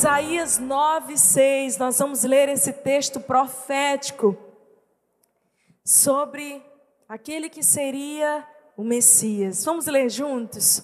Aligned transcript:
Isaías 0.00 0.58
9, 0.58 1.18
6, 1.18 1.76
nós 1.76 1.98
vamos 1.98 2.24
ler 2.24 2.48
esse 2.48 2.72
texto 2.72 3.20
profético 3.20 4.34
sobre 5.84 6.64
aquele 7.06 7.50
que 7.50 7.62
seria 7.62 8.42
o 8.78 8.82
Messias. 8.82 9.62
Vamos 9.62 9.84
ler 9.84 10.08
juntos? 10.08 10.82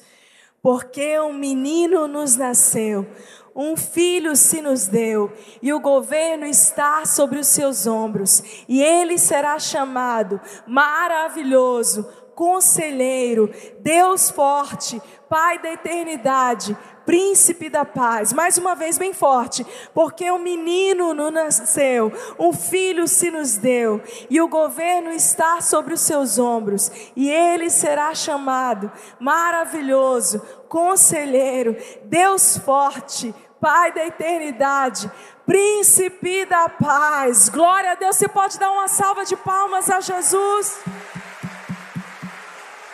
Porque 0.60 1.18
um 1.18 1.32
menino 1.32 2.06
nos 2.06 2.36
nasceu, 2.36 3.06
um 3.54 3.74
filho 3.74 4.36
se 4.36 4.60
nos 4.60 4.86
deu, 4.86 5.32
e 5.62 5.72
o 5.72 5.80
governo 5.80 6.44
está 6.44 7.06
sobre 7.06 7.38
os 7.38 7.46
seus 7.46 7.86
ombros, 7.86 8.42
e 8.68 8.82
ele 8.82 9.16
será 9.16 9.58
chamado 9.58 10.38
maravilhoso, 10.66 12.06
conselheiro, 12.34 13.50
Deus 13.80 14.30
forte, 14.30 15.00
Pai 15.26 15.58
da 15.60 15.72
eternidade, 15.72 16.76
príncipe 17.06 17.70
da 17.70 17.84
paz. 17.84 18.32
Mais 18.32 18.58
uma 18.58 18.74
vez, 18.74 18.98
bem 18.98 19.14
forte, 19.14 19.64
porque 19.94 20.30
um 20.30 20.38
menino 20.38 21.14
nos 21.14 21.32
nasceu, 21.32 22.12
um 22.38 22.52
filho 22.52 23.06
se 23.06 23.30
nos 23.30 23.56
deu, 23.56 24.02
e 24.28 24.40
o 24.40 24.48
governo 24.48 25.10
está 25.10 25.60
sobre 25.60 25.94
os 25.94 26.00
seus 26.00 26.38
ombros, 26.38 26.90
e 27.14 27.30
ele 27.30 27.70
será 27.70 28.14
chamado 28.14 28.90
maravilhoso, 29.20 30.42
conselheiro, 30.68 31.76
Deus 32.04 32.58
forte, 32.58 33.32
Pai 33.58 33.90
da 33.90 34.04
eternidade, 34.04 35.10
príncipe 35.46 36.44
da 36.44 36.68
paz. 36.68 37.48
Glória 37.48 37.92
a 37.92 37.94
Deus. 37.94 38.16
Você 38.16 38.28
pode 38.28 38.58
dar 38.58 38.70
uma 38.70 38.86
salva 38.86 39.24
de 39.24 39.34
palmas 39.34 39.88
a 39.88 39.98
Jesus? 39.98 40.78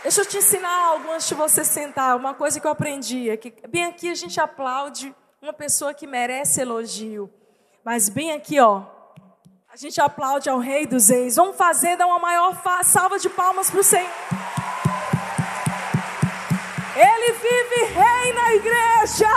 Deixa 0.03 0.23
eu 0.23 0.27
te 0.27 0.37
ensinar 0.37 0.87
algo 0.87 1.13
antes 1.13 1.29
de 1.29 1.35
você 1.35 1.65
sentar. 1.65 2.17
Uma 2.17 2.35
coisa 2.35 2.59
que 2.59 2.67
eu 2.67 2.73
aprendi 2.73 3.31
é 3.31 3.37
que 3.37 3.55
bem 3.69 3.85
aqui 3.85 4.11
a 4.11 4.15
gente 4.17 4.41
aplaude 4.41 5.15
uma 5.41 5.53
pessoa 5.53 5.95
que 5.95 6.09
merece 6.09 6.61
elogio. 6.61 7.33
Mas 7.85 8.09
bem 8.09 8.33
aqui, 8.33 8.59
ó, 8.59 8.83
a 9.73 9.77
gente 9.77 10.01
aplaude 10.01 10.51
ao 10.51 10.59
Rei 10.59 10.87
dos 10.87 11.09
Reis. 11.09 11.37
Vamos 11.37 11.57
fazer, 11.57 11.97
dar 11.97 12.07
uma 12.07 12.19
maior 12.19 12.61
salva 12.83 13.17
de 13.17 13.29
palmas 13.31 13.71
para 13.71 13.81
o 13.81 13.85
Senhor. 13.85 14.11
Ele 16.97 17.33
vive 17.33 17.85
rei 17.95 18.33
na 18.33 18.55
igreja. 18.55 19.31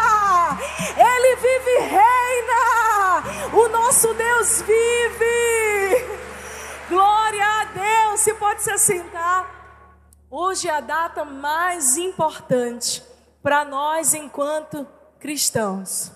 Ele 0.97 1.35
vive 1.35 1.77
reina. 1.95 3.53
O 3.53 3.69
nosso 3.69 4.13
Deus 4.15 4.61
vive. 4.63 6.05
Glória 6.89 7.45
a 7.45 7.65
Deus. 7.65 8.19
Se 8.19 8.33
pode 8.33 8.63
se 8.63 8.71
assentar. 8.71 9.54
Hoje 10.37 10.67
é 10.67 10.71
a 10.71 10.81
data 10.81 11.23
mais 11.23 11.95
importante 11.95 13.01
para 13.41 13.63
nós 13.63 14.13
enquanto 14.13 14.85
cristãos. 15.17 16.11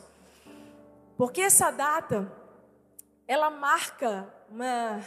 Porque 1.16 1.40
essa 1.40 1.72
data, 1.72 2.30
ela 3.26 3.50
marca 3.50 4.28
uma, 4.50 5.00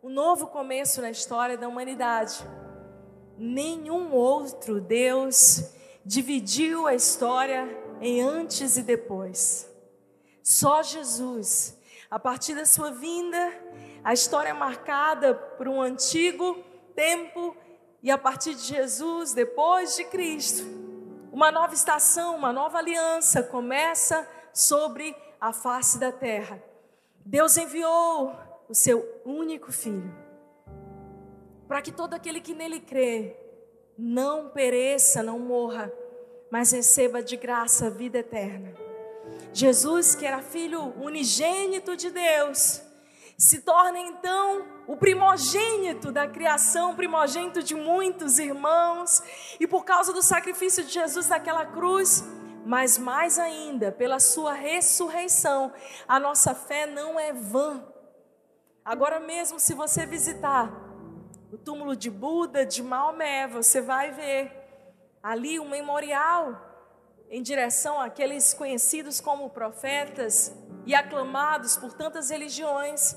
um 0.00 0.08
novo 0.08 0.46
começo 0.46 1.02
na 1.02 1.10
história 1.10 1.58
da 1.58 1.66
humanidade. 1.66 2.46
Nenhum 3.36 4.12
outro 4.12 4.80
Deus 4.80 5.64
dividiu 6.06 6.86
a 6.86 6.94
história 6.94 7.68
em 8.00 8.22
antes 8.22 8.76
e 8.76 8.84
depois. 8.84 9.68
Só 10.44 10.80
Jesus. 10.84 11.76
A 12.08 12.20
partir 12.20 12.54
da 12.54 12.64
sua 12.64 12.92
vinda, 12.92 13.52
a 14.04 14.12
história 14.12 14.50
é 14.50 14.52
marcada 14.52 15.34
por 15.34 15.66
um 15.66 15.82
antigo 15.82 16.56
tempo 16.94 17.56
e 18.02 18.10
a 18.10 18.16
partir 18.16 18.54
de 18.54 18.62
Jesus, 18.62 19.32
depois 19.32 19.96
de 19.96 20.04
Cristo, 20.04 20.64
uma 21.32 21.50
nova 21.50 21.74
estação, 21.74 22.36
uma 22.36 22.52
nova 22.52 22.78
aliança 22.78 23.42
começa 23.42 24.26
sobre 24.52 25.14
a 25.40 25.52
face 25.52 25.98
da 25.98 26.10
terra. 26.10 26.62
Deus 27.24 27.56
enviou 27.56 28.34
o 28.68 28.74
seu 28.74 29.20
único 29.24 29.70
filho, 29.70 30.14
para 31.68 31.82
que 31.82 31.92
todo 31.92 32.14
aquele 32.14 32.40
que 32.40 32.54
nele 32.54 32.80
crê 32.80 33.36
não 33.96 34.48
pereça, 34.48 35.22
não 35.22 35.38
morra, 35.38 35.92
mas 36.50 36.72
receba 36.72 37.22
de 37.22 37.36
graça 37.36 37.86
a 37.86 37.90
vida 37.90 38.18
eterna. 38.18 38.74
Jesus, 39.52 40.14
que 40.14 40.24
era 40.24 40.42
filho 40.42 40.94
unigênito 41.00 41.96
de 41.96 42.10
Deus, 42.10 42.82
se 43.40 43.62
torna 43.62 43.98
então 43.98 44.66
o 44.86 44.98
primogênito 44.98 46.12
da 46.12 46.28
criação, 46.28 46.94
primogênito 46.94 47.62
de 47.62 47.74
muitos 47.74 48.38
irmãos, 48.38 49.22
e 49.58 49.66
por 49.66 49.82
causa 49.82 50.12
do 50.12 50.20
sacrifício 50.20 50.84
de 50.84 50.92
Jesus 50.92 51.28
naquela 51.28 51.64
cruz, 51.64 52.22
mas 52.66 52.98
mais 52.98 53.38
ainda, 53.38 53.90
pela 53.90 54.20
sua 54.20 54.52
ressurreição, 54.52 55.72
a 56.06 56.20
nossa 56.20 56.54
fé 56.54 56.84
não 56.84 57.18
é 57.18 57.32
vã. 57.32 57.82
Agora 58.84 59.18
mesmo, 59.18 59.58
se 59.58 59.72
você 59.72 60.04
visitar 60.04 60.70
o 61.50 61.56
túmulo 61.56 61.96
de 61.96 62.10
Buda, 62.10 62.66
de 62.66 62.82
Maomé, 62.82 63.48
você 63.48 63.80
vai 63.80 64.10
ver 64.10 64.52
ali 65.22 65.58
um 65.58 65.68
memorial 65.70 66.60
em 67.30 67.40
direção 67.40 67.98
àqueles 67.98 68.52
conhecidos 68.52 69.18
como 69.18 69.48
profetas 69.48 70.54
e 70.84 70.94
aclamados 70.94 71.78
por 71.78 71.94
tantas 71.94 72.28
religiões 72.28 73.16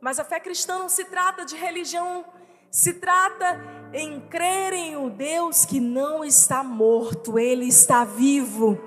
mas 0.00 0.18
a 0.18 0.24
fé 0.24 0.38
cristã 0.38 0.78
não 0.78 0.88
se 0.88 1.04
trata 1.04 1.44
de 1.44 1.56
religião, 1.56 2.24
se 2.70 2.94
trata 2.94 3.60
em 3.92 4.20
crer 4.20 4.72
em 4.72 4.96
o 4.96 5.08
Deus 5.08 5.64
que 5.64 5.80
não 5.80 6.24
está 6.24 6.62
morto, 6.62 7.38
ele 7.38 7.66
está 7.66 8.04
vivo. 8.04 8.78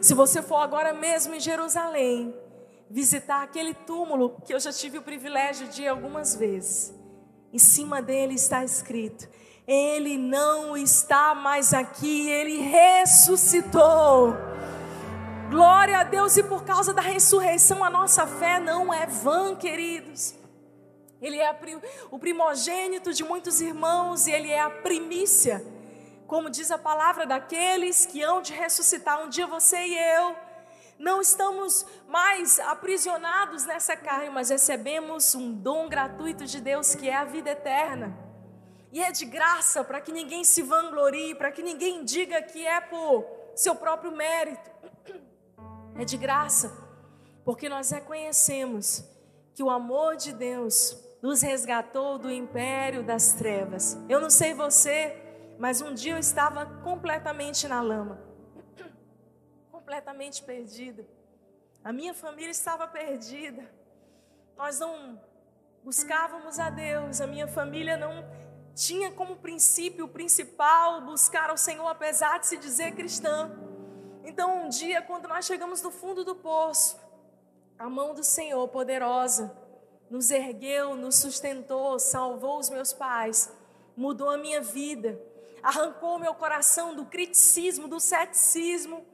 Se 0.00 0.14
você 0.14 0.42
for 0.42 0.56
agora 0.56 0.92
mesmo 0.92 1.34
em 1.34 1.40
Jerusalém, 1.40 2.34
visitar 2.90 3.42
aquele 3.42 3.72
túmulo 3.72 4.40
que 4.44 4.52
eu 4.52 4.58
já 4.58 4.72
tive 4.72 4.98
o 4.98 5.02
privilégio 5.02 5.68
de 5.68 5.82
ir 5.82 5.88
algumas 5.88 6.34
vezes, 6.34 6.92
em 7.52 7.58
cima 7.58 8.02
dele 8.02 8.34
está 8.34 8.64
escrito: 8.64 9.28
Ele 9.66 10.16
não 10.16 10.76
está 10.76 11.34
mais 11.34 11.72
aqui, 11.72 12.28
ele 12.28 12.58
ressuscitou. 12.58 14.34
Glória 15.50 15.98
a 15.98 16.04
Deus, 16.04 16.36
e 16.36 16.44
por 16.44 16.64
causa 16.64 16.94
da 16.94 17.02
ressurreição, 17.02 17.82
a 17.82 17.90
nossa 17.90 18.24
fé 18.24 18.60
não 18.60 18.94
é 18.94 19.04
vã, 19.04 19.56
queridos. 19.56 20.32
Ele 21.20 21.38
é 21.38 21.50
o 22.08 22.20
primogênito 22.20 23.12
de 23.12 23.24
muitos 23.24 23.60
irmãos 23.60 24.28
e 24.28 24.30
ele 24.30 24.48
é 24.48 24.60
a 24.60 24.70
primícia, 24.70 25.60
como 26.28 26.48
diz 26.48 26.70
a 26.70 26.78
palavra, 26.78 27.26
daqueles 27.26 28.06
que 28.06 28.22
hão 28.22 28.40
de 28.40 28.52
ressuscitar. 28.52 29.20
Um 29.24 29.28
dia 29.28 29.44
você 29.44 29.76
e 29.76 29.98
eu 29.98 30.36
não 30.96 31.20
estamos 31.20 31.84
mais 32.06 32.60
aprisionados 32.60 33.66
nessa 33.66 33.96
carne, 33.96 34.30
mas 34.30 34.50
recebemos 34.50 35.34
um 35.34 35.52
dom 35.52 35.88
gratuito 35.88 36.46
de 36.46 36.60
Deus 36.60 36.94
que 36.94 37.08
é 37.08 37.16
a 37.16 37.24
vida 37.24 37.50
eterna. 37.50 38.16
E 38.92 39.02
é 39.02 39.10
de 39.10 39.24
graça 39.24 39.82
para 39.82 40.00
que 40.00 40.12
ninguém 40.12 40.44
se 40.44 40.62
vanglorie, 40.62 41.34
para 41.34 41.50
que 41.50 41.60
ninguém 41.60 42.04
diga 42.04 42.40
que 42.40 42.64
é 42.64 42.80
por 42.80 43.26
seu 43.56 43.74
próprio 43.74 44.12
mérito 44.12 44.79
é 45.96 46.04
de 46.04 46.16
graça, 46.16 46.72
porque 47.44 47.68
nós 47.68 47.90
reconhecemos 47.90 49.04
que 49.54 49.62
o 49.62 49.70
amor 49.70 50.16
de 50.16 50.32
Deus 50.32 50.96
nos 51.22 51.42
resgatou 51.42 52.18
do 52.18 52.30
império 52.30 53.02
das 53.02 53.32
trevas. 53.32 53.98
Eu 54.08 54.20
não 54.20 54.30
sei 54.30 54.54
você, 54.54 55.16
mas 55.58 55.80
um 55.80 55.92
dia 55.92 56.14
eu 56.14 56.18
estava 56.18 56.66
completamente 56.82 57.68
na 57.68 57.82
lama, 57.82 58.18
completamente 59.70 60.42
perdida. 60.42 61.06
A 61.84 61.92
minha 61.92 62.14
família 62.14 62.50
estava 62.50 62.86
perdida. 62.86 63.70
Nós 64.56 64.78
não 64.78 65.20
buscávamos 65.82 66.58
a 66.58 66.70
Deus, 66.70 67.20
a 67.20 67.26
minha 67.26 67.48
família 67.48 67.96
não 67.96 68.24
tinha 68.74 69.10
como 69.10 69.36
princípio 69.36 70.06
principal 70.08 71.02
buscar 71.02 71.50
ao 71.50 71.56
Senhor, 71.56 71.86
apesar 71.88 72.38
de 72.38 72.46
se 72.46 72.56
dizer 72.56 72.94
cristã. 72.94 73.50
Então, 74.24 74.64
um 74.64 74.68
dia, 74.68 75.00
quando 75.02 75.28
nós 75.28 75.44
chegamos 75.44 75.82
no 75.82 75.90
fundo 75.90 76.24
do 76.24 76.34
poço, 76.34 76.98
a 77.78 77.88
mão 77.88 78.14
do 78.14 78.22
Senhor 78.22 78.66
poderosa 78.68 79.56
nos 80.10 80.30
ergueu, 80.30 80.94
nos 80.94 81.16
sustentou, 81.16 81.98
salvou 81.98 82.58
os 82.58 82.68
meus 82.68 82.92
pais, 82.92 83.50
mudou 83.96 84.28
a 84.28 84.36
minha 84.36 84.60
vida, 84.60 85.20
arrancou 85.62 86.18
meu 86.18 86.34
coração 86.34 86.94
do 86.94 87.06
criticismo, 87.06 87.88
do 87.88 88.00
ceticismo, 88.00 89.06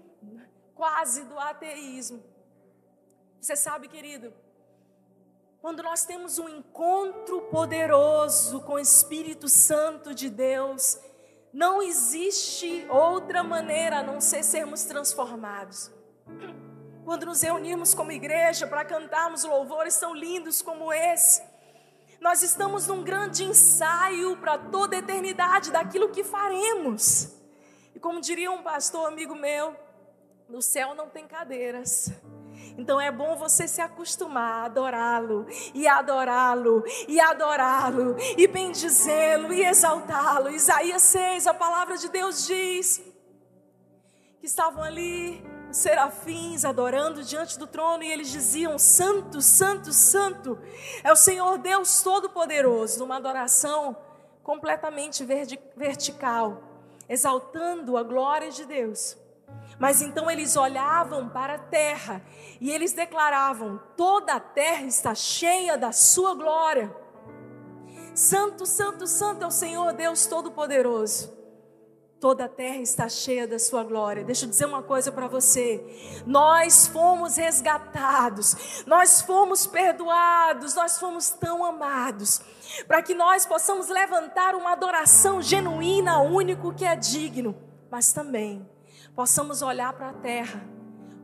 quase 0.75 1.25
do 1.25 1.39
ateísmo. 1.39 2.23
Você 3.41 3.55
sabe, 3.55 3.89
querido, 3.89 4.33
quando 5.61 5.83
nós 5.83 6.05
temos 6.05 6.39
um 6.39 6.49
encontro 6.49 7.43
poderoso 7.43 8.61
com 8.63 8.75
o 8.75 8.79
Espírito 8.79 9.49
Santo 9.49 10.15
de 10.15 10.31
Deus, 10.31 10.99
não 11.57 11.81
existe 11.81 12.87
outra 12.91 13.43
maneira 13.43 14.01
a 14.01 14.03
não 14.03 14.21
ser 14.21 14.43
sermos 14.43 14.85
transformados. 14.85 15.91
Quando 17.03 17.25
nos 17.25 17.41
reunirmos 17.41 17.95
como 17.95 18.13
igreja 18.13 18.67
para 18.67 18.85
cantarmos 18.85 19.43
louvores 19.43 19.97
tão 19.97 20.15
lindos 20.15 20.61
como 20.61 20.93
esse, 20.93 21.43
nós 22.21 22.43
estamos 22.43 22.87
num 22.87 23.03
grande 23.03 23.43
ensaio 23.43 24.37
para 24.37 24.59
toda 24.59 24.97
a 24.97 24.99
eternidade 24.99 25.73
daquilo 25.73 26.11
que 26.11 26.23
faremos. 26.23 27.35
E 27.95 27.99
como 27.99 28.21
diria 28.21 28.53
um 28.53 28.63
pastor 28.63 29.09
amigo 29.09 29.35
meu, 29.35 29.75
No 30.49 30.61
céu 30.61 30.95
não 30.95 31.09
tem 31.09 31.27
cadeiras. 31.27 32.13
Então 32.79 33.01
é 33.01 33.11
bom 33.11 33.37
você 33.37 33.67
se 33.67 33.81
acostumar 33.81 34.63
a 34.63 34.65
adorá-lo, 34.67 35.47
e 35.73 35.89
adorá-lo, 35.89 36.85
e 37.09 37.19
adorá-lo, 37.19 38.17
e 38.37 38.47
bendizê-lo, 38.47 39.53
e 39.53 39.65
exaltá-lo. 39.65 40.51
Isaías 40.51 41.03
6, 41.03 41.47
a 41.47 41.55
palavra 41.55 41.97
de 41.97 42.09
Deus 42.11 42.47
diz 42.47 43.03
que 44.39 44.47
estavam 44.47 44.83
ali 44.83 45.43
os 45.71 45.79
serafins 45.79 46.65
adorando 46.65 47.23
diante 47.23 47.59
do 47.59 47.67
trono 47.67 48.03
e 48.03 48.13
eles 48.13 48.31
diziam: 48.31 48.79
Santo, 48.79 49.41
Santo, 49.41 49.93
Santo 49.93 50.59
é 51.03 51.11
o 51.11 51.17
Senhor 51.17 51.59
Deus 51.59 52.03
Todo-Poderoso, 52.03 52.99
numa 52.99 53.17
adoração 53.17 53.97
completamente 54.43 55.25
vertical, 55.77 56.63
exaltando 57.09 57.97
a 57.97 58.03
glória 58.03 58.51
de 58.51 58.65
Deus. 58.65 59.17
Mas 59.79 60.01
então 60.01 60.31
eles 60.31 60.57
olhavam 60.57 61.29
para 61.29 61.55
a 61.55 61.59
terra 61.59 62.23
e 62.61 62.71
eles 62.71 62.93
declaravam: 62.93 63.81
toda 63.97 64.35
a 64.35 64.41
terra 64.41 64.85
está 64.85 65.15
cheia 65.15 65.77
da 65.77 65.93
sua 65.93 66.35
glória. 66.35 66.95
Santo, 68.15 68.65
santo, 68.65 69.07
santo 69.07 69.45
é 69.45 69.47
o 69.47 69.51
Senhor 69.51 69.93
Deus 69.93 70.27
Todo-Poderoso. 70.27 71.37
Toda 72.19 72.47
a 72.47 72.49
terra 72.49 72.79
está 72.79 73.11
cheia 73.11 73.47
da 73.47 73.59
sua 73.59 73.85
glória. 73.85 74.25
Deixa 74.25 74.47
eu 74.47 74.49
dizer 74.49 74.65
uma 74.65 74.83
coisa 74.83 75.13
para 75.13 75.29
você. 75.29 75.85
Nós 76.25 76.87
fomos 76.87 77.37
resgatados, 77.37 78.83
nós 78.87 79.21
fomos 79.21 79.67
perdoados, 79.67 80.75
nós 80.75 80.99
fomos 80.99 81.29
tão 81.29 81.63
amados, 81.63 82.41
para 82.89 83.03
que 83.03 83.15
nós 83.15 83.45
possamos 83.45 83.89
levantar 83.89 84.55
uma 84.55 84.73
adoração 84.73 85.43
genuína 85.43 86.23
único 86.23 86.73
que 86.73 86.87
é 86.87 86.97
digno, 86.97 87.55
mas 87.91 88.15
também 88.15 88.67
possamos 89.17 89.63
olhar 89.63 89.95
para 89.95 90.11
a 90.11 90.13
terra, 90.13 90.63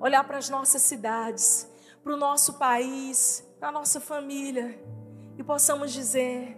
olhar 0.00 0.24
para 0.24 0.38
as 0.38 0.48
nossas 0.48 0.80
cidades, 0.80 1.70
para 2.02 2.14
o 2.14 2.16
nosso 2.16 2.54
país, 2.54 3.46
para 3.60 3.68
a 3.68 3.72
nossa 3.72 4.00
família 4.00 4.82
e 5.36 5.44
possamos 5.44 5.92
dizer: 5.92 6.56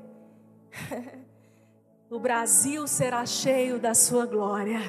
o 2.09 2.21
Brasil 2.21 2.87
será 2.87 3.27
cheio 3.27 3.81
da 3.81 3.95
sua 3.95 4.25
glória. 4.25 4.81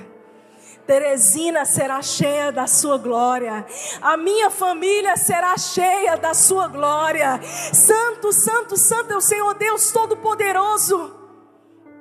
Teresina 0.86 1.66
será 1.66 2.00
cheia 2.04 2.52
da 2.52 2.68
sua 2.68 3.00
glória, 3.00 3.66
a 4.00 4.16
minha 4.16 4.52
família 4.52 5.18
será 5.18 5.58
cheia 5.58 6.16
da 6.16 6.36
sua 6.36 6.68
glória. 6.68 7.42
Santo, 7.74 8.32
santo, 8.32 8.78
santo 8.78 9.14
é 9.14 9.18
o 9.18 9.22
Senhor 9.22 9.56
Deus 9.56 9.92
Todo-Poderoso. 9.92 11.12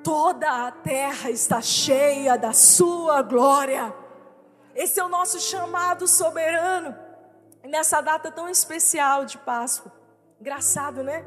Toda 0.03 0.67
a 0.67 0.71
terra 0.71 1.31
está 1.31 1.63
cheia 1.63 2.37
da 2.37 2.53
sua 2.53 3.23
glória. 3.23 4.04
Esse 4.75 4.99
é 4.99 5.05
o 5.05 5.09
nosso 5.09 5.39
chamado 5.41 6.09
soberano 6.09 6.97
nessa 7.63 8.01
data 8.01 8.31
tão 8.31 8.49
especial 8.49 9.25
de 9.25 9.39
Páscoa. 9.39 9.93
Engraçado, 10.41 11.03
né? 11.03 11.25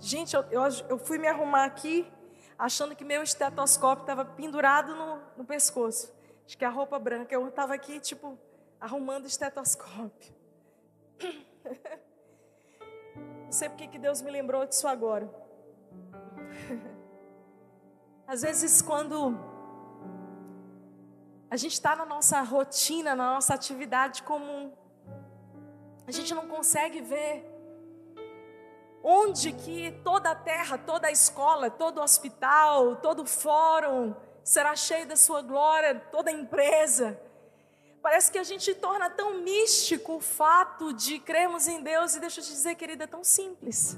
Gente, 0.00 0.34
eu, 0.34 0.42
eu, 0.50 0.62
eu 0.88 0.98
fui 0.98 1.18
me 1.18 1.28
arrumar 1.28 1.64
aqui 1.64 2.10
achando 2.58 2.96
que 2.96 3.04
meu 3.04 3.22
estetoscópio 3.22 4.02
estava 4.02 4.24
pendurado 4.24 4.94
no, 4.94 5.20
no 5.36 5.44
pescoço. 5.44 6.12
Acho 6.46 6.56
que 6.56 6.64
a 6.64 6.70
roupa 6.70 6.98
branca. 6.98 7.34
Eu 7.34 7.46
estava 7.48 7.74
aqui, 7.74 8.00
tipo, 8.00 8.38
arrumando 8.80 9.26
estetoscópio. 9.26 10.34
Não 13.44 13.52
sei 13.52 13.68
porque 13.68 13.86
que 13.86 13.98
Deus 13.98 14.22
me 14.22 14.30
lembrou 14.30 14.64
disso 14.66 14.88
agora. 14.88 15.28
Às 18.26 18.42
vezes, 18.42 18.82
quando 18.82 19.38
a 21.50 21.56
gente 21.56 21.72
está 21.72 21.94
na 21.94 22.04
nossa 22.04 22.40
rotina, 22.42 23.14
na 23.14 23.34
nossa 23.34 23.54
atividade 23.54 24.22
comum. 24.22 24.72
A 26.06 26.10
gente 26.10 26.34
não 26.34 26.48
consegue 26.48 27.00
ver 27.00 27.44
onde 29.02 29.52
que 29.52 29.92
toda 30.02 30.30
a 30.30 30.34
terra, 30.34 30.76
toda 30.76 31.06
a 31.06 31.12
escola, 31.12 31.70
todo 31.70 31.98
o 31.98 32.02
hospital, 32.02 32.96
todo 32.96 33.22
o 33.22 33.26
fórum 33.26 34.14
será 34.42 34.74
cheio 34.74 35.06
da 35.06 35.16
sua 35.16 35.42
glória, 35.42 35.94
toda 36.10 36.30
a 36.30 36.32
empresa. 36.32 37.20
Parece 38.02 38.30
que 38.30 38.38
a 38.38 38.44
gente 38.44 38.74
torna 38.74 39.10
tão 39.10 39.40
místico 39.40 40.16
o 40.16 40.20
fato 40.20 40.92
de 40.92 41.18
crermos 41.18 41.66
em 41.66 41.82
Deus 41.82 42.14
e 42.14 42.20
deixa 42.20 42.40
eu 42.40 42.44
te 42.44 42.50
dizer, 42.50 42.74
querida, 42.76 43.04
é 43.04 43.06
tão 43.06 43.24
simples. 43.24 43.96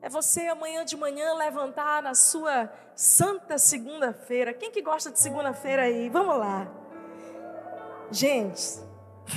É 0.00 0.08
você 0.08 0.46
amanhã 0.46 0.84
de 0.84 0.96
manhã 0.96 1.34
levantar 1.34 2.02
na 2.02 2.14
sua 2.14 2.72
santa 2.94 3.58
segunda-feira. 3.58 4.54
Quem 4.54 4.70
que 4.70 4.80
gosta 4.80 5.10
de 5.10 5.18
segunda-feira 5.18 5.82
aí? 5.82 6.08
Vamos 6.08 6.38
lá. 6.38 6.68
Gente, 8.10 8.62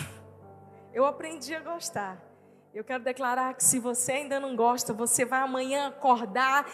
eu 0.93 1.05
aprendi 1.05 1.55
a 1.55 1.61
gostar. 1.61 2.17
Eu 2.73 2.83
quero 2.83 3.03
declarar 3.03 3.55
que 3.55 3.63
se 3.63 3.79
você 3.79 4.13
ainda 4.13 4.39
não 4.39 4.55
gosta, 4.55 4.93
você 4.93 5.25
vai 5.25 5.41
amanhã 5.41 5.87
acordar 5.87 6.65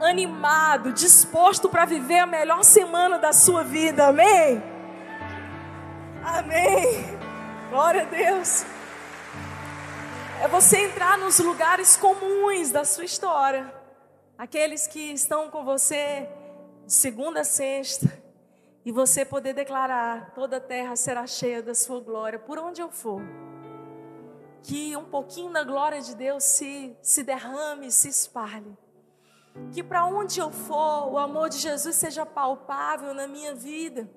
animado, 0.00 0.92
disposto 0.92 1.68
para 1.68 1.84
viver 1.84 2.18
a 2.18 2.26
melhor 2.26 2.64
semana 2.64 3.18
da 3.18 3.32
sua 3.32 3.62
vida. 3.62 4.08
Amém? 4.08 4.62
Amém. 6.24 7.04
Glória 7.70 8.02
a 8.02 8.04
Deus 8.04 8.66
é 10.46 10.48
você 10.48 10.84
entrar 10.84 11.18
nos 11.18 11.40
lugares 11.40 11.96
comuns 11.96 12.70
da 12.70 12.84
sua 12.84 13.04
história. 13.04 13.74
Aqueles 14.38 14.86
que 14.86 15.12
estão 15.12 15.50
com 15.50 15.64
você 15.64 16.28
de 16.86 16.92
segunda 16.92 17.40
a 17.40 17.44
sexta. 17.44 18.06
E 18.84 18.92
você 18.92 19.24
poder 19.24 19.54
declarar: 19.54 20.32
toda 20.36 20.58
a 20.58 20.60
terra 20.60 20.94
será 20.94 21.26
cheia 21.26 21.60
da 21.60 21.74
sua 21.74 22.00
glória, 22.00 22.38
por 22.38 22.60
onde 22.60 22.80
eu 22.80 22.92
for. 22.92 23.20
Que 24.62 24.96
um 24.96 25.06
pouquinho 25.06 25.52
da 25.52 25.64
glória 25.64 26.00
de 26.00 26.14
Deus 26.14 26.44
se, 26.44 26.96
se 27.02 27.24
derrame, 27.24 27.90
se 27.90 28.08
espalhe. 28.08 28.78
Que 29.72 29.82
para 29.82 30.06
onde 30.06 30.38
eu 30.38 30.52
for, 30.52 31.10
o 31.10 31.18
amor 31.18 31.48
de 31.48 31.58
Jesus 31.58 31.96
seja 31.96 32.24
palpável 32.24 33.12
na 33.12 33.26
minha 33.26 33.52
vida. 33.52 34.08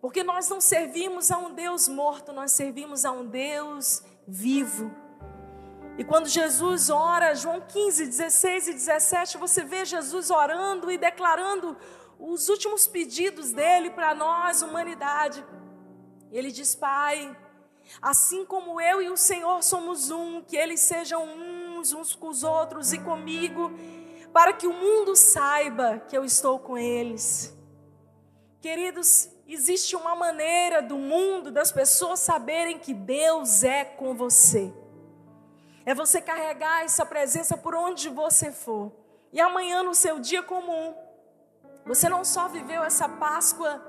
Porque 0.00 0.24
nós 0.24 0.48
não 0.48 0.58
servimos 0.58 1.30
a 1.30 1.36
um 1.36 1.52
Deus 1.52 1.86
morto, 1.86 2.32
nós 2.32 2.52
servimos 2.52 3.04
a 3.04 3.12
um 3.12 3.26
Deus 3.26 4.02
vivo 4.26 5.04
e 5.98 6.04
quando 6.04 6.28
Jesus 6.28 6.90
ora, 6.90 7.34
João 7.34 7.60
15, 7.60 8.06
16 8.06 8.68
e 8.68 8.72
17, 8.74 9.38
você 9.38 9.64
vê 9.64 9.84
Jesus 9.84 10.30
orando 10.30 10.90
e 10.90 10.98
declarando 10.98 11.74
os 12.18 12.48
últimos 12.50 12.86
pedidos 12.86 13.50
dele 13.50 13.90
para 13.90 14.14
nós, 14.14 14.60
humanidade. 14.60 15.44
Ele 16.30 16.52
diz: 16.52 16.74
Pai, 16.74 17.34
assim 18.02 18.44
como 18.44 18.78
eu 18.78 19.00
e 19.00 19.08
o 19.08 19.16
Senhor 19.16 19.62
somos 19.62 20.10
um, 20.10 20.42
que 20.42 20.56
eles 20.56 20.80
sejam 20.80 21.24
uns, 21.24 21.94
uns 21.94 22.14
com 22.14 22.28
os 22.28 22.42
outros 22.42 22.92
e 22.92 22.98
comigo, 22.98 23.72
para 24.34 24.52
que 24.52 24.66
o 24.66 24.74
mundo 24.74 25.16
saiba 25.16 25.98
que 26.00 26.16
eu 26.16 26.26
estou 26.26 26.58
com 26.58 26.76
eles. 26.76 27.56
Queridos, 28.60 29.30
existe 29.48 29.96
uma 29.96 30.14
maneira 30.14 30.82
do 30.82 30.98
mundo, 30.98 31.50
das 31.50 31.72
pessoas 31.72 32.20
saberem 32.20 32.78
que 32.78 32.92
Deus 32.92 33.62
é 33.62 33.82
com 33.82 34.14
você. 34.14 34.70
É 35.86 35.94
você 35.94 36.20
carregar 36.20 36.82
essa 36.82 37.06
presença 37.06 37.56
por 37.56 37.72
onde 37.72 38.08
você 38.08 38.50
for. 38.50 38.92
E 39.32 39.40
amanhã, 39.40 39.84
no 39.84 39.94
seu 39.94 40.18
dia 40.18 40.42
comum, 40.42 40.94
você 41.84 42.08
não 42.08 42.24
só 42.24 42.48
viveu 42.48 42.82
essa 42.82 43.08
Páscoa 43.08 43.80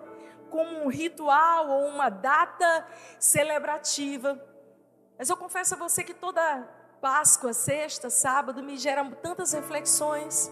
como 0.51 0.83
um 0.83 0.87
ritual 0.87 1.69
ou 1.69 1.87
uma 1.87 2.09
data 2.09 2.87
celebrativa, 3.19 4.39
mas 5.17 5.29
eu 5.29 5.35
confesso 5.35 5.73
a 5.73 5.77
você 5.77 6.03
que 6.03 6.13
toda 6.13 6.69
Páscoa, 7.01 7.51
sexta, 7.51 8.09
sábado, 8.09 8.61
me 8.61 8.77
gera 8.77 9.03
tantas 9.15 9.53
reflexões. 9.53 10.51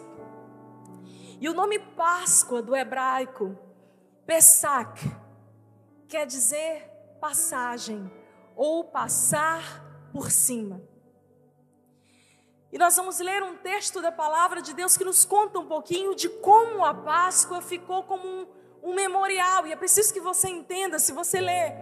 E 1.39 1.47
o 1.47 1.53
nome 1.53 1.77
Páscoa 1.77 2.61
do 2.61 2.75
hebraico, 2.75 3.55
Pesach, 4.25 4.99
quer 6.07 6.25
dizer 6.25 6.89
passagem 7.21 8.11
ou 8.55 8.85
passar 8.85 10.09
por 10.11 10.31
cima. 10.31 10.94
E 12.75 12.77
nós 12.77 12.93
vamos 12.97 13.19
ler 13.19 13.41
um 13.41 13.55
texto 13.55 14.01
da 14.01 14.11
palavra 14.11 14.61
de 14.61 14.73
Deus 14.73 14.97
que 14.97 15.05
nos 15.05 15.23
conta 15.23 15.57
um 15.57 15.65
pouquinho 15.65 16.13
de 16.13 16.27
como 16.27 16.83
a 16.83 16.93
Páscoa 16.93 17.61
ficou 17.61 18.03
como 18.03 18.27
um, 18.27 18.45
um 18.83 18.93
memorial. 18.93 19.65
E 19.65 19.71
é 19.71 19.77
preciso 19.77 20.13
que 20.13 20.19
você 20.19 20.49
entenda, 20.49 20.99
se 20.99 21.13
você 21.13 21.39
ler 21.39 21.73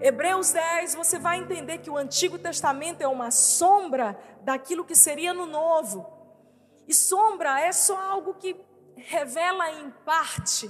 Hebreus 0.00 0.50
10, 0.50 0.96
você 0.96 1.16
vai 1.16 1.38
entender 1.38 1.78
que 1.78 1.88
o 1.88 1.96
Antigo 1.96 2.40
Testamento 2.40 3.02
é 3.02 3.06
uma 3.06 3.30
sombra 3.30 4.18
daquilo 4.40 4.84
que 4.84 4.96
seria 4.96 5.32
no 5.32 5.46
Novo. 5.46 6.12
E 6.88 6.92
sombra 6.92 7.60
é 7.60 7.70
só 7.70 7.96
algo 7.96 8.34
que 8.34 8.56
revela 8.96 9.70
em 9.70 9.92
parte. 10.04 10.68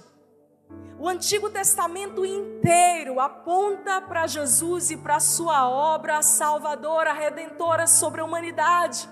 O 0.99 1.09
Antigo 1.09 1.49
Testamento 1.49 2.26
inteiro 2.26 3.19
aponta 3.19 4.02
para 4.02 4.26
Jesus 4.26 4.91
e 4.91 4.99
para 4.99 5.17
a 5.17 5.21
sua 5.21 5.67
obra 5.67 6.21
salvadora, 6.21 7.14
redentora 7.14 7.87
sobre 7.87 8.21
a 8.21 8.25
humanidade. 8.26 9.09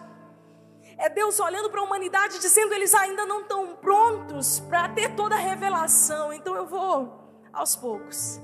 É 1.01 1.09
Deus 1.09 1.41
olhando 1.41 1.71
para 1.71 1.81
a 1.81 1.85
humanidade 1.85 2.39
dizendo 2.39 2.75
eles 2.75 2.93
ainda 2.93 3.25
não 3.25 3.41
estão 3.41 3.75
prontos 3.75 4.61
para 4.61 4.87
ter 4.91 5.17
toda 5.17 5.35
a 5.35 5.39
revelação. 5.39 6.31
Então 6.31 6.55
eu 6.55 6.67
vou 6.67 7.25
aos 7.51 7.75
poucos 7.75 8.39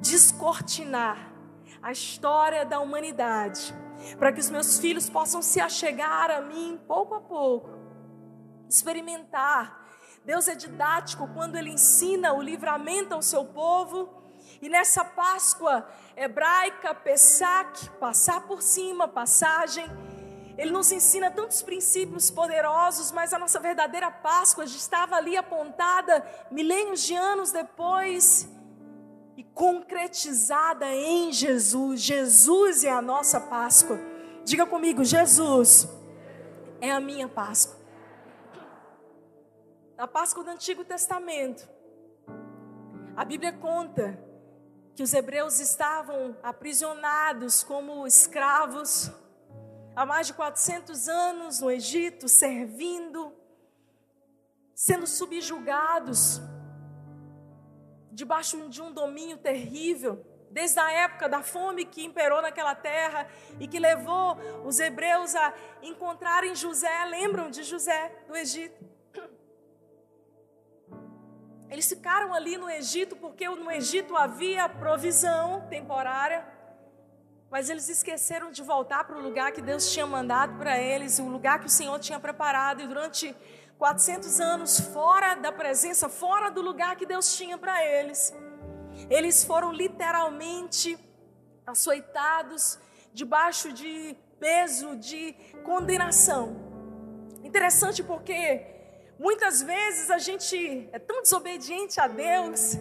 descortinar 0.00 1.32
a 1.80 1.92
história 1.92 2.66
da 2.66 2.80
humanidade, 2.80 3.72
para 4.18 4.32
que 4.32 4.40
os 4.40 4.50
meus 4.50 4.80
filhos 4.80 5.08
possam 5.08 5.40
se 5.40 5.60
achegar 5.60 6.32
a 6.32 6.40
mim 6.40 6.80
pouco 6.84 7.14
a 7.14 7.20
pouco, 7.20 7.70
experimentar. 8.68 9.86
Deus 10.24 10.48
é 10.48 10.56
didático 10.56 11.28
quando 11.28 11.54
Ele 11.54 11.70
ensina 11.70 12.32
o 12.32 12.42
livramento 12.42 13.14
ao 13.14 13.22
seu 13.22 13.44
povo. 13.44 14.20
E 14.60 14.68
nessa 14.68 15.04
Páscoa 15.04 15.88
hebraica, 16.16 16.92
Pesach, 16.92 17.88
passar 18.00 18.42
por 18.48 18.60
cima, 18.60 19.06
passagem, 19.06 19.86
ele 20.60 20.72
nos 20.72 20.92
ensina 20.92 21.30
tantos 21.30 21.62
princípios 21.62 22.30
poderosos, 22.30 23.10
mas 23.10 23.32
a 23.32 23.38
nossa 23.38 23.58
verdadeira 23.58 24.10
Páscoa 24.10 24.66
já 24.66 24.76
estava 24.76 25.16
ali 25.16 25.34
apontada 25.34 26.22
milênios 26.50 27.02
de 27.02 27.14
anos 27.14 27.50
depois 27.50 28.46
e 29.38 29.42
concretizada 29.42 30.84
em 30.94 31.32
Jesus. 31.32 32.02
Jesus 32.02 32.84
é 32.84 32.90
a 32.90 33.00
nossa 33.00 33.40
Páscoa. 33.40 33.98
Diga 34.44 34.66
comigo, 34.66 35.02
Jesus 35.02 35.88
é 36.78 36.92
a 36.92 37.00
minha 37.00 37.26
Páscoa. 37.26 37.80
Na 39.96 40.06
Páscoa 40.06 40.44
do 40.44 40.50
Antigo 40.50 40.84
Testamento, 40.84 41.66
a 43.16 43.24
Bíblia 43.24 43.54
conta 43.54 44.22
que 44.94 45.02
os 45.02 45.14
hebreus 45.14 45.58
estavam 45.58 46.36
aprisionados 46.42 47.62
como 47.62 48.06
escravos 48.06 49.10
há 49.94 50.06
mais 50.06 50.26
de 50.26 50.34
400 50.34 51.08
anos 51.08 51.60
no 51.60 51.70
Egito, 51.70 52.28
servindo, 52.28 53.32
sendo 54.74 55.06
subjugados, 55.06 56.40
debaixo 58.12 58.68
de 58.68 58.82
um 58.82 58.92
domínio 58.92 59.38
terrível, 59.38 60.24
desde 60.50 60.80
a 60.80 60.90
época 60.90 61.28
da 61.28 61.42
fome 61.42 61.84
que 61.84 62.04
imperou 62.04 62.42
naquela 62.42 62.74
terra 62.74 63.28
e 63.58 63.68
que 63.68 63.78
levou 63.78 64.36
os 64.64 64.80
hebreus 64.80 65.34
a 65.34 65.54
encontrarem 65.82 66.54
José. 66.54 67.04
Lembram 67.04 67.50
de 67.50 67.62
José 67.62 68.24
do 68.26 68.36
Egito? 68.36 68.84
Eles 71.70 71.88
ficaram 71.88 72.34
ali 72.34 72.56
no 72.56 72.68
Egito 72.68 73.14
porque 73.14 73.48
no 73.48 73.70
Egito 73.70 74.16
havia 74.16 74.68
provisão 74.68 75.68
temporária 75.68 76.44
mas 77.50 77.68
eles 77.68 77.88
esqueceram 77.88 78.52
de 78.52 78.62
voltar 78.62 79.04
para 79.04 79.16
o 79.16 79.20
lugar 79.20 79.50
que 79.50 79.60
Deus 79.60 79.92
tinha 79.92 80.06
mandado 80.06 80.56
para 80.56 80.78
eles, 80.78 81.18
o 81.18 81.26
lugar 81.26 81.58
que 81.58 81.66
o 81.66 81.70
Senhor 81.70 81.98
tinha 81.98 82.20
preparado, 82.20 82.80
e 82.80 82.86
durante 82.86 83.34
400 83.76 84.40
anos, 84.40 84.78
fora 84.78 85.34
da 85.34 85.50
presença, 85.50 86.08
fora 86.08 86.50
do 86.50 86.62
lugar 86.62 86.94
que 86.94 87.04
Deus 87.04 87.36
tinha 87.36 87.58
para 87.58 87.84
eles, 87.84 88.32
eles 89.08 89.42
foram 89.42 89.72
literalmente 89.72 90.96
açoitados, 91.66 92.78
debaixo 93.12 93.72
de 93.72 94.16
peso, 94.38 94.96
de 94.96 95.32
condenação. 95.64 96.56
Interessante 97.42 98.02
porque 98.02 98.64
muitas 99.18 99.60
vezes 99.60 100.08
a 100.08 100.18
gente 100.18 100.88
é 100.92 100.98
tão 100.98 101.22
desobediente 101.22 102.00
a 102.00 102.06
Deus, 102.06 102.78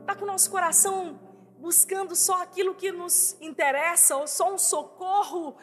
está 0.00 0.14
com 0.14 0.24
o 0.24 0.26
nosso 0.26 0.50
coração 0.50 1.25
buscando 1.58 2.14
só 2.14 2.42
aquilo 2.42 2.74
que 2.74 2.92
nos 2.92 3.36
interessa, 3.40 4.16
ou 4.16 4.26
só 4.26 4.52
um 4.52 4.58
socorro, 4.58 5.56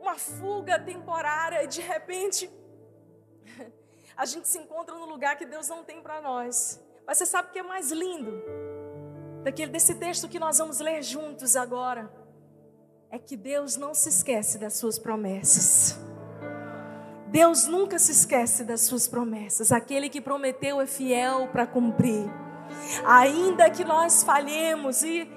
uma 0.00 0.16
fuga 0.16 0.78
temporária, 0.78 1.64
e 1.64 1.66
de 1.66 1.80
repente 1.80 2.50
a 4.16 4.24
gente 4.24 4.48
se 4.48 4.58
encontra 4.58 4.94
no 4.94 5.06
lugar 5.06 5.36
que 5.36 5.46
Deus 5.46 5.68
não 5.68 5.84
tem 5.84 6.00
para 6.00 6.20
nós. 6.20 6.80
Mas 7.06 7.18
você 7.18 7.26
sabe 7.26 7.48
o 7.48 7.52
que 7.52 7.58
é 7.58 7.62
mais 7.62 7.90
lindo? 7.90 8.42
Daquele, 9.42 9.72
desse 9.72 9.94
texto 9.94 10.28
que 10.28 10.38
nós 10.38 10.58
vamos 10.58 10.78
ler 10.78 11.02
juntos 11.02 11.56
agora, 11.56 12.12
é 13.10 13.18
que 13.18 13.36
Deus 13.36 13.76
não 13.76 13.94
se 13.94 14.08
esquece 14.08 14.58
das 14.58 14.74
suas 14.74 14.98
promessas. 14.98 15.98
Deus 17.28 17.66
nunca 17.66 17.98
se 17.98 18.12
esquece 18.12 18.64
das 18.64 18.82
suas 18.82 19.06
promessas. 19.06 19.70
Aquele 19.70 20.08
que 20.08 20.20
prometeu 20.20 20.80
é 20.80 20.86
fiel 20.86 21.48
para 21.48 21.66
cumprir. 21.66 22.30
Ainda 23.04 23.70
que 23.70 23.84
nós 23.84 24.22
falhemos, 24.22 25.02
e, 25.02 25.30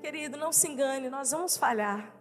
querido, 0.00 0.36
não 0.36 0.52
se 0.52 0.68
engane, 0.68 1.08
nós 1.08 1.30
vamos 1.30 1.56
falhar. 1.56 2.12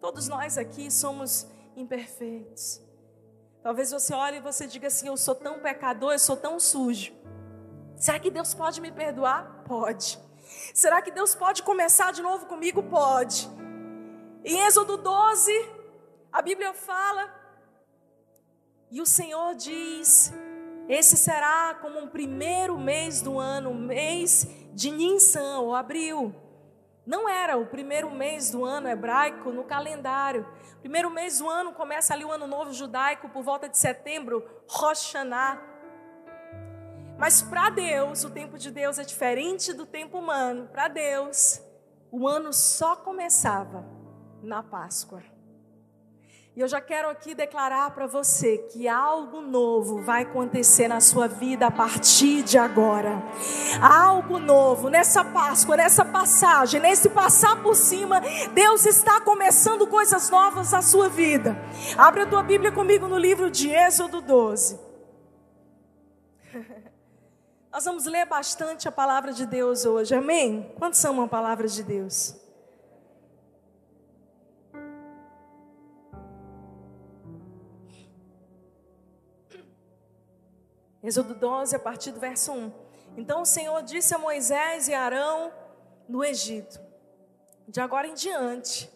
Todos 0.00 0.28
nós 0.28 0.58
aqui 0.58 0.90
somos 0.90 1.46
imperfeitos. 1.76 2.80
Talvez 3.62 3.92
você 3.92 4.12
olhe 4.12 4.38
e 4.38 4.40
você 4.40 4.66
diga 4.66 4.88
assim: 4.88 5.06
Eu 5.06 5.16
sou 5.16 5.34
tão 5.34 5.60
pecador, 5.60 6.12
eu 6.12 6.18
sou 6.18 6.36
tão 6.36 6.58
sujo. 6.58 7.12
Será 7.96 8.18
que 8.18 8.30
Deus 8.30 8.52
pode 8.52 8.80
me 8.80 8.90
perdoar? 8.90 9.62
Pode. 9.64 10.18
Será 10.74 11.00
que 11.00 11.10
Deus 11.10 11.34
pode 11.34 11.62
começar 11.62 12.12
de 12.12 12.20
novo 12.20 12.46
comigo? 12.46 12.82
Pode. 12.82 13.48
Em 14.44 14.66
Êxodo 14.66 14.96
12, 14.96 15.52
a 16.32 16.42
Bíblia 16.42 16.74
fala, 16.74 17.32
e 18.90 19.00
o 19.00 19.06
Senhor 19.06 19.54
diz 19.54 20.32
esse 20.88 21.16
será 21.16 21.74
como 21.80 21.98
um 21.98 22.08
primeiro 22.08 22.78
mês 22.78 23.22
do 23.22 23.38
ano, 23.38 23.74
mês 23.74 24.46
de 24.72 24.90
Nissan 24.90 25.60
ou 25.60 25.74
abril. 25.74 26.34
Não 27.04 27.28
era 27.28 27.56
o 27.56 27.66
primeiro 27.66 28.10
mês 28.10 28.50
do 28.50 28.64
ano 28.64 28.88
hebraico 28.88 29.50
no 29.50 29.64
calendário. 29.64 30.46
Primeiro 30.80 31.10
mês 31.10 31.38
do 31.38 31.48
ano 31.48 31.72
começa 31.72 32.14
ali 32.14 32.24
o 32.24 32.30
ano 32.30 32.46
novo 32.46 32.72
judaico 32.72 33.28
por 33.28 33.42
volta 33.42 33.68
de 33.68 33.76
setembro, 33.76 34.44
Rosh. 34.68 35.14
Mas 37.18 37.42
para 37.42 37.70
Deus, 37.70 38.24
o 38.24 38.30
tempo 38.30 38.56
de 38.58 38.70
Deus 38.70 38.98
é 38.98 39.04
diferente 39.04 39.72
do 39.72 39.86
tempo 39.86 40.18
humano. 40.18 40.68
Para 40.72 40.88
Deus, 40.88 41.60
o 42.10 42.28
ano 42.28 42.52
só 42.52 42.96
começava 42.96 43.84
na 44.42 44.62
Páscoa. 44.62 45.31
E 46.54 46.60
eu 46.60 46.68
já 46.68 46.82
quero 46.82 47.08
aqui 47.08 47.34
declarar 47.34 47.92
para 47.92 48.06
você 48.06 48.58
que 48.58 48.86
algo 48.86 49.40
novo 49.40 50.02
vai 50.02 50.24
acontecer 50.24 50.86
na 50.86 51.00
sua 51.00 51.26
vida 51.26 51.68
a 51.68 51.70
partir 51.70 52.42
de 52.42 52.58
agora. 52.58 53.22
Algo 53.80 54.38
novo 54.38 54.90
nessa 54.90 55.24
Páscoa, 55.24 55.78
nessa 55.78 56.04
passagem, 56.04 56.78
nesse 56.78 57.08
passar 57.08 57.62
por 57.62 57.74
cima, 57.74 58.20
Deus 58.52 58.84
está 58.84 59.18
começando 59.22 59.86
coisas 59.86 60.28
novas 60.28 60.72
na 60.72 60.82
sua 60.82 61.08
vida. 61.08 61.56
Abre 61.96 62.20
a 62.20 62.26
tua 62.26 62.42
Bíblia 62.42 62.70
comigo 62.70 63.08
no 63.08 63.16
livro 63.16 63.50
de 63.50 63.70
Êxodo 63.70 64.20
12. 64.20 64.78
Nós 67.72 67.86
vamos 67.86 68.04
ler 68.04 68.26
bastante 68.26 68.86
a 68.86 68.92
palavra 68.92 69.32
de 69.32 69.46
Deus 69.46 69.86
hoje, 69.86 70.14
amém? 70.14 70.70
Quantos 70.78 71.00
são 71.00 71.14
uma 71.14 71.28
palavra 71.28 71.66
de 71.66 71.82
Deus? 71.82 72.41
Êxodo 81.02 81.34
12, 81.34 81.74
a 81.74 81.78
partir 81.78 82.12
do 82.12 82.20
verso 82.20 82.52
1. 82.52 82.72
Então 83.16 83.42
o 83.42 83.46
Senhor 83.46 83.82
disse 83.82 84.14
a 84.14 84.18
Moisés 84.18 84.88
e 84.88 84.94
Arão 84.94 85.52
no 86.08 86.24
Egito: 86.24 86.80
De 87.66 87.80
agora 87.80 88.06
em 88.06 88.14
diante, 88.14 88.90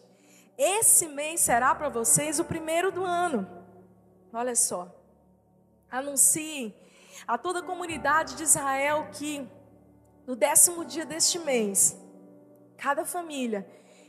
esse 0.57 1.07
mês 1.07 1.41
será 1.41 1.75
para 1.75 1.89
vocês 1.89 2.39
o 2.39 2.45
primeiro 2.45 2.91
do 2.91 3.03
ano. 3.03 3.47
Olha 4.31 4.55
só. 4.55 4.93
Anuncie 5.89 6.75
a 7.27 7.37
toda 7.37 7.59
a 7.59 7.63
comunidade 7.63 8.35
de 8.35 8.43
Israel 8.43 9.09
que 9.11 9.47
no 10.25 10.35
décimo 10.35 10.83
dia 10.83 11.05
deste 11.05 11.39
mês, 11.39 11.97
cada 12.77 13.05
família 13.05 13.65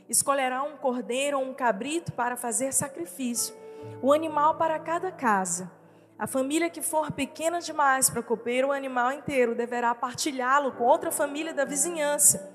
escolherá 0.09 0.63
um 0.63 0.75
cordeiro 0.75 1.39
ou 1.39 1.45
um 1.45 1.53
cabrito 1.53 2.11
para 2.11 2.35
fazer 2.35 2.73
sacrifício, 2.73 3.55
o 4.01 4.07
um 4.07 4.11
animal 4.13 4.55
para 4.57 4.77
cada 4.79 5.11
casa. 5.11 5.71
A 6.19 6.27
família 6.27 6.69
que 6.69 6.81
for 6.81 7.13
pequena 7.13 7.61
demais 7.61 8.09
para 8.09 8.21
comer 8.21 8.65
o 8.65 8.73
animal 8.73 9.13
inteiro 9.13 9.55
deverá 9.55 9.95
partilhá-lo 9.95 10.73
com 10.73 10.83
outra 10.83 11.13
família 11.13 11.53
da 11.53 11.63
vizinhança. 11.63 12.53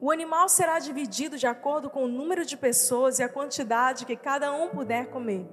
O 0.00 0.10
animal 0.10 0.48
será 0.48 0.78
dividido 0.78 1.36
de 1.36 1.46
acordo 1.46 1.90
com 1.90 2.04
o 2.04 2.08
número 2.08 2.42
de 2.46 2.56
pessoas 2.56 3.18
e 3.18 3.22
a 3.22 3.28
quantidade 3.28 4.06
que 4.06 4.16
cada 4.16 4.50
um 4.50 4.70
puder 4.70 5.10
comer. 5.10 5.46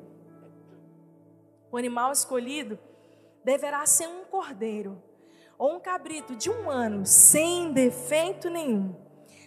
O 1.69 1.75
animal 1.75 2.13
escolhido 2.13 2.79
deverá 3.43 3.85
ser 3.85 4.07
um 4.07 4.23
cordeiro 4.23 5.03
ou 5.57 5.75
um 5.75 5.81
cabrito 5.81 6.37
de 6.37 6.49
um 6.49 6.69
ano, 6.69 7.05
sem 7.05 7.73
defeito 7.73 8.49
nenhum. 8.49 8.95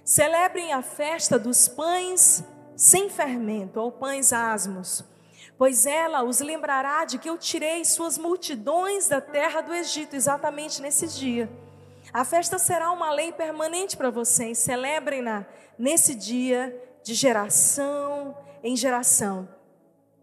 Celebrem 0.04 0.74
a 0.74 0.82
festa 0.82 1.38
dos 1.38 1.66
pães 1.66 2.44
sem 2.76 3.08
fermento 3.08 3.80
ou 3.80 3.90
pães 3.90 4.34
asmos 4.34 5.10
pois 5.62 5.86
ela 5.86 6.24
os 6.24 6.40
lembrará 6.40 7.04
de 7.04 7.18
que 7.18 7.30
eu 7.30 7.38
tirei 7.38 7.84
suas 7.84 8.18
multidões 8.18 9.06
da 9.06 9.20
terra 9.20 9.60
do 9.60 9.72
Egito, 9.72 10.16
exatamente 10.16 10.82
nesse 10.82 11.06
dia. 11.06 11.48
A 12.12 12.24
festa 12.24 12.58
será 12.58 12.90
uma 12.90 13.12
lei 13.12 13.30
permanente 13.30 13.96
para 13.96 14.10
vocês, 14.10 14.58
celebrem-na 14.58 15.46
nesse 15.78 16.16
dia, 16.16 16.76
de 17.04 17.14
geração 17.14 18.36
em 18.60 18.74
geração. 18.74 19.48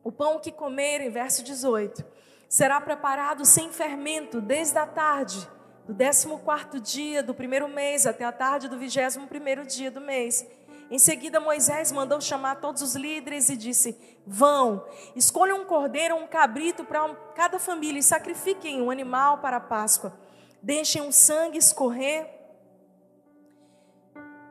O 0.03 0.11
pão 0.11 0.39
que 0.39 0.51
comerem, 0.51 1.09
verso 1.09 1.41
18, 1.41 2.03
será 2.49 2.81
preparado 2.81 3.45
sem 3.45 3.71
fermento 3.71 4.41
desde 4.41 4.77
a 4.77 4.85
tarde, 4.85 5.49
do 5.87 5.95
14 5.95 6.81
dia 6.81 7.23
do 7.23 7.33
primeiro 7.33 7.69
mês 7.69 8.05
até 8.05 8.25
a 8.25 8.31
tarde 8.33 8.67
do 8.67 8.77
21 8.77 9.25
primeiro 9.25 9.65
dia 9.65 9.89
do 9.89 10.01
mês. 10.01 10.45
Em 10.89 10.97
seguida, 10.97 11.39
Moisés 11.39 11.91
mandou 11.91 12.19
chamar 12.19 12.55
todos 12.55 12.81
os 12.81 12.95
líderes 12.95 13.47
e 13.49 13.55
disse: 13.55 13.95
Vão, 14.25 14.83
escolham 15.15 15.61
um 15.61 15.65
cordeiro 15.65 16.15
ou 16.15 16.23
um 16.23 16.27
cabrito 16.27 16.83
para 16.83 17.13
cada 17.35 17.59
família 17.59 17.99
e 17.99 18.03
sacrifiquem 18.03 18.81
um 18.81 18.89
animal 18.89 19.37
para 19.37 19.57
a 19.57 19.61
Páscoa. 19.61 20.13
Deixem 20.63 21.07
o 21.07 21.11
sangue 21.11 21.59
escorrer 21.59 22.27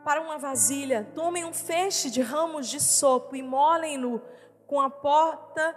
para 0.04 0.21
uma 0.21 0.38
vasilha. 0.38 1.11
Tomem 1.12 1.45
um 1.45 1.52
feixe 1.52 2.09
de 2.09 2.23
ramos 2.23 2.68
de 2.68 2.80
sopo 2.80 3.35
e 3.35 3.42
molem-no 3.42 4.23
com 4.66 4.80
a 4.80 4.88
porta 4.88 5.76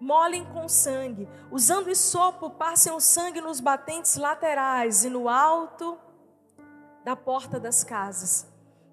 molem 0.00 0.44
com 0.44 0.68
sangue. 0.68 1.28
Usando 1.50 1.88
o 1.88 1.96
sopo, 1.96 2.50
passem 2.50 2.92
o 2.92 3.00
sangue 3.00 3.40
nos 3.40 3.58
batentes 3.58 4.16
laterais 4.16 5.04
e 5.04 5.10
no 5.10 5.28
alto 5.28 5.98
da 7.02 7.16
porta 7.16 7.58
das 7.58 7.82
casas 7.82 8.47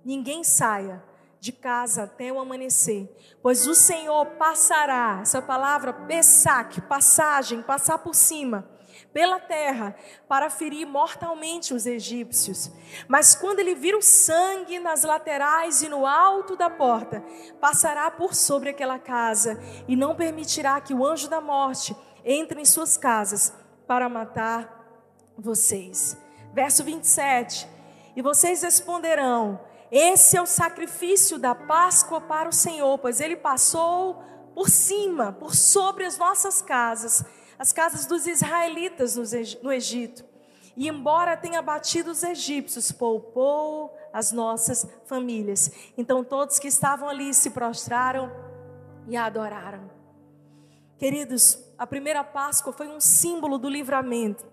ninguém 0.06 0.44
saia 0.44 1.04
de 1.40 1.52
casa 1.52 2.04
até 2.04 2.32
o 2.32 2.40
amanhecer, 2.40 3.10
pois 3.42 3.68
o 3.68 3.76
Senhor 3.76 4.26
passará, 4.38 5.20
essa 5.22 5.42
palavra 5.42 5.92
pessac, 5.92 6.82
passagem, 6.82 7.62
passar 7.62 7.98
por 8.00 8.16
cima, 8.16 8.68
pela 9.14 9.40
terra, 9.40 9.96
para 10.28 10.50
ferir 10.50 10.86
mortalmente 10.86 11.74
os 11.74 11.86
egípcios. 11.86 12.72
Mas 13.08 13.36
quando 13.36 13.60
ele 13.60 13.76
vir 13.76 13.96
o 13.96 14.02
sangue 14.02 14.80
nas 14.80 15.04
laterais 15.04 15.82
e 15.82 15.90
no 15.90 16.06
alto 16.06 16.56
da 16.56 16.70
porta, 16.70 17.24
passará 17.62 18.10
por 18.10 18.34
sobre 18.34 18.70
aquela 18.70 18.98
casa 18.98 19.60
e 19.88 19.96
não 19.96 20.16
permitirá 20.16 20.82
que 20.82 20.94
o 20.94 21.06
anjo 21.06 21.30
da 21.30 21.42
morte 21.42 21.96
entre 22.24 22.60
em 22.60 22.66
suas 22.66 22.98
casas 22.98 23.54
para 23.88 24.10
matar 24.10 24.84
vocês. 25.38 26.18
Verso 26.54 26.84
27. 26.84 27.68
E 28.16 28.22
vocês 28.22 28.64
responderão: 28.64 29.60
esse 29.92 30.36
é 30.36 30.42
o 30.42 30.46
sacrifício 30.46 31.38
da 31.38 31.54
Páscoa 31.54 32.20
para 32.20 32.50
o 32.50 32.54
Senhor, 32.54 32.98
pois 32.98 33.20
ele 33.20 33.36
passou 33.36 34.24
por 34.54 34.70
cima, 34.70 35.34
por 35.34 35.56
sobre 35.56 36.06
as 36.06 36.18
nossas 36.18 36.62
casas, 36.62 37.24
as 37.60 37.72
casas 37.72 38.06
dos 38.06 38.26
israelitas 38.26 39.16
no 39.62 39.72
Egito. 39.72 40.26
E 40.78 40.90
embora 40.90 41.38
tenha 41.38 41.62
batido 41.62 42.12
os 42.12 42.24
egípcios, 42.24 42.92
poupou 42.92 43.96
as 44.12 44.32
nossas 44.32 44.88
famílias. 45.06 45.72
Então 45.98 46.24
todos 46.24 46.60
que 46.60 46.68
estavam 46.68 47.08
ali 47.08 47.34
se 47.34 47.52
prostraram 47.52 48.32
e 49.08 49.16
adoraram. 49.16 49.90
Queridos, 50.98 51.60
a 51.78 51.86
primeira 51.86 52.24
Páscoa 52.24 52.74
foi 52.74 52.88
um 52.88 53.00
símbolo 53.00 53.58
do 53.58 53.70
livramento. 53.70 54.46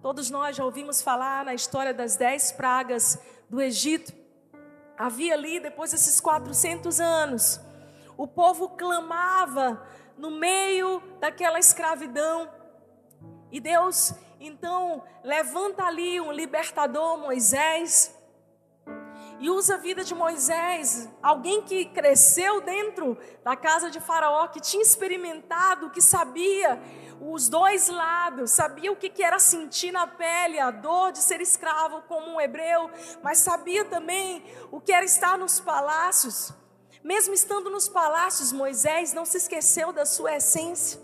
Todos 0.00 0.30
nós 0.30 0.56
já 0.56 0.64
ouvimos 0.64 1.02
falar 1.02 1.44
na 1.44 1.54
história 1.54 1.92
das 1.92 2.16
dez 2.16 2.50
pragas 2.50 3.20
do 3.48 3.60
Egito. 3.60 4.21
Havia 4.96 5.34
ali, 5.34 5.58
depois 5.58 5.90
desses 5.90 6.20
400 6.20 7.00
anos, 7.00 7.60
o 8.16 8.26
povo 8.26 8.70
clamava 8.70 9.82
no 10.16 10.30
meio 10.30 11.02
daquela 11.18 11.58
escravidão. 11.58 12.48
E 13.50 13.60
Deus, 13.60 14.14
então, 14.38 15.02
levanta 15.22 15.84
ali 15.84 16.20
um 16.20 16.32
libertador, 16.32 17.18
Moisés, 17.18 18.14
e 19.42 19.50
usa 19.50 19.74
a 19.74 19.78
vida 19.78 20.04
de 20.04 20.14
Moisés, 20.14 21.08
alguém 21.20 21.62
que 21.62 21.86
cresceu 21.86 22.60
dentro 22.60 23.18
da 23.42 23.56
casa 23.56 23.90
de 23.90 23.98
Faraó, 23.98 24.46
que 24.46 24.60
tinha 24.60 24.82
experimentado, 24.82 25.90
que 25.90 26.00
sabia 26.00 26.80
os 27.30 27.48
dois 27.48 27.88
lados, 27.88 28.50
sabia 28.50 28.90
o 28.90 28.96
que 28.96 29.22
era 29.22 29.38
sentir 29.38 29.92
na 29.92 30.08
pele 30.08 30.58
a 30.58 30.72
dor 30.72 31.12
de 31.12 31.18
ser 31.18 31.40
escravo 31.40 32.02
como 32.02 32.32
um 32.32 32.40
hebreu, 32.40 32.90
mas 33.22 33.38
sabia 33.38 33.84
também 33.84 34.44
o 34.72 34.80
que 34.80 34.92
era 34.92 35.04
estar 35.04 35.38
nos 35.38 35.60
palácios. 35.60 36.52
Mesmo 37.04 37.32
estando 37.32 37.70
nos 37.70 37.88
palácios, 37.88 38.52
Moisés 38.52 39.12
não 39.12 39.24
se 39.24 39.36
esqueceu 39.36 39.92
da 39.92 40.04
sua 40.04 40.36
essência. 40.36 41.00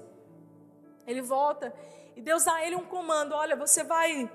Ele 1.06 1.22
volta 1.22 1.72
e 2.16 2.20
Deus 2.20 2.44
dá 2.44 2.54
a 2.54 2.66
ele 2.66 2.74
um 2.74 2.84
comando: 2.84 3.34
olha, 3.34 3.54
você 3.54 3.84
vai 3.84 4.28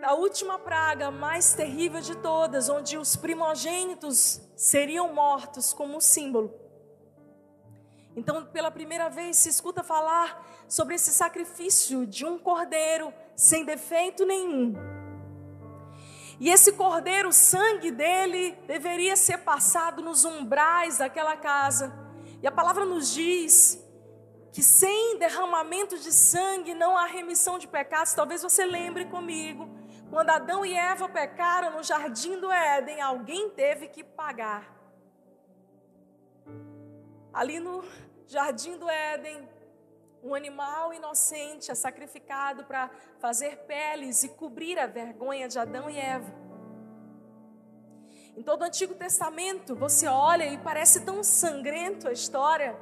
na 0.00 0.14
última 0.14 0.58
praga 0.58 1.10
mais 1.10 1.54
terrível 1.54 2.00
de 2.00 2.16
todas, 2.16 2.68
onde 2.68 2.98
os 2.98 3.14
primogênitos 3.14 4.40
seriam 4.56 5.12
mortos 5.12 5.72
como 5.72 6.00
símbolo. 6.00 6.69
Então, 8.16 8.44
pela 8.46 8.70
primeira 8.70 9.08
vez, 9.08 9.38
se 9.38 9.48
escuta 9.48 9.82
falar 9.82 10.64
sobre 10.68 10.94
esse 10.94 11.12
sacrifício 11.12 12.06
de 12.06 12.24
um 12.24 12.38
cordeiro 12.38 13.12
sem 13.36 13.64
defeito 13.64 14.26
nenhum. 14.26 14.74
E 16.40 16.48
esse 16.48 16.72
cordeiro, 16.72 17.28
o 17.28 17.32
sangue 17.32 17.90
dele 17.90 18.56
deveria 18.66 19.14
ser 19.14 19.38
passado 19.38 20.02
nos 20.02 20.24
umbrais 20.24 20.98
daquela 20.98 21.36
casa. 21.36 21.92
E 22.42 22.46
a 22.46 22.50
palavra 22.52 22.84
nos 22.84 23.12
diz 23.12 23.78
que 24.52 24.62
sem 24.62 25.18
derramamento 25.18 25.98
de 25.98 26.12
sangue 26.12 26.74
não 26.74 26.96
há 26.96 27.04
remissão 27.04 27.58
de 27.58 27.68
pecados. 27.68 28.14
Talvez 28.14 28.42
você 28.42 28.64
lembre 28.64 29.04
comigo, 29.04 29.68
quando 30.08 30.30
Adão 30.30 30.64
e 30.64 30.74
Eva 30.74 31.08
pecaram 31.08 31.76
no 31.76 31.82
jardim 31.84 32.40
do 32.40 32.50
Éden, 32.50 33.00
alguém 33.00 33.50
teve 33.50 33.86
que 33.88 34.02
pagar 34.02 34.79
Ali 37.32 37.60
no 37.60 37.84
jardim 38.26 38.76
do 38.76 38.90
Éden, 38.90 39.48
um 40.22 40.34
animal 40.34 40.92
inocente 40.92 41.70
é 41.70 41.74
sacrificado 41.74 42.64
para 42.64 42.90
fazer 43.20 43.56
peles 43.68 44.24
e 44.24 44.30
cobrir 44.30 44.78
a 44.78 44.86
vergonha 44.86 45.46
de 45.46 45.58
Adão 45.58 45.88
e 45.88 45.96
Eva. 45.96 46.32
Em 48.36 48.42
todo 48.42 48.62
o 48.62 48.64
Antigo 48.64 48.94
Testamento, 48.94 49.76
você 49.76 50.08
olha 50.08 50.44
e 50.46 50.58
parece 50.58 51.04
tão 51.04 51.22
sangrento 51.22 52.08
a 52.08 52.12
história 52.12 52.76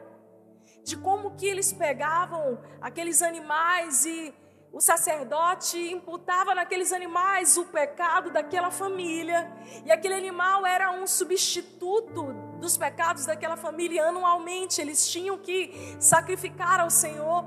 de 0.82 0.96
como 0.96 1.36
que 1.36 1.46
eles 1.46 1.70
pegavam 1.70 2.58
aqueles 2.80 3.20
animais 3.20 4.06
e 4.06 4.34
o 4.72 4.80
sacerdote 4.80 5.78
imputava 5.92 6.54
naqueles 6.54 6.92
animais 6.92 7.56
o 7.58 7.66
pecado 7.66 8.30
daquela 8.30 8.70
família, 8.70 9.50
e 9.84 9.92
aquele 9.92 10.14
animal 10.14 10.64
era 10.64 10.90
um 10.90 11.06
substituto 11.06 12.47
dos 12.58 12.76
pecados 12.76 13.26
daquela 13.26 13.56
família. 13.56 14.08
Anualmente 14.08 14.80
eles 14.80 15.08
tinham 15.08 15.38
que 15.38 15.96
sacrificar 16.00 16.80
ao 16.80 16.90
Senhor. 16.90 17.44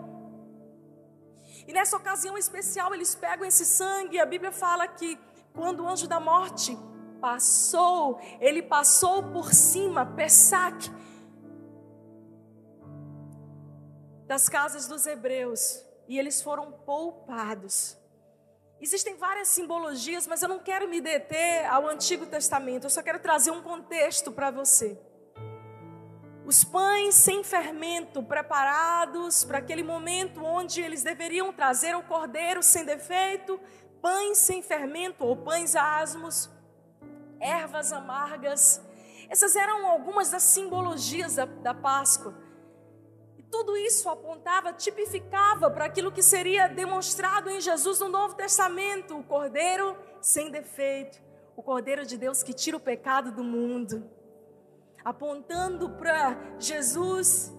E 1.68 1.74
nessa 1.74 1.96
ocasião 1.96 2.38
especial 2.38 2.94
eles 2.94 3.14
pegam 3.16 3.46
esse 3.46 3.66
sangue, 3.66 4.20
a 4.20 4.26
Bíblia 4.26 4.52
fala 4.52 4.88
que 4.88 5.20
quando 5.54 5.84
o 5.84 5.88
anjo 5.88 6.08
da 6.08 6.20
morte 6.20 6.78
passou, 7.20 8.20
ele 8.40 8.64
passou 8.64 9.22
por 9.24 9.54
cima, 9.54 10.06
Pessac, 10.06 10.90
das 14.26 14.50
casas 14.50 14.88
dos 14.88 15.06
hebreus 15.06 15.86
e 16.08 16.18
eles 16.18 16.42
foram 16.42 16.72
poupados. 16.72 18.01
Existem 18.82 19.16
várias 19.16 19.48
simbologias, 19.50 20.26
mas 20.26 20.42
eu 20.42 20.50
não 20.50 20.58
quero 20.58 20.90
me 20.90 21.00
deter 21.00 21.68
ao 21.68 21.88
Antigo 21.88 22.26
Testamento, 22.26 22.86
eu 22.86 22.90
só 22.90 23.04
quero 23.04 23.20
trazer 23.20 23.52
um 23.52 23.62
contexto 23.62 24.32
para 24.32 24.50
você. 24.50 25.00
Os 26.44 26.64
pães 26.64 27.14
sem 27.14 27.44
fermento 27.44 28.24
preparados 28.24 29.44
para 29.44 29.60
aquele 29.60 29.84
momento 29.84 30.44
onde 30.44 30.82
eles 30.82 31.04
deveriam 31.04 31.54
trazer 31.54 31.96
o 31.96 32.02
cordeiro 32.02 32.64
sem 32.64 32.84
defeito, 32.84 33.60
pães 34.02 34.40
sem 34.40 34.64
fermento 34.64 35.24
ou 35.24 35.38
pães 35.38 35.76
asmos, 35.76 36.50
ervas 37.40 37.94
amargas. 37.94 38.82
Essas 39.30 39.56
eram 39.56 39.86
algumas 39.86 40.32
das 40.32 40.42
simbologias 40.42 41.36
da, 41.36 41.46
da 41.46 41.74
Páscoa. 41.76 42.36
Tudo 43.52 43.76
isso 43.76 44.10
apontava, 44.10 44.72
tipificava 44.72 45.70
para 45.70 45.84
aquilo 45.84 46.10
que 46.10 46.24
seria 46.24 46.70
demonstrado 46.70 47.50
em 47.50 47.60
Jesus 47.60 48.00
no 48.00 48.08
Novo 48.08 48.34
Testamento: 48.34 49.20
o 49.20 49.24
Cordeiro 49.24 49.98
sem 50.22 50.50
defeito, 50.50 51.22
o 51.56 51.62
Cordeiro 51.62 52.06
de 52.06 52.18
Deus 52.18 52.42
que 52.42 52.54
tira 52.54 52.78
o 52.78 52.80
pecado 52.80 53.30
do 53.34 53.44
mundo. 53.44 54.10
Apontando 55.04 55.90
para 55.90 56.38
Jesus, 56.58 57.54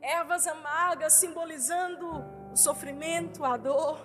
ervas 0.00 0.46
amargas 0.46 1.14
simbolizando 1.14 2.06
o 2.52 2.56
sofrimento, 2.56 3.44
a 3.44 3.56
dor, 3.56 3.98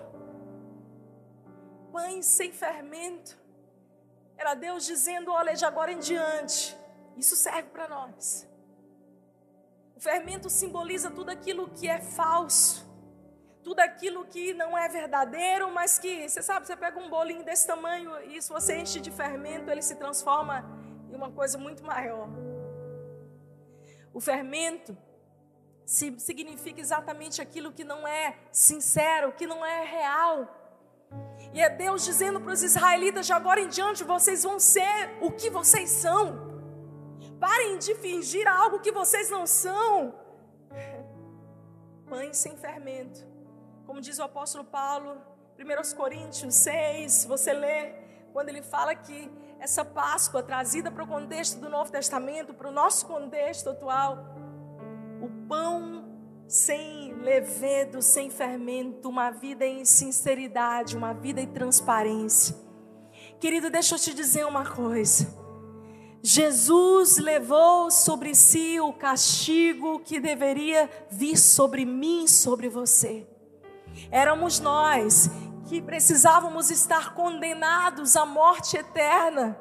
pães 1.92 2.26
sem 2.26 2.52
fermento. 2.52 3.38
Era 4.36 4.54
Deus 4.54 4.84
dizendo: 4.84 5.30
olha, 5.30 5.54
de 5.54 5.64
agora 5.64 5.92
em 5.92 6.00
diante, 6.00 6.76
isso 7.16 7.36
serve 7.36 7.70
para 7.70 7.86
nós. 7.86 8.48
O 9.96 10.00
fermento 10.00 10.50
simboliza 10.50 11.10
tudo 11.10 11.30
aquilo 11.30 11.70
que 11.70 11.88
é 11.88 12.00
falso, 12.00 12.84
tudo 13.64 13.80
aquilo 13.80 14.26
que 14.26 14.52
não 14.52 14.76
é 14.76 14.86
verdadeiro, 14.88 15.72
mas 15.72 15.98
que, 15.98 16.28
você 16.28 16.42
sabe, 16.42 16.66
você 16.66 16.76
pega 16.76 16.98
um 17.00 17.08
bolinho 17.08 17.42
desse 17.42 17.66
tamanho 17.66 18.12
e 18.24 18.40
se 18.42 18.50
você 18.50 18.76
enche 18.76 19.00
de 19.00 19.10
fermento, 19.10 19.70
ele 19.70 19.80
se 19.80 19.96
transforma 19.96 20.64
em 21.10 21.16
uma 21.16 21.32
coisa 21.32 21.56
muito 21.56 21.82
maior. 21.82 22.28
O 24.12 24.20
fermento 24.20 24.96
significa 25.86 26.80
exatamente 26.80 27.40
aquilo 27.40 27.72
que 27.72 27.82
não 27.82 28.06
é 28.06 28.36
sincero, 28.52 29.32
que 29.32 29.46
não 29.46 29.64
é 29.64 29.82
real. 29.84 30.36
E 31.54 31.60
é 31.62 31.70
Deus 31.70 32.04
dizendo 32.04 32.40
para 32.40 32.52
os 32.52 32.62
israelitas: 32.62 33.26
de 33.26 33.32
agora 33.32 33.60
em 33.60 33.68
diante 33.68 34.04
vocês 34.04 34.42
vão 34.42 34.58
ser 34.60 35.16
o 35.22 35.30
que 35.30 35.48
vocês 35.48 35.88
são. 35.88 36.55
Parem 37.40 37.78
de 37.78 37.94
fingir 37.96 38.46
algo 38.48 38.80
que 38.80 38.92
vocês 38.92 39.30
não 39.30 39.46
são. 39.46 40.14
Pães 42.08 42.36
sem 42.36 42.56
fermento. 42.56 43.26
Como 43.86 44.00
diz 44.00 44.18
o 44.18 44.22
apóstolo 44.22 44.64
Paulo, 44.64 45.20
1 45.58 45.96
Coríntios 45.96 46.54
6, 46.54 47.24
você 47.26 47.52
lê, 47.52 47.94
quando 48.32 48.48
ele 48.48 48.62
fala 48.62 48.94
que 48.94 49.30
essa 49.58 49.84
Páscoa 49.84 50.42
trazida 50.42 50.90
para 50.90 51.04
o 51.04 51.06
contexto 51.06 51.58
do 51.60 51.68
Novo 51.68 51.90
Testamento, 51.90 52.52
para 52.52 52.68
o 52.68 52.72
nosso 52.72 53.06
contexto 53.06 53.70
atual, 53.70 54.18
o 55.20 55.28
pão 55.48 56.04
sem 56.46 57.14
levedo, 57.14 58.02
sem 58.02 58.30
fermento, 58.30 59.08
uma 59.08 59.30
vida 59.30 59.64
em 59.64 59.84
sinceridade, 59.84 60.96
uma 60.96 61.12
vida 61.12 61.40
em 61.40 61.46
transparência. 61.46 62.56
Querido, 63.40 63.70
deixa 63.70 63.94
eu 63.94 63.98
te 63.98 64.14
dizer 64.14 64.46
uma 64.46 64.64
coisa. 64.64 65.45
Jesus 66.28 67.18
levou 67.18 67.88
sobre 67.88 68.34
si 68.34 68.80
o 68.80 68.92
castigo 68.92 70.00
que 70.00 70.18
deveria 70.18 70.90
vir 71.08 71.36
sobre 71.36 71.84
mim, 71.84 72.26
sobre 72.26 72.68
você. 72.68 73.24
Éramos 74.10 74.58
nós 74.58 75.30
que 75.68 75.80
precisávamos 75.80 76.68
estar 76.68 77.14
condenados 77.14 78.16
à 78.16 78.26
morte 78.26 78.76
eterna. 78.76 79.56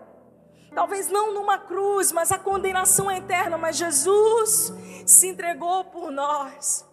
Talvez 0.73 1.08
não 1.08 1.36
numa 1.36 1.60
cruz, 1.60 2.12
mas 2.12 2.32
a 2.32 2.39
condenação 2.39 3.12
é 3.12 3.19
eterna. 3.19 3.60
Mas 3.60 3.78
Jesus 3.78 4.73
se 5.06 5.28
entregou 5.28 5.84
por 5.84 6.10
nós. 6.10 6.84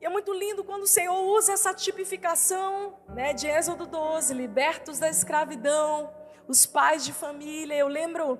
E 0.00 0.06
é 0.06 0.08
muito 0.08 0.32
lindo 0.32 0.64
quando 0.64 0.84
o 0.84 0.88
Senhor 0.88 1.20
usa 1.36 1.52
essa 1.52 1.74
tipificação 1.74 2.96
né, 3.10 3.34
de 3.34 3.46
Êxodo 3.46 3.84
12, 3.84 4.32
libertos 4.32 4.98
da 4.98 5.10
escravidão, 5.10 6.10
os 6.48 6.66
pais 6.66 7.04
de 7.04 7.12
família. 7.12 7.74
Eu 7.74 7.88
lembro 7.88 8.38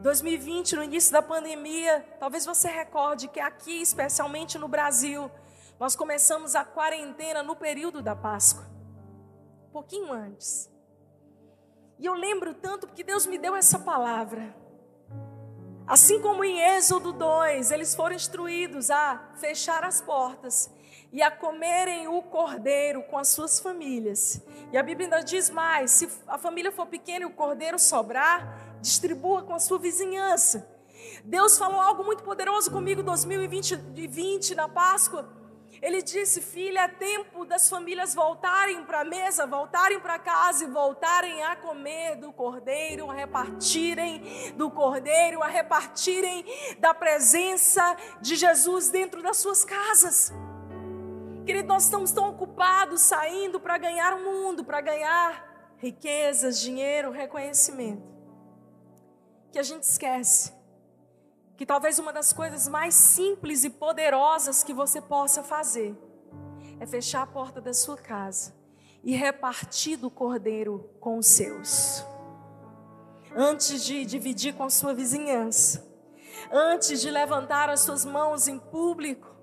2020, 0.00 0.76
no 0.76 0.82
início 0.82 1.12
da 1.12 1.22
pandemia, 1.22 2.04
talvez 2.18 2.44
você 2.44 2.68
recorde 2.68 3.28
que 3.28 3.40
aqui, 3.40 3.80
especialmente 3.80 4.58
no 4.58 4.68
Brasil, 4.68 5.30
nós 5.78 5.96
começamos 5.96 6.54
a 6.54 6.64
quarentena 6.64 7.42
no 7.42 7.56
período 7.56 8.02
da 8.02 8.14
Páscoa, 8.14 8.64
um 9.68 9.72
pouquinho 9.72 10.12
antes. 10.12 10.70
E 11.98 12.06
eu 12.06 12.14
lembro 12.14 12.54
tanto 12.54 12.86
porque 12.86 13.02
Deus 13.02 13.26
me 13.26 13.38
deu 13.38 13.54
essa 13.54 13.78
palavra. 13.78 14.54
Assim 15.86 16.18
como 16.20 16.42
em 16.42 16.60
Êxodo 16.60 17.12
2, 17.12 17.70
eles 17.70 17.94
foram 17.94 18.16
instruídos 18.16 18.90
a 18.90 19.32
fechar 19.36 19.84
as 19.84 20.00
portas 20.00 20.70
e 21.12 21.22
a 21.22 21.30
comerem 21.30 22.08
o 22.08 22.22
cordeiro 22.22 23.02
com 23.02 23.18
as 23.18 23.28
suas 23.28 23.60
famílias. 23.60 24.40
E 24.72 24.78
a 24.78 24.82
Bíblia 24.82 25.06
ainda 25.06 25.20
diz 25.20 25.50
mais: 25.50 25.90
se 25.90 26.08
a 26.26 26.38
família 26.38 26.72
for 26.72 26.86
pequena 26.86 27.24
e 27.24 27.26
o 27.26 27.30
cordeiro 27.30 27.78
sobrar, 27.78 28.78
distribua 28.80 29.42
com 29.42 29.52
a 29.52 29.58
sua 29.58 29.78
vizinhança. 29.78 30.66
Deus 31.22 31.58
falou 31.58 31.78
algo 31.78 32.02
muito 32.02 32.22
poderoso 32.22 32.70
comigo 32.70 33.02
em 33.02 33.04
2020 33.04 34.54
na 34.54 34.68
Páscoa. 34.68 35.28
Ele 35.84 36.00
disse: 36.00 36.40
Filha, 36.40 36.80
é 36.80 36.88
tempo 36.88 37.44
das 37.44 37.68
famílias 37.68 38.14
voltarem 38.14 38.82
para 38.86 39.02
a 39.02 39.04
mesa, 39.04 39.46
voltarem 39.46 40.00
para 40.00 40.18
casa 40.18 40.64
e 40.64 40.66
voltarem 40.66 41.42
a 41.42 41.54
comer 41.56 42.16
do 42.16 42.32
cordeiro, 42.32 43.10
a 43.10 43.12
repartirem 43.12 44.54
do 44.56 44.70
cordeiro, 44.70 45.42
a 45.42 45.46
repartirem 45.46 46.42
da 46.78 46.94
presença 46.94 47.98
de 48.18 48.34
Jesus 48.34 48.88
dentro 48.88 49.22
das 49.22 49.36
suas 49.36 49.62
casas. 49.62 50.32
Querido, 51.44 51.68
nós 51.68 51.84
estamos 51.84 52.12
tão 52.12 52.30
ocupados 52.30 53.02
saindo 53.02 53.60
para 53.60 53.76
ganhar 53.76 54.14
o 54.14 54.24
mundo, 54.24 54.64
para 54.64 54.80
ganhar 54.80 55.76
riquezas, 55.76 56.62
dinheiro, 56.62 57.10
reconhecimento, 57.10 58.08
que 59.52 59.58
a 59.58 59.62
gente 59.62 59.82
esquece 59.82 60.63
que 61.56 61.64
talvez 61.64 61.98
uma 61.98 62.12
das 62.12 62.32
coisas 62.32 62.66
mais 62.68 62.94
simples 62.94 63.64
e 63.64 63.70
poderosas 63.70 64.64
que 64.64 64.72
você 64.72 65.00
possa 65.00 65.42
fazer 65.42 65.96
é 66.80 66.86
fechar 66.86 67.22
a 67.22 67.26
porta 67.26 67.60
da 67.60 67.72
sua 67.72 67.96
casa 67.96 68.54
e 69.02 69.14
repartir 69.14 69.96
do 69.96 70.10
cordeiro 70.10 70.90
com 70.98 71.18
os 71.18 71.26
seus. 71.26 72.04
Antes 73.36 73.84
de 73.84 74.04
dividir 74.04 74.54
com 74.54 74.64
a 74.64 74.70
sua 74.70 74.94
vizinhança, 74.94 75.86
antes 76.50 77.00
de 77.00 77.10
levantar 77.10 77.68
as 77.68 77.80
suas 77.80 78.04
mãos 78.04 78.48
em 78.48 78.58
público, 78.58 79.34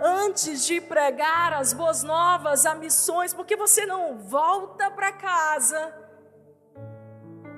antes 0.00 0.64
de 0.64 0.80
pregar 0.80 1.52
as 1.52 1.72
boas 1.72 2.02
novas, 2.02 2.66
a 2.66 2.74
missões, 2.74 3.32
porque 3.32 3.56
você 3.56 3.86
não 3.86 4.18
volta 4.18 4.90
para 4.90 5.12
casa 5.12 5.94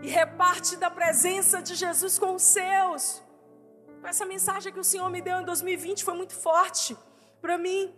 e 0.03 0.09
reparte 0.09 0.77
da 0.77 0.91
presença 0.91 1.63
de 1.63 1.75
Jesus 1.75 2.19
com 2.19 2.35
os 2.35 2.43
seus. 2.43 3.23
Essa 4.03 4.25
mensagem 4.25 4.73
que 4.73 4.81
o 4.81 4.85
Senhor 4.85 5.09
me 5.11 5.21
deu 5.21 5.41
em 5.41 5.45
2020 5.45 6.05
foi 6.05 6.15
muito 6.15 6.35
forte 6.35 6.97
para 7.41 7.59
mim. 7.59 7.95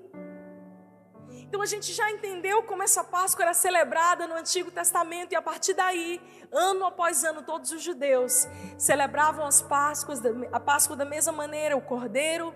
Então 1.52 1.60
a 1.60 1.66
gente 1.66 1.92
já 1.92 2.10
entendeu 2.10 2.62
como 2.62 2.82
essa 2.82 3.04
Páscoa 3.04 3.44
era 3.44 3.54
celebrada 3.54 4.26
no 4.26 4.34
Antigo 4.34 4.70
Testamento 4.70 5.32
e 5.32 5.36
a 5.36 5.42
partir 5.42 5.74
daí, 5.74 6.20
ano 6.50 6.86
após 6.86 7.24
ano, 7.24 7.42
todos 7.42 7.70
os 7.72 7.82
judeus 7.82 8.48
celebravam 8.78 9.44
as 9.44 9.60
Páscoas, 9.60 10.20
a 10.50 10.58
Páscoa 10.58 10.96
da 10.96 11.04
mesma 11.04 11.32
maneira, 11.32 11.76
o 11.76 11.82
cordeiro 11.82 12.54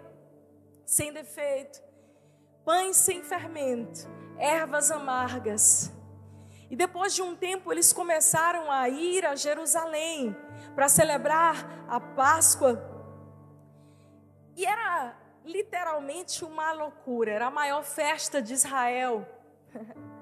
sem 0.84 1.12
defeito, 1.12 1.82
pães 2.64 2.96
sem 2.96 3.22
fermento, 3.22 4.08
ervas 4.38 4.90
amargas. 4.90 5.92
E 6.70 6.76
depois 6.76 7.14
de 7.14 7.22
um 7.22 7.36
tempo 7.36 7.72
eles 7.72 7.92
começaram 7.92 8.70
a 8.70 8.88
ir 8.88 9.26
a 9.26 9.34
Jerusalém 9.34 10.34
para 10.74 10.88
celebrar 10.88 11.86
a 11.88 12.00
Páscoa 12.00 12.95
e 14.56 14.64
era 14.64 15.14
literalmente 15.44 16.44
uma 16.44 16.72
loucura, 16.72 17.30
era 17.30 17.46
a 17.46 17.50
maior 17.50 17.84
festa 17.84 18.40
de 18.40 18.54
Israel. 18.54 19.26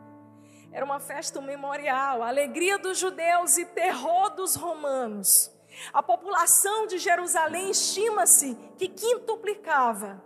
Era 0.73 0.85
uma 0.85 0.99
festa 0.99 1.41
memorial, 1.41 2.21
alegria 2.21 2.77
dos 2.77 2.99
judeus 2.99 3.57
e 3.59 3.65
terror 3.65 4.31
dos 4.31 4.57
romanos. 4.57 5.49
A 5.93 6.03
população 6.03 6.89
de 6.89 6.99
Jerusalém 6.99 7.71
estima-se 7.71 8.57
que 8.77 8.89
quintuplicava. 8.89 10.21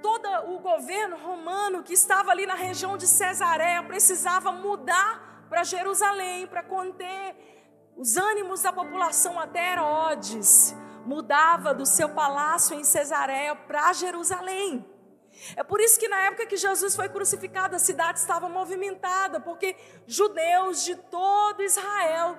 Todo 0.00 0.26
o 0.54 0.58
governo 0.60 1.18
romano 1.18 1.82
que 1.82 1.92
estava 1.92 2.30
ali 2.30 2.46
na 2.46 2.54
região 2.54 2.96
de 2.96 3.06
Cesareia 3.06 3.82
precisava 3.82 4.50
mudar 4.50 5.44
para 5.50 5.62
Jerusalém 5.62 6.46
para 6.46 6.62
conter 6.62 7.36
os 7.94 8.16
ânimos 8.16 8.62
da 8.62 8.72
população 8.72 9.38
até 9.38 9.72
Herodes 9.72 10.74
mudava 11.06 11.72
do 11.72 11.86
seu 11.86 12.08
palácio 12.10 12.78
em 12.78 12.84
Cesareia 12.84 13.54
para 13.54 13.92
Jerusalém. 13.92 14.84
É 15.54 15.62
por 15.62 15.80
isso 15.80 15.98
que 16.00 16.08
na 16.08 16.20
época 16.22 16.46
que 16.46 16.56
Jesus 16.56 16.96
foi 16.96 17.08
crucificado, 17.08 17.76
a 17.76 17.78
cidade 17.78 18.18
estava 18.18 18.48
movimentada, 18.48 19.38
porque 19.38 19.76
judeus 20.06 20.82
de 20.84 20.96
todo 20.96 21.62
Israel 21.62 22.36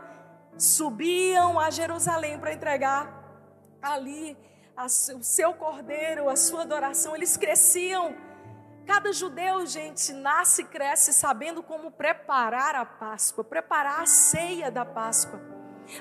subiam 0.58 1.60
a 1.60 1.70
Jerusalém 1.70 2.40
para 2.40 2.54
entregar 2.54 3.24
ali 3.82 4.38
o 5.16 5.24
seu 5.24 5.54
cordeiro, 5.54 6.30
a 6.30 6.36
sua 6.36 6.64
adoração. 6.64 7.16
Eles 7.16 7.38
cresciam. 7.38 8.16
Cada 8.86 9.12
judeu, 9.12 9.66
gente, 9.66 10.14
nasce 10.14 10.62
e 10.62 10.66
cresce 10.66 11.12
sabendo 11.14 11.62
como 11.62 11.92
preparar 11.92 12.74
a 12.74 12.86
Páscoa, 12.86 13.44
preparar 13.44 14.02
a 14.02 14.06
ceia 14.06 14.72
da 14.72 14.86
Páscoa. 14.86 15.40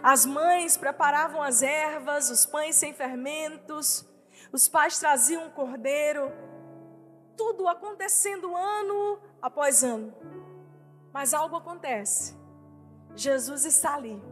As 0.03 0.27
mães 0.27 0.77
preparavam 0.77 1.42
as 1.42 1.62
ervas, 1.62 2.31
os 2.31 2.46
pães 2.46 2.77
sem 2.77 2.92
fermentos, 2.92 4.07
os 4.53 4.68
pais 4.68 4.99
traziam 4.99 5.46
um 5.46 5.51
cordeiro, 5.51 6.33
tudo 7.37 7.68
acontecendo 7.68 8.55
ano 8.55 9.20
após 9.40 9.85
ano. 9.85 10.14
Mas 11.12 11.35
algo 11.35 11.57
acontece. 11.57 12.37
Jesus 13.14 13.64
está 13.64 13.94
ali. 13.94 14.22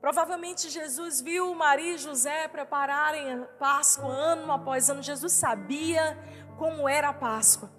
Provavelmente 0.00 0.70
Jesus 0.70 1.20
viu 1.20 1.54
Maria 1.54 1.94
e 1.94 1.98
José 1.98 2.48
prepararem 2.48 3.34
a 3.34 3.44
Páscoa 3.58 4.08
ano 4.08 4.50
após 4.50 4.88
ano. 4.88 5.02
Jesus 5.02 5.32
sabia 5.32 6.18
como 6.58 6.88
era 6.88 7.10
a 7.10 7.14
Páscoa, 7.14 7.70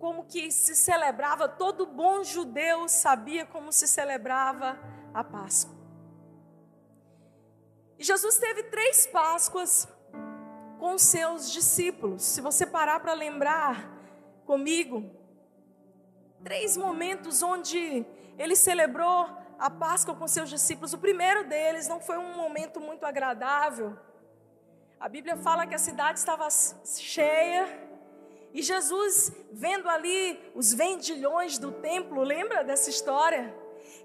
como 0.00 0.24
que 0.24 0.50
se 0.50 0.74
celebrava. 0.74 1.48
Todo 1.48 1.86
bom 1.86 2.24
judeu 2.24 2.88
sabia 2.88 3.46
como 3.46 3.72
se 3.72 3.86
celebrava 3.86 4.76
a 5.14 5.22
Páscoa. 5.22 5.74
E 7.98 8.04
Jesus 8.04 8.36
teve 8.38 8.64
três 8.64 9.06
Páscoas 9.06 9.88
com 10.78 10.98
seus 10.98 11.50
discípulos. 11.50 12.22
Se 12.22 12.40
você 12.40 12.66
parar 12.66 13.00
para 13.00 13.14
lembrar 13.14 13.90
comigo, 14.44 15.10
três 16.42 16.76
momentos 16.76 17.42
onde 17.42 18.04
ele 18.36 18.56
celebrou 18.56 19.28
a 19.58 19.70
Páscoa 19.70 20.14
com 20.14 20.26
seus 20.26 20.50
discípulos. 20.50 20.92
O 20.92 20.98
primeiro 20.98 21.48
deles 21.48 21.88
não 21.88 22.00
foi 22.00 22.18
um 22.18 22.34
momento 22.34 22.80
muito 22.80 23.06
agradável. 23.06 23.96
A 24.98 25.08
Bíblia 25.08 25.36
fala 25.36 25.66
que 25.66 25.74
a 25.74 25.78
cidade 25.78 26.18
estava 26.18 26.48
cheia 26.50 27.84
e 28.52 28.62
Jesus, 28.62 29.32
vendo 29.52 29.88
ali 29.88 30.40
os 30.54 30.72
vendilhões 30.72 31.58
do 31.58 31.72
templo, 31.72 32.22
lembra 32.22 32.62
dessa 32.62 32.88
história? 32.88 33.52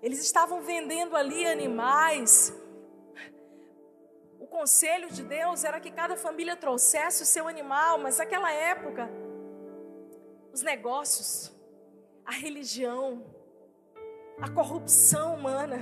Eles 0.02 0.20
estavam 0.20 0.62
vendendo 0.62 1.15
ali 1.15 1.46
animais. 1.46 2.54
O 4.39 4.48
conselho 4.48 5.10
de 5.12 5.24
Deus 5.24 5.63
era 5.63 5.80
que 5.80 5.92
cada 5.92 6.15
família 6.15 6.56
trouxesse 6.56 7.24
o 7.24 7.26
seu 7.26 7.48
animal, 7.48 7.98
mas 8.00 8.18
naquela 8.18 8.52
época, 8.52 9.10
os 10.54 10.62
negócios, 10.62 11.54
a 12.26 12.32
religião, 12.32 13.26
a 14.42 14.50
corrupção 14.50 15.36
humana, 15.36 15.80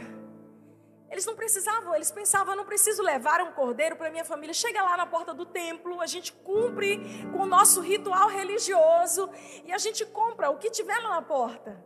eles 1.09 1.25
não 1.25 1.35
precisavam, 1.35 1.95
eles 1.95 2.11
pensavam, 2.11 2.53
eu 2.53 2.57
não 2.57 2.65
preciso 2.65 3.01
levar 3.01 3.41
um 3.41 3.51
cordeiro 3.53 3.95
para 3.95 4.09
minha 4.09 4.25
família. 4.25 4.53
Chega 4.53 4.81
lá 4.83 4.97
na 4.97 5.05
porta 5.05 5.33
do 5.33 5.45
templo, 5.45 6.01
a 6.01 6.05
gente 6.05 6.33
cumpre 6.33 6.99
com 7.31 7.43
o 7.43 7.45
nosso 7.45 7.79
ritual 7.79 8.27
religioso 8.27 9.29
e 9.63 9.71
a 9.71 9.77
gente 9.77 10.05
compra 10.05 10.49
o 10.49 10.57
que 10.57 10.69
tiver 10.69 10.99
lá 10.99 11.11
na 11.11 11.21
porta. 11.21 11.81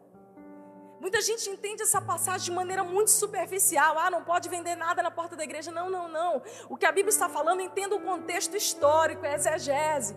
Muita 1.03 1.19
gente 1.19 1.49
entende 1.49 1.81
essa 1.81 1.99
passagem 1.99 2.45
de 2.45 2.51
maneira 2.51 2.83
muito 2.83 3.09
superficial. 3.09 3.97
Ah, 3.97 4.11
não 4.11 4.23
pode 4.23 4.47
vender 4.47 4.75
nada 4.75 5.01
na 5.01 5.09
porta 5.09 5.35
da 5.35 5.43
igreja. 5.43 5.71
Não, 5.71 5.89
não, 5.89 6.07
não. 6.07 6.43
O 6.69 6.77
que 6.77 6.85
a 6.85 6.91
Bíblia 6.91 7.09
está 7.09 7.27
falando, 7.27 7.59
entenda 7.59 7.95
o 7.95 8.01
contexto 8.01 8.55
histórico, 8.55 9.25
é 9.25 9.33
exegese. 9.33 10.15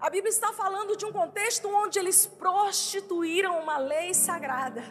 A 0.00 0.08
Bíblia 0.08 0.30
está 0.30 0.50
falando 0.54 0.96
de 0.96 1.04
um 1.04 1.12
contexto 1.12 1.68
onde 1.68 1.98
eles 1.98 2.24
prostituíram 2.24 3.60
uma 3.60 3.76
lei 3.76 4.14
sagrada. 4.14 4.82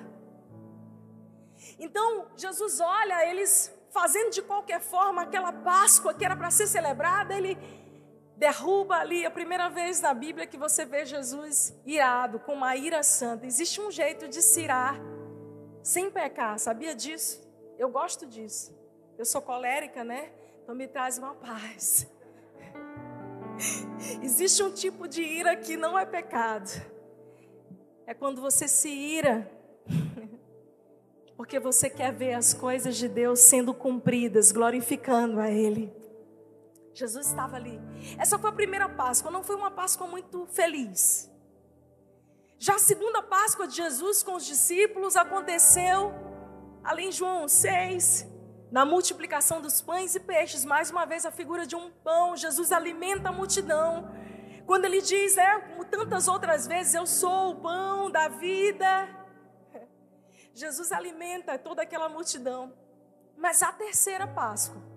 Então, 1.79 2.27
Jesus 2.37 2.79
olha 2.79 3.27
eles 3.31 3.73
fazendo 3.89 4.29
de 4.29 4.43
qualquer 4.43 4.81
forma 4.81 5.23
aquela 5.23 5.51
Páscoa 5.51 6.13
que 6.13 6.23
era 6.23 6.35
para 6.35 6.51
ser 6.51 6.67
celebrada, 6.67 7.33
ele 7.33 7.57
derruba 8.37 8.95
ali 8.95 9.25
a 9.25 9.31
primeira 9.31 9.69
vez 9.69 10.01
na 10.01 10.13
Bíblia 10.13 10.45
que 10.45 10.57
você 10.57 10.85
vê 10.85 11.05
Jesus 11.05 11.73
irado, 11.85 12.39
com 12.39 12.53
uma 12.53 12.75
ira 12.75 13.01
santa. 13.03 13.45
Existe 13.45 13.79
um 13.79 13.89
jeito 13.89 14.27
de 14.27 14.41
se 14.41 14.61
irar 14.61 14.99
sem 15.81 16.09
pecar, 16.09 16.57
sabia 16.59 16.95
disso? 16.95 17.41
Eu 17.77 17.89
gosto 17.89 18.25
disso. 18.25 18.75
Eu 19.17 19.25
sou 19.25 19.41
colérica, 19.41 20.03
né? 20.03 20.31
Então 20.63 20.75
me 20.75 20.87
traz 20.87 21.17
uma 21.17 21.33
paz. 21.35 22.07
Existe 24.21 24.61
um 24.63 24.71
tipo 24.71 25.07
de 25.07 25.21
ira 25.21 25.55
que 25.55 25.77
não 25.77 25.97
é 25.97 26.05
pecado. 26.05 26.69
É 28.07 28.13
quando 28.13 28.41
você 28.41 28.67
se 28.67 28.89
ira 28.89 29.49
porque 31.37 31.59
você 31.59 31.89
quer 31.89 32.11
ver 32.11 32.33
as 32.33 32.53
coisas 32.53 32.95
de 32.97 33.07
Deus 33.07 33.39
sendo 33.41 33.73
cumpridas, 33.73 34.51
glorificando 34.51 35.39
a 35.39 35.49
Ele. 35.49 35.93
Jesus 36.95 37.27
estava 37.27 37.57
ali. 37.57 37.79
Essa 38.17 38.39
foi 38.39 38.49
a 38.49 38.53
primeira 38.53 38.87
Páscoa, 38.87 39.29
não 39.29 39.43
foi 39.43 39.55
uma 39.55 39.69
Páscoa 39.69 40.07
muito 40.07 40.47
feliz. 40.47 41.29
Já 42.57 42.75
a 42.75 42.79
segunda 42.79 43.21
Páscoa 43.21 43.67
de 43.67 43.75
Jesus 43.75 44.23
com 44.23 44.35
os 44.35 44.45
discípulos 44.45 45.17
aconteceu 45.17 46.13
ali 46.81 47.07
em 47.07 47.11
João 47.11 47.49
6, 47.49 48.25
na 48.71 48.85
multiplicação 48.85 49.59
dos 49.61 49.81
pães 49.81 50.15
e 50.15 50.19
peixes, 50.21 50.63
mais 50.63 50.89
uma 50.89 51.05
vez 51.05 51.25
a 51.25 51.31
figura 51.31 51.65
de 51.67 51.75
um 51.75 51.91
pão. 51.91 52.37
Jesus 52.37 52.71
alimenta 52.71 53.27
a 53.29 53.31
multidão. 53.31 54.09
Quando 54.65 54.85
ele 54.85 55.01
diz, 55.01 55.35
né, 55.35 55.59
como 55.59 55.83
tantas 55.83 56.29
outras 56.29 56.65
vezes, 56.65 56.93
eu 56.93 57.05
sou 57.05 57.51
o 57.51 57.55
pão 57.61 58.09
da 58.09 58.29
vida. 58.29 59.09
Jesus 60.53 60.93
alimenta 60.93 61.59
toda 61.59 61.81
aquela 61.81 62.07
multidão. 62.07 62.73
Mas 63.37 63.61
a 63.61 63.73
terceira 63.73 64.25
Páscoa 64.25 64.94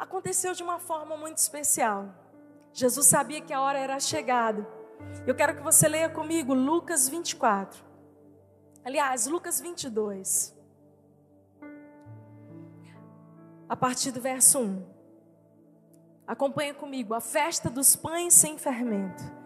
aconteceu 0.00 0.54
de 0.54 0.62
uma 0.62 0.78
forma 0.78 1.14
muito 1.14 1.36
especial. 1.36 2.08
Jesus 2.72 3.06
sabia 3.06 3.42
que 3.42 3.52
a 3.52 3.60
hora 3.60 3.78
era 3.78 4.00
chegada. 4.00 4.66
Eu 5.26 5.34
quero 5.34 5.54
que 5.54 5.62
você 5.62 5.86
leia 5.86 6.08
comigo 6.08 6.54
Lucas 6.54 7.06
24. 7.06 7.84
Aliás, 8.82 9.26
Lucas 9.26 9.60
22. 9.60 10.56
A 13.68 13.76
partir 13.76 14.10
do 14.10 14.20
verso 14.22 14.58
1. 14.58 14.86
Acompanha 16.26 16.72
comigo. 16.72 17.12
A 17.12 17.20
festa 17.20 17.68
dos 17.68 17.94
pães 17.94 18.32
sem 18.32 18.56
fermento 18.56 19.39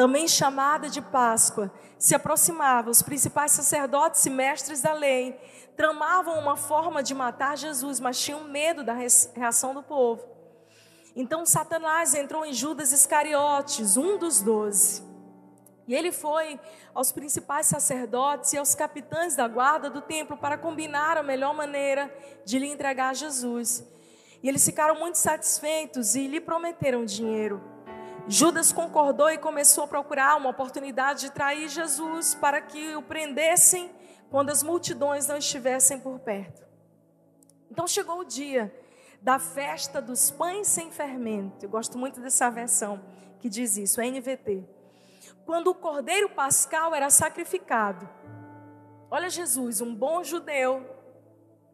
também 0.00 0.26
chamada 0.26 0.88
de 0.88 1.02
Páscoa, 1.02 1.70
se 1.98 2.14
aproximava. 2.14 2.88
Os 2.88 3.02
principais 3.02 3.52
sacerdotes 3.52 4.24
e 4.24 4.30
mestres 4.30 4.80
da 4.80 4.94
lei 4.94 5.38
tramavam 5.76 6.38
uma 6.38 6.56
forma 6.56 7.02
de 7.02 7.14
matar 7.14 7.58
Jesus, 7.58 8.00
mas 8.00 8.18
tinham 8.18 8.44
medo 8.44 8.82
da 8.82 8.94
reação 8.94 9.74
do 9.74 9.82
povo. 9.82 10.26
Então 11.14 11.44
Satanás 11.44 12.14
entrou 12.14 12.46
em 12.46 12.52
Judas 12.54 12.92
Iscariotes, 12.92 13.98
um 13.98 14.16
dos 14.16 14.40
doze. 14.40 15.02
E 15.86 15.94
ele 15.94 16.12
foi 16.12 16.58
aos 16.94 17.12
principais 17.12 17.66
sacerdotes 17.66 18.54
e 18.54 18.56
aos 18.56 18.74
capitães 18.74 19.36
da 19.36 19.46
guarda 19.46 19.90
do 19.90 20.00
templo 20.00 20.34
para 20.34 20.56
combinar 20.56 21.18
a 21.18 21.22
melhor 21.22 21.54
maneira 21.54 22.10
de 22.42 22.58
lhe 22.58 22.68
entregar 22.68 23.14
Jesus. 23.14 23.86
E 24.42 24.48
eles 24.48 24.64
ficaram 24.64 24.98
muito 24.98 25.18
satisfeitos 25.18 26.14
e 26.14 26.26
lhe 26.26 26.40
prometeram 26.40 27.04
dinheiro. 27.04 27.69
Judas 28.32 28.70
concordou 28.70 29.28
e 29.28 29.36
começou 29.36 29.82
a 29.82 29.88
procurar 29.88 30.36
uma 30.36 30.50
oportunidade 30.50 31.22
de 31.22 31.32
trair 31.32 31.68
Jesus 31.68 32.32
para 32.32 32.60
que 32.60 32.94
o 32.94 33.02
prendessem 33.02 33.90
quando 34.30 34.50
as 34.50 34.62
multidões 34.62 35.26
não 35.26 35.36
estivessem 35.36 35.98
por 35.98 36.20
perto. 36.20 36.64
Então 37.68 37.88
chegou 37.88 38.20
o 38.20 38.24
dia 38.24 38.72
da 39.20 39.40
festa 39.40 40.00
dos 40.00 40.30
pães 40.30 40.68
sem 40.68 40.92
fermento. 40.92 41.64
Eu 41.64 41.68
gosto 41.68 41.98
muito 41.98 42.20
dessa 42.20 42.48
versão 42.48 43.04
que 43.40 43.48
diz 43.48 43.76
isso, 43.76 44.00
é 44.00 44.08
NVT. 44.08 44.64
Quando 45.44 45.72
o 45.72 45.74
cordeiro 45.74 46.28
pascal 46.30 46.94
era 46.94 47.10
sacrificado. 47.10 48.08
Olha 49.10 49.28
Jesus, 49.28 49.80
um 49.80 49.92
bom 49.92 50.22
judeu, 50.22 50.88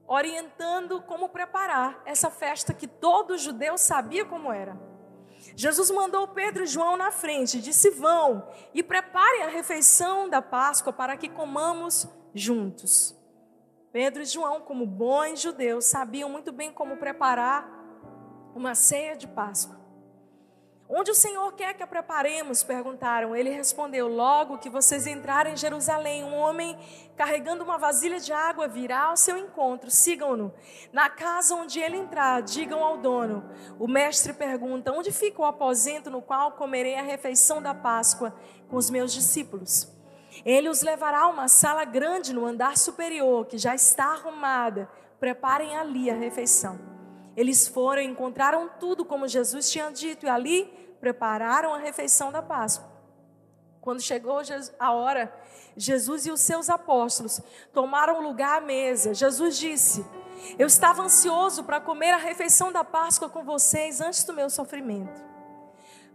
orientando 0.06 1.02
como 1.02 1.28
preparar 1.28 2.00
essa 2.06 2.30
festa 2.30 2.72
que 2.72 2.88
todo 2.88 3.36
judeu 3.36 3.76
sabia 3.76 4.24
como 4.24 4.50
era. 4.50 4.85
Jesus 5.56 5.90
mandou 5.90 6.28
Pedro 6.28 6.64
e 6.64 6.66
João 6.66 6.98
na 6.98 7.10
frente, 7.10 7.62
disse: 7.62 7.90
Vão 7.90 8.46
e 8.74 8.82
preparem 8.82 9.42
a 9.42 9.48
refeição 9.48 10.28
da 10.28 10.42
Páscoa 10.42 10.92
para 10.92 11.16
que 11.16 11.30
comamos 11.30 12.06
juntos. 12.34 13.16
Pedro 13.90 14.22
e 14.22 14.26
João, 14.26 14.60
como 14.60 14.86
bons 14.86 15.40
judeus, 15.40 15.86
sabiam 15.86 16.28
muito 16.28 16.52
bem 16.52 16.70
como 16.70 16.98
preparar 16.98 17.66
uma 18.54 18.74
ceia 18.74 19.16
de 19.16 19.26
Páscoa. 19.26 19.75
Onde 20.88 21.10
o 21.10 21.14
Senhor 21.14 21.52
quer 21.52 21.74
que 21.74 21.82
a 21.82 21.86
preparemos? 21.86 22.62
perguntaram. 22.62 23.34
Ele 23.34 23.50
respondeu: 23.50 24.06
Logo 24.06 24.58
que 24.58 24.70
vocês 24.70 25.06
entrarem 25.06 25.54
em 25.54 25.56
Jerusalém, 25.56 26.22
um 26.22 26.34
homem 26.34 26.78
carregando 27.16 27.64
uma 27.64 27.76
vasilha 27.76 28.20
de 28.20 28.32
água 28.32 28.68
virá 28.68 29.04
ao 29.04 29.16
seu 29.16 29.36
encontro. 29.36 29.90
Sigam-no. 29.90 30.54
Na 30.92 31.10
casa 31.10 31.56
onde 31.56 31.80
ele 31.80 31.96
entrar, 31.96 32.40
digam 32.40 32.84
ao 32.84 32.98
dono. 32.98 33.50
O 33.80 33.88
mestre 33.88 34.32
pergunta: 34.32 34.92
Onde 34.92 35.10
fica 35.10 35.42
o 35.42 35.44
aposento 35.44 36.08
no 36.08 36.22
qual 36.22 36.52
comerei 36.52 36.94
a 36.96 37.02
refeição 37.02 37.60
da 37.60 37.74
Páscoa 37.74 38.32
com 38.68 38.76
os 38.76 38.88
meus 38.88 39.12
discípulos? 39.12 39.92
Ele 40.44 40.68
os 40.68 40.82
levará 40.82 41.22
a 41.22 41.28
uma 41.28 41.48
sala 41.48 41.84
grande 41.84 42.32
no 42.32 42.46
andar 42.46 42.76
superior, 42.76 43.46
que 43.46 43.58
já 43.58 43.74
está 43.74 44.12
arrumada. 44.12 44.88
Preparem 45.18 45.76
ali 45.76 46.10
a 46.10 46.14
refeição. 46.14 46.95
Eles 47.36 47.68
foram 47.68 48.00
encontraram 48.02 48.70
tudo 48.80 49.04
como 49.04 49.28
Jesus 49.28 49.70
tinha 49.70 49.90
dito 49.90 50.24
e 50.24 50.28
ali 50.28 50.64
prepararam 51.00 51.74
a 51.74 51.78
refeição 51.78 52.32
da 52.32 52.42
Páscoa. 52.42 52.96
Quando 53.80 54.00
chegou 54.00 54.40
a 54.80 54.92
hora, 54.92 55.32
Jesus 55.76 56.26
e 56.26 56.30
os 56.30 56.40
seus 56.40 56.70
apóstolos 56.70 57.40
tomaram 57.72 58.22
lugar 58.22 58.58
à 58.58 58.60
mesa. 58.60 59.14
Jesus 59.14 59.58
disse: 59.58 60.04
Eu 60.58 60.66
estava 60.66 61.02
ansioso 61.02 61.62
para 61.62 61.80
comer 61.80 62.10
a 62.10 62.16
refeição 62.16 62.72
da 62.72 62.82
Páscoa 62.82 63.28
com 63.28 63.44
vocês 63.44 64.00
antes 64.00 64.24
do 64.24 64.32
meu 64.32 64.48
sofrimento. 64.48 65.24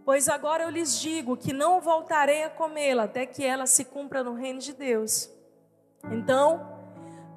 Pois 0.04 0.28
agora 0.28 0.64
eu 0.64 0.70
lhes 0.70 0.98
digo 0.98 1.36
que 1.36 1.52
não 1.52 1.80
voltarei 1.80 2.42
a 2.42 2.50
comê-la 2.50 3.04
até 3.04 3.24
que 3.24 3.44
ela 3.44 3.66
se 3.66 3.84
cumpra 3.84 4.24
no 4.24 4.34
reino 4.34 4.58
de 4.58 4.72
Deus. 4.72 5.30
Então, 6.10 6.66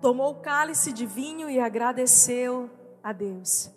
tomou 0.01 0.31
o 0.31 0.41
cálice 0.41 0.91
de 0.91 1.05
vinho 1.05 1.47
e 1.47 1.59
agradeceu 1.59 2.69
a 3.03 3.13
Deus. 3.13 3.74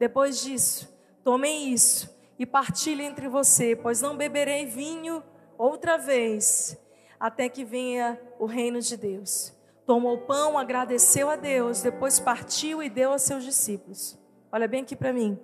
Depois 0.00 0.40
disso, 0.40 0.90
tomem 1.22 1.74
isso 1.74 2.08
e 2.38 2.46
partilhem 2.46 3.08
entre 3.08 3.28
você, 3.28 3.76
pois 3.76 4.00
não 4.00 4.16
beberei 4.16 4.64
vinho 4.64 5.22
outra 5.58 5.98
vez, 5.98 6.74
até 7.20 7.50
que 7.50 7.66
venha 7.66 8.18
o 8.38 8.46
reino 8.46 8.80
de 8.80 8.96
Deus. 8.96 9.54
Tomou 9.84 10.14
o 10.14 10.20
pão, 10.22 10.56
agradeceu 10.56 11.28
a 11.28 11.36
Deus, 11.36 11.82
depois 11.82 12.18
partiu 12.18 12.82
e 12.82 12.88
deu 12.88 13.12
a 13.12 13.18
seus 13.18 13.44
discípulos. 13.44 14.18
Olha 14.50 14.66
bem 14.66 14.84
aqui 14.84 14.96
para 14.96 15.12
mim. 15.12 15.38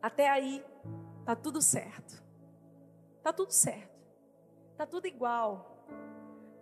Até 0.00 0.30
aí, 0.30 0.64
tá 1.24 1.34
tudo 1.34 1.60
certo. 1.60 2.22
Tá 3.20 3.32
tudo 3.32 3.50
certo. 3.50 3.98
Tá 4.76 4.86
tudo 4.86 5.08
igual. 5.08 5.84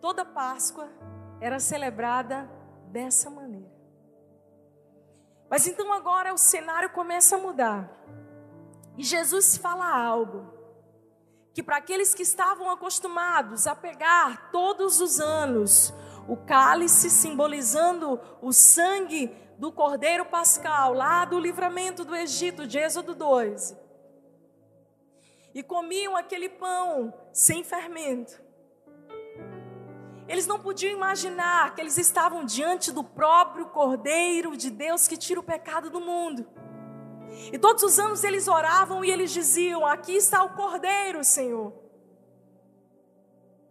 Toda 0.00 0.24
Páscoa 0.24 0.88
era 1.38 1.60
celebrada 1.60 2.50
dessa 2.90 3.28
maneira. 3.28 3.63
Mas 5.54 5.68
então 5.68 5.92
agora 5.92 6.34
o 6.34 6.36
cenário 6.36 6.90
começa 6.90 7.36
a 7.36 7.38
mudar. 7.38 7.88
E 8.98 9.04
Jesus 9.04 9.56
fala 9.56 9.86
algo 9.88 10.52
que 11.52 11.62
para 11.62 11.76
aqueles 11.76 12.12
que 12.12 12.24
estavam 12.24 12.68
acostumados 12.68 13.68
a 13.68 13.76
pegar 13.76 14.50
todos 14.50 15.00
os 15.00 15.20
anos 15.20 15.94
o 16.26 16.36
cálice 16.36 17.08
simbolizando 17.08 18.20
o 18.42 18.52
sangue 18.52 19.28
do 19.56 19.70
Cordeiro 19.70 20.24
Pascal, 20.24 20.92
lá 20.92 21.24
do 21.24 21.38
livramento 21.38 22.04
do 22.04 22.16
Egito, 22.16 22.66
de 22.66 22.80
Êxodo 22.80 23.14
2. 23.14 23.76
E 25.54 25.62
comiam 25.62 26.16
aquele 26.16 26.48
pão 26.48 27.14
sem 27.32 27.62
fermento. 27.62 28.43
Eles 30.26 30.46
não 30.46 30.58
podiam 30.58 30.92
imaginar 30.92 31.74
que 31.74 31.80
eles 31.80 31.98
estavam 31.98 32.44
diante 32.44 32.90
do 32.90 33.04
próprio 33.04 33.66
Cordeiro 33.66 34.56
de 34.56 34.70
Deus 34.70 35.06
que 35.06 35.16
tira 35.16 35.40
o 35.40 35.42
pecado 35.42 35.90
do 35.90 36.00
mundo. 36.00 36.46
E 37.52 37.58
todos 37.58 37.82
os 37.82 37.98
anos 37.98 38.24
eles 38.24 38.48
oravam 38.48 39.04
e 39.04 39.10
eles 39.10 39.30
diziam: 39.30 39.84
Aqui 39.84 40.16
está 40.16 40.42
o 40.42 40.50
Cordeiro, 40.50 41.22
Senhor. 41.22 41.72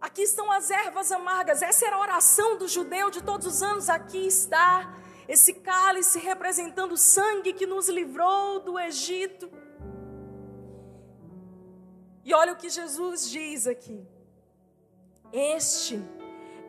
Aqui 0.00 0.22
estão 0.22 0.52
as 0.52 0.70
ervas 0.70 1.10
amargas. 1.10 1.62
Essa 1.62 1.86
era 1.86 1.96
a 1.96 2.00
oração 2.00 2.58
do 2.58 2.68
judeu 2.68 3.10
de 3.10 3.22
todos 3.22 3.46
os 3.46 3.62
anos. 3.62 3.88
Aqui 3.88 4.26
está 4.26 4.94
esse 5.26 5.54
cálice 5.54 6.18
representando 6.18 6.92
o 6.92 6.98
sangue 6.98 7.54
que 7.54 7.66
nos 7.66 7.88
livrou 7.88 8.60
do 8.60 8.78
Egito. 8.78 9.50
E 12.22 12.34
olha 12.34 12.52
o 12.52 12.56
que 12.56 12.68
Jesus 12.68 13.28
diz 13.30 13.66
aqui. 13.66 14.06
Este 15.32 16.02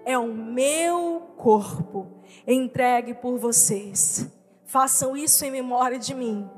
é 0.06 0.18
o 0.18 0.28
meu 0.28 1.34
corpo 1.36 2.24
entregue 2.48 3.16
por 3.16 3.38
vocês. 3.38 4.28
Façam 4.66 5.18
isso 5.18 5.44
em 5.44 5.52
memória 5.52 5.98
de 5.98 6.14
mim. 6.14 6.50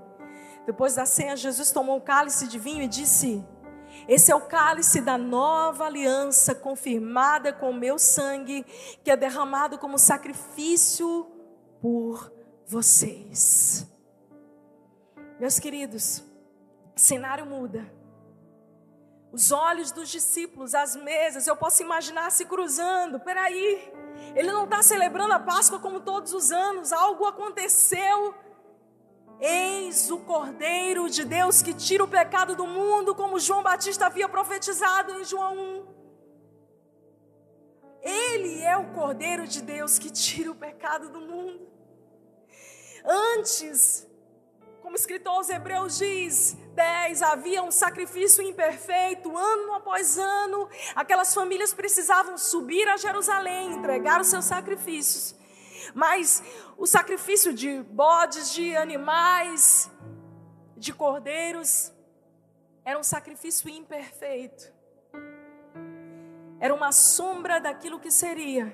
Depois 0.66 0.96
da 0.96 1.06
ceia, 1.06 1.36
Jesus 1.36 1.72
tomou 1.72 1.98
o 1.98 2.02
cálice 2.02 2.48
de 2.48 2.60
vinho 2.60 2.84
e 2.84 2.88
disse: 2.88 3.44
Esse 4.08 4.32
é 4.32 4.36
o 4.36 4.42
cálice 4.42 5.00
da 5.00 5.18
nova 5.18 5.86
aliança, 5.86 6.54
confirmada 6.54 7.54
com 7.54 7.70
o 7.70 7.74
meu 7.74 7.98
sangue, 7.98 8.66
que 9.04 9.10
é 9.10 9.16
derramado 9.16 9.78
como 9.78 9.98
sacrifício 9.98 11.26
por 11.82 12.32
vocês. 12.68 13.88
Meus 15.40 15.58
queridos, 15.58 16.24
cenário 16.96 17.46
muda. 17.46 17.97
Os 19.32 19.52
olhos 19.52 19.92
dos 19.92 20.10
discípulos, 20.10 20.74
as 20.74 20.96
mesas, 20.96 21.48
eu 21.48 21.56
posso 21.56 21.84
imaginar 21.84 22.32
se 22.32 22.46
cruzando. 22.46 23.20
Peraí, 23.20 23.94
ele 24.36 24.52
não 24.52 24.64
está 24.64 24.82
celebrando 24.82 25.34
a 25.34 25.40
Páscoa 25.40 25.80
como 25.80 26.00
todos 26.00 26.34
os 26.34 26.52
anos, 26.52 26.94
algo 26.94 27.26
aconteceu. 27.26 28.34
Eis 29.40 30.10
o 30.10 30.20
Cordeiro 30.20 31.10
de 31.10 31.24
Deus 31.24 31.62
que 31.62 31.74
tira 31.74 32.04
o 32.04 32.08
pecado 32.08 32.56
do 32.56 32.66
mundo, 32.66 33.14
como 33.14 33.40
João 33.40 33.62
Batista 33.62 34.08
havia 34.08 34.28
profetizado 34.28 35.12
em 35.20 35.24
João 35.24 35.58
1. 35.58 35.98
Ele 38.02 38.62
é 38.64 38.78
o 38.78 38.94
Cordeiro 38.94 39.46
de 39.46 39.62
Deus 39.62 40.00
que 40.00 40.10
tira 40.10 40.52
o 40.52 40.56
pecado 40.56 41.10
do 41.10 41.20
mundo. 41.20 41.68
Antes, 43.06 44.07
como 44.88 44.96
o 44.96 45.00
escritor 45.02 45.34
aos 45.34 45.50
Hebreus 45.50 45.98
diz, 45.98 46.56
10, 46.74 47.22
havia 47.22 47.62
um 47.62 47.70
sacrifício 47.70 48.42
imperfeito, 48.42 49.38
ano 49.38 49.74
após 49.74 50.18
ano, 50.18 50.70
aquelas 50.96 51.34
famílias 51.34 51.74
precisavam 51.74 52.38
subir 52.38 52.88
a 52.88 52.96
Jerusalém, 52.96 53.74
entregar 53.74 54.22
os 54.22 54.28
seus 54.28 54.46
sacrifícios. 54.46 55.36
Mas 55.94 56.42
o 56.78 56.88
sacrifício 56.88 57.54
de 57.54 57.82
bodes, 57.84 58.54
de 58.54 58.78
animais, 58.78 59.92
de 60.78 60.94
cordeiros, 60.94 61.92
era 62.86 62.98
um 62.98 63.04
sacrifício 63.04 63.70
imperfeito. 63.70 64.72
Era 66.62 66.74
uma 66.74 66.94
sombra 66.94 67.60
daquilo 67.60 68.00
que 68.00 68.10
seria. 68.10 68.74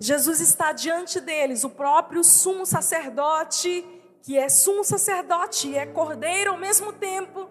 Jesus 0.00 0.40
está 0.40 0.72
diante 0.72 1.20
deles, 1.20 1.62
o 1.62 1.68
próprio 1.68 2.24
sumo 2.24 2.64
sacerdote 2.64 4.00
que 4.22 4.38
é 4.38 4.48
sumo 4.48 4.84
sacerdote 4.84 5.68
e 5.68 5.76
é 5.76 5.84
cordeiro 5.84 6.52
ao 6.52 6.56
mesmo 6.56 6.92
tempo. 6.92 7.50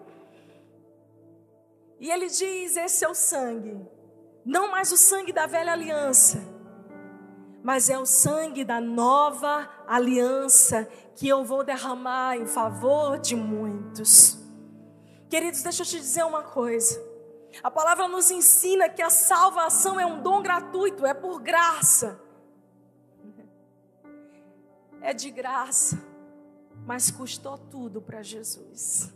E 2.00 2.10
ele 2.10 2.28
diz: 2.28 2.76
Esse 2.76 3.04
é 3.04 3.08
o 3.08 3.14
sangue, 3.14 3.86
não 4.44 4.70
mais 4.70 4.90
o 4.90 4.96
sangue 4.96 5.32
da 5.32 5.46
velha 5.46 5.72
aliança, 5.72 6.42
mas 7.62 7.90
é 7.90 7.98
o 7.98 8.06
sangue 8.06 8.64
da 8.64 8.80
nova 8.80 9.68
aliança 9.86 10.88
que 11.14 11.28
eu 11.28 11.44
vou 11.44 11.62
derramar 11.62 12.36
em 12.36 12.46
favor 12.46 13.18
de 13.18 13.36
muitos. 13.36 14.38
Queridos, 15.28 15.62
deixa 15.62 15.82
eu 15.82 15.86
te 15.86 16.00
dizer 16.00 16.24
uma 16.24 16.42
coisa. 16.42 17.00
A 17.62 17.70
palavra 17.70 18.08
nos 18.08 18.30
ensina 18.30 18.88
que 18.88 19.02
a 19.02 19.10
salvação 19.10 20.00
é 20.00 20.06
um 20.06 20.22
dom 20.22 20.42
gratuito, 20.42 21.04
é 21.04 21.12
por 21.12 21.38
graça. 21.38 22.18
É 25.02 25.12
de 25.12 25.30
graça 25.30 26.11
mas 26.86 27.10
custou 27.10 27.56
tudo 27.56 28.00
para 28.00 28.22
Jesus. 28.22 29.12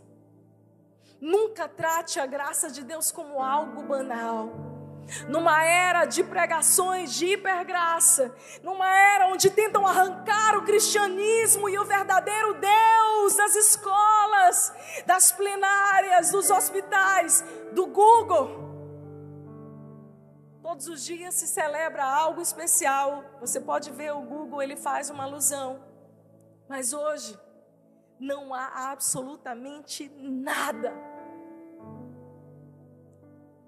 Nunca 1.19 1.67
trate 1.67 2.19
a 2.19 2.25
graça 2.25 2.69
de 2.69 2.83
Deus 2.83 3.11
como 3.11 3.41
algo 3.41 3.83
banal. 3.83 4.49
Numa 5.29 5.63
era 5.63 6.05
de 6.05 6.21
pregações 6.23 7.13
de 7.13 7.27
hipergraça, 7.27 8.35
numa 8.61 8.93
era 8.93 9.27
onde 9.27 9.49
tentam 9.49 9.87
arrancar 9.87 10.57
o 10.57 10.65
cristianismo 10.65 11.69
e 11.69 11.79
o 11.79 11.85
verdadeiro 11.85 12.55
Deus 12.55 13.35
das 13.37 13.55
escolas, 13.55 14.73
das 15.05 15.31
plenárias, 15.31 16.31
dos 16.31 16.49
hospitais, 16.49 17.43
do 17.71 17.87
Google. 17.87 18.67
Todos 20.61 20.89
os 20.89 21.05
dias 21.05 21.35
se 21.35 21.47
celebra 21.47 22.03
algo 22.03 22.41
especial. 22.41 23.23
Você 23.39 23.61
pode 23.61 23.89
ver 23.91 24.11
o 24.13 24.21
Google, 24.21 24.61
ele 24.61 24.75
faz 24.75 25.09
uma 25.09 25.23
alusão. 25.23 25.81
Mas 26.67 26.91
hoje, 26.91 27.39
não 28.19 28.53
há 28.53 28.91
absolutamente 28.91 30.09
nada. 30.17 30.93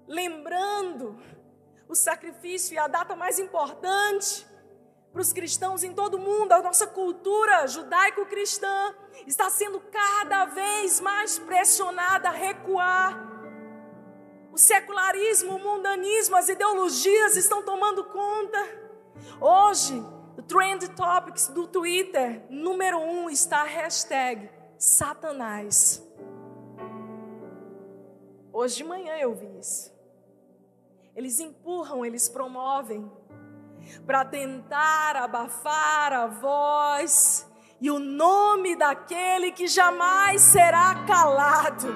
Lembrando 0.06 1.16
o 1.88 1.94
sacrifício 1.94 2.74
e 2.74 2.78
a 2.78 2.86
data 2.86 3.14
mais 3.14 3.38
importante 3.38 4.46
para 5.12 5.22
os 5.22 5.32
cristãos 5.32 5.82
em 5.82 5.92
todo 5.92 6.14
o 6.14 6.20
mundo, 6.20 6.52
a 6.52 6.62
nossa 6.62 6.86
cultura 6.86 7.66
judaico-cristã 7.66 8.94
está 9.26 9.50
sendo 9.50 9.80
cada 9.80 10.44
vez 10.46 11.00
mais 11.00 11.38
pressionada 11.38 12.28
a 12.28 12.32
recuar. 12.32 13.28
O 14.52 14.58
secularismo, 14.58 15.56
o 15.56 15.58
mundanismo, 15.58 16.36
as 16.36 16.48
ideologias 16.48 17.36
estão 17.36 17.62
tomando 17.62 18.04
conta. 18.04 18.58
Hoje, 19.40 20.00
o 20.40 20.42
Trend 20.42 20.88
Topics 20.96 21.48
do 21.48 21.66
Twitter, 21.66 22.42
número 22.48 22.98
um, 22.98 23.28
está 23.28 23.60
a 23.60 23.64
hashtag 23.64 24.48
Satanás. 24.78 26.02
Hoje 28.50 28.76
de 28.76 28.84
manhã 28.84 29.18
eu 29.18 29.34
vi 29.34 29.58
isso. 29.58 29.92
Eles 31.14 31.40
empurram, 31.40 32.06
eles 32.06 32.26
promovem 32.26 33.12
para 34.06 34.24
tentar 34.24 35.14
abafar 35.14 36.14
a 36.14 36.26
voz 36.26 37.46
e 37.78 37.90
o 37.90 37.98
nome 37.98 38.76
daquele 38.76 39.52
que 39.52 39.68
jamais 39.68 40.40
será 40.40 41.04
calado. 41.06 41.94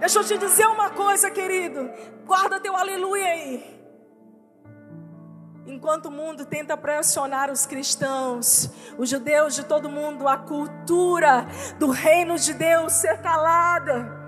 Deixa 0.00 0.18
eu 0.18 0.24
te 0.24 0.36
dizer 0.36 0.66
uma 0.66 0.90
coisa, 0.90 1.30
querido. 1.30 1.88
Guarda 2.26 2.58
teu 2.58 2.76
aleluia 2.76 3.24
aí. 3.24 3.81
Enquanto 5.64 6.06
o 6.06 6.10
mundo 6.10 6.44
tenta 6.44 6.76
pressionar 6.76 7.48
os 7.48 7.66
cristãos, 7.66 8.68
os 8.98 9.08
judeus 9.08 9.54
de 9.54 9.64
todo 9.64 9.88
mundo, 9.88 10.26
a 10.26 10.36
cultura 10.36 11.46
do 11.78 11.88
reino 11.88 12.36
de 12.36 12.52
Deus 12.52 12.92
ser 12.94 13.18
calada. 13.22 14.20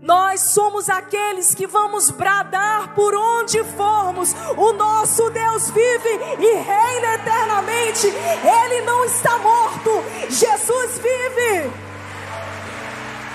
Nós 0.00 0.40
somos 0.40 0.90
aqueles 0.90 1.54
que 1.54 1.66
vamos 1.66 2.10
bradar 2.10 2.94
por 2.94 3.14
onde 3.14 3.64
formos. 3.64 4.32
O 4.56 4.72
nosso 4.72 5.30
Deus 5.30 5.70
vive 5.70 6.10
e 6.38 6.54
reina 6.54 7.14
eternamente. 7.14 8.06
Ele 8.06 8.82
não 8.82 9.04
está 9.06 9.38
morto. 9.38 9.90
Jesus 10.28 10.98
vive. 10.98 11.72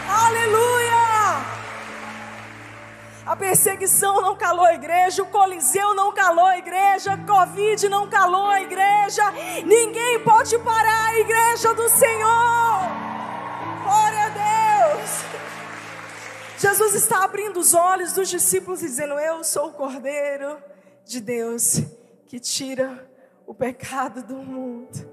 Aleluia! 0.07 1.62
A 3.25 3.35
perseguição 3.37 4.21
não 4.21 4.35
calou 4.35 4.65
a 4.65 4.73
igreja, 4.73 5.23
o 5.23 5.27
Coliseu 5.27 5.93
não 5.93 6.11
calou 6.11 6.45
a 6.45 6.57
igreja, 6.57 7.17
Covid 7.25 7.87
não 7.87 8.09
calou 8.09 8.47
a 8.47 8.61
igreja. 8.61 9.23
Ninguém 9.65 10.19
pode 10.23 10.59
parar 10.59 11.09
a 11.09 11.19
igreja 11.19 11.73
do 11.73 11.87
Senhor. 11.89 12.79
Glória 13.83 14.25
a 14.25 14.29
Deus. 14.29 15.09
Jesus 16.57 16.95
está 16.95 17.23
abrindo 17.23 17.59
os 17.59 17.73
olhos 17.73 18.11
dos 18.11 18.29
discípulos 18.29 18.81
dizendo: 18.81 19.13
Eu 19.13 19.41
sou 19.43 19.69
o 19.69 19.73
Cordeiro 19.73 20.57
de 21.05 21.21
Deus 21.21 21.81
que 22.25 22.39
tira 22.39 23.09
o 23.47 23.53
pecado 23.53 24.21
do 24.21 24.35
mundo. 24.35 25.11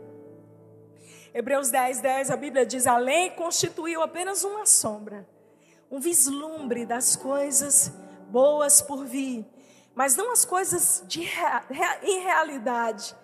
Hebreus 1.33 1.71
10, 1.71 2.01
10, 2.01 2.31
a 2.31 2.37
Bíblia 2.37 2.67
diz: 2.67 2.87
a 2.89 2.99
lei 2.99 3.31
constituiu 3.31 4.03
apenas 4.03 4.43
uma 4.43 4.67
sombra, 4.67 5.29
um 5.91 5.99
vislumbre 5.99 6.87
das 6.87 7.17
coisas 7.17 7.93
boas 8.29 8.81
por 8.81 9.05
vir, 9.05 9.45
mas 9.95 10.17
não 10.17 10.33
as 10.33 10.45
coisas 10.45 11.03
de, 11.07 11.29
em 12.03 12.21
realidade. 12.21 13.17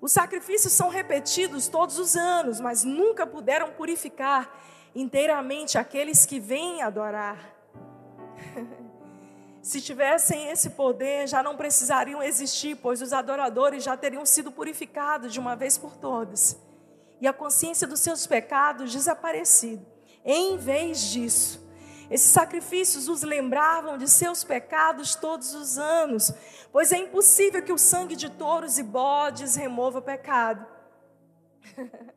Os 0.00 0.12
sacrifícios 0.12 0.72
são 0.72 0.88
repetidos 0.88 1.68
todos 1.68 1.98
os 1.98 2.16
anos, 2.16 2.60
mas 2.60 2.84
nunca 2.84 3.26
puderam 3.26 3.72
purificar 3.72 4.50
inteiramente 4.94 5.76
aqueles 5.76 6.24
que 6.24 6.40
vêm 6.40 6.82
adorar. 6.82 7.54
Se 9.60 9.80
tivessem 9.80 10.48
esse 10.48 10.70
poder, 10.70 11.26
já 11.26 11.42
não 11.42 11.56
precisariam 11.56 12.22
existir, 12.22 12.76
pois 12.76 13.02
os 13.02 13.12
adoradores 13.12 13.82
já 13.82 13.96
teriam 13.96 14.24
sido 14.24 14.52
purificados 14.52 15.32
de 15.32 15.40
uma 15.40 15.56
vez 15.56 15.76
por 15.76 15.96
todas 15.96 16.56
e 17.20 17.26
a 17.26 17.32
consciência 17.32 17.86
dos 17.86 18.00
seus 18.00 18.26
pecados 18.26 18.92
desaparecido. 18.92 19.84
Em 20.24 20.56
vez 20.56 21.00
disso, 21.00 21.65
esses 22.10 22.30
sacrifícios 22.30 23.08
os 23.08 23.22
lembravam 23.22 23.98
de 23.98 24.08
seus 24.08 24.44
pecados 24.44 25.14
todos 25.14 25.54
os 25.54 25.78
anos, 25.78 26.32
pois 26.70 26.92
é 26.92 26.98
impossível 26.98 27.62
que 27.62 27.72
o 27.72 27.78
sangue 27.78 28.16
de 28.16 28.30
touros 28.30 28.78
e 28.78 28.82
bodes 28.82 29.56
remova 29.56 29.98
o 29.98 30.02
pecado. 30.02 30.66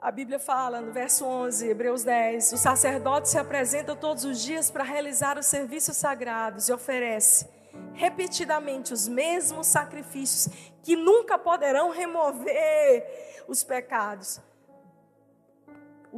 A 0.00 0.10
Bíblia 0.10 0.38
fala 0.38 0.80
no 0.80 0.92
verso 0.92 1.24
11, 1.24 1.68
Hebreus 1.68 2.04
10: 2.04 2.52
o 2.52 2.56
sacerdote 2.56 3.28
se 3.28 3.38
apresenta 3.38 3.96
todos 3.96 4.24
os 4.24 4.40
dias 4.40 4.70
para 4.70 4.84
realizar 4.84 5.36
os 5.38 5.46
serviços 5.46 5.96
sagrados 5.96 6.68
e 6.68 6.72
oferece 6.72 7.48
repetidamente 7.92 8.92
os 8.92 9.08
mesmos 9.08 9.66
sacrifícios 9.66 10.48
que 10.82 10.94
nunca 10.94 11.38
poderão 11.38 11.90
remover 11.90 13.44
os 13.48 13.64
pecados. 13.64 14.40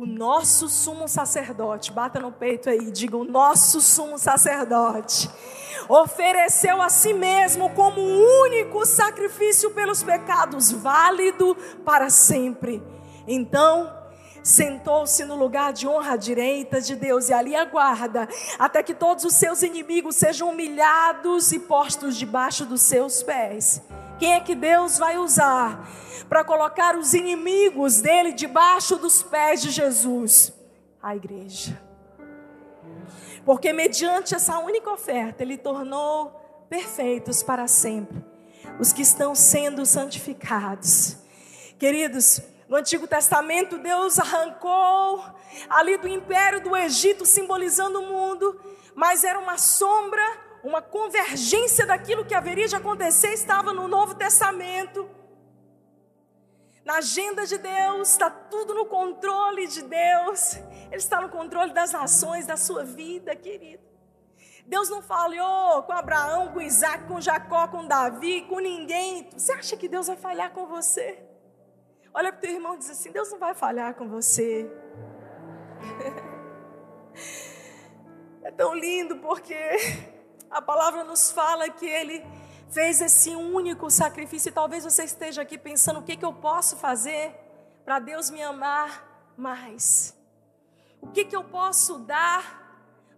O 0.00 0.06
nosso 0.06 0.68
sumo 0.68 1.08
sacerdote, 1.08 1.90
bata 1.90 2.20
no 2.20 2.30
peito 2.30 2.70
aí, 2.70 2.88
diga: 2.92 3.16
o 3.16 3.24
nosso 3.24 3.80
sumo 3.80 4.16
sacerdote 4.16 5.28
ofereceu 5.88 6.80
a 6.80 6.88
si 6.88 7.12
mesmo 7.12 7.68
como 7.70 8.00
único 8.00 8.86
sacrifício 8.86 9.72
pelos 9.72 10.04
pecados, 10.04 10.70
válido 10.70 11.56
para 11.84 12.10
sempre. 12.10 12.80
Então, 13.26 13.92
sentou-se 14.40 15.24
no 15.24 15.34
lugar 15.34 15.72
de 15.72 15.88
honra 15.88 16.12
à 16.12 16.16
direita 16.16 16.80
de 16.80 16.94
Deus 16.94 17.28
e 17.28 17.32
ali 17.32 17.56
aguarda 17.56 18.28
até 18.56 18.84
que 18.84 18.94
todos 18.94 19.24
os 19.24 19.34
seus 19.34 19.64
inimigos 19.64 20.14
sejam 20.14 20.50
humilhados 20.50 21.50
e 21.50 21.58
postos 21.58 22.16
debaixo 22.16 22.64
dos 22.64 22.82
seus 22.82 23.20
pés. 23.20 23.82
Quem 24.18 24.34
é 24.34 24.40
que 24.40 24.54
Deus 24.54 24.98
vai 24.98 25.16
usar 25.16 25.88
para 26.28 26.44
colocar 26.44 26.96
os 26.96 27.14
inimigos 27.14 28.00
dele 28.00 28.32
debaixo 28.32 28.96
dos 28.96 29.22
pés 29.22 29.62
de 29.62 29.70
Jesus? 29.70 30.52
A 31.02 31.14
igreja. 31.14 31.80
Porque 33.44 33.72
mediante 33.72 34.34
essa 34.34 34.58
única 34.58 34.90
oferta, 34.90 35.42
ele 35.42 35.56
tornou 35.56 36.66
perfeitos 36.68 37.42
para 37.42 37.66
sempre 37.66 38.22
os 38.78 38.92
que 38.92 39.02
estão 39.02 39.34
sendo 39.34 39.86
santificados. 39.86 41.16
Queridos, 41.78 42.40
no 42.68 42.76
Antigo 42.76 43.06
Testamento, 43.06 43.78
Deus 43.78 44.18
arrancou 44.18 45.24
ali 45.70 45.96
do 45.96 46.06
império 46.06 46.60
do 46.60 46.76
Egito, 46.76 47.24
simbolizando 47.24 48.00
o 48.00 48.06
mundo, 48.06 48.60
mas 48.94 49.24
era 49.24 49.38
uma 49.38 49.56
sombra, 49.56 50.22
uma 50.62 50.82
convergência 50.82 51.86
daquilo 51.86 52.24
que 52.24 52.34
haveria 52.34 52.66
de 52.66 52.76
acontecer, 52.76 53.32
estava 53.32 53.72
no 53.72 53.86
Novo 53.88 54.14
Testamento. 54.14 55.08
Na 56.84 56.96
agenda 56.98 57.46
de 57.46 57.58
Deus, 57.58 58.10
está 58.10 58.30
tudo 58.30 58.74
no 58.74 58.86
controle 58.86 59.66
de 59.66 59.82
Deus. 59.82 60.54
Ele 60.86 60.96
está 60.96 61.20
no 61.20 61.28
controle 61.28 61.72
das 61.72 61.92
nações, 61.92 62.46
da 62.46 62.56
sua 62.56 62.84
vida, 62.84 63.36
querido. 63.36 63.82
Deus 64.66 64.88
não 64.88 65.02
falhou 65.02 65.82
com 65.82 65.92
Abraão, 65.92 66.52
com 66.52 66.60
Isaac, 66.60 67.04
com 67.04 67.20
Jacó, 67.20 67.68
com 67.68 67.86
Davi, 67.86 68.42
com 68.42 68.58
ninguém. 68.58 69.30
Você 69.32 69.52
acha 69.52 69.76
que 69.76 69.88
Deus 69.88 70.06
vai 70.06 70.16
falhar 70.16 70.50
com 70.52 70.66
você? 70.66 71.22
Olha 72.12 72.32
para 72.32 72.38
o 72.38 72.40
teu 72.40 72.52
irmão 72.52 72.74
e 72.74 72.78
diz 72.78 72.90
assim: 72.90 73.12
Deus 73.12 73.30
não 73.30 73.38
vai 73.38 73.54
falhar 73.54 73.94
com 73.94 74.08
você. 74.08 74.70
É 78.40 78.50
tão 78.50 78.74
lindo 78.74 79.16
porque 79.18 79.54
a 80.50 80.62
palavra 80.62 81.04
nos 81.04 81.30
fala 81.30 81.68
que 81.68 81.86
Ele 81.86 82.24
fez 82.70 83.00
esse 83.00 83.30
único 83.34 83.90
sacrifício. 83.90 84.48
E 84.48 84.52
talvez 84.52 84.84
você 84.84 85.04
esteja 85.04 85.42
aqui 85.42 85.58
pensando: 85.58 86.00
o 86.00 86.02
que, 86.02 86.16
que 86.16 86.24
eu 86.24 86.32
posso 86.32 86.76
fazer 86.76 87.34
para 87.84 87.98
Deus 87.98 88.30
me 88.30 88.42
amar 88.42 89.32
mais? 89.36 90.16
O 91.00 91.08
que, 91.08 91.24
que 91.24 91.36
eu 91.36 91.44
posso 91.44 91.98
dar 91.98 92.66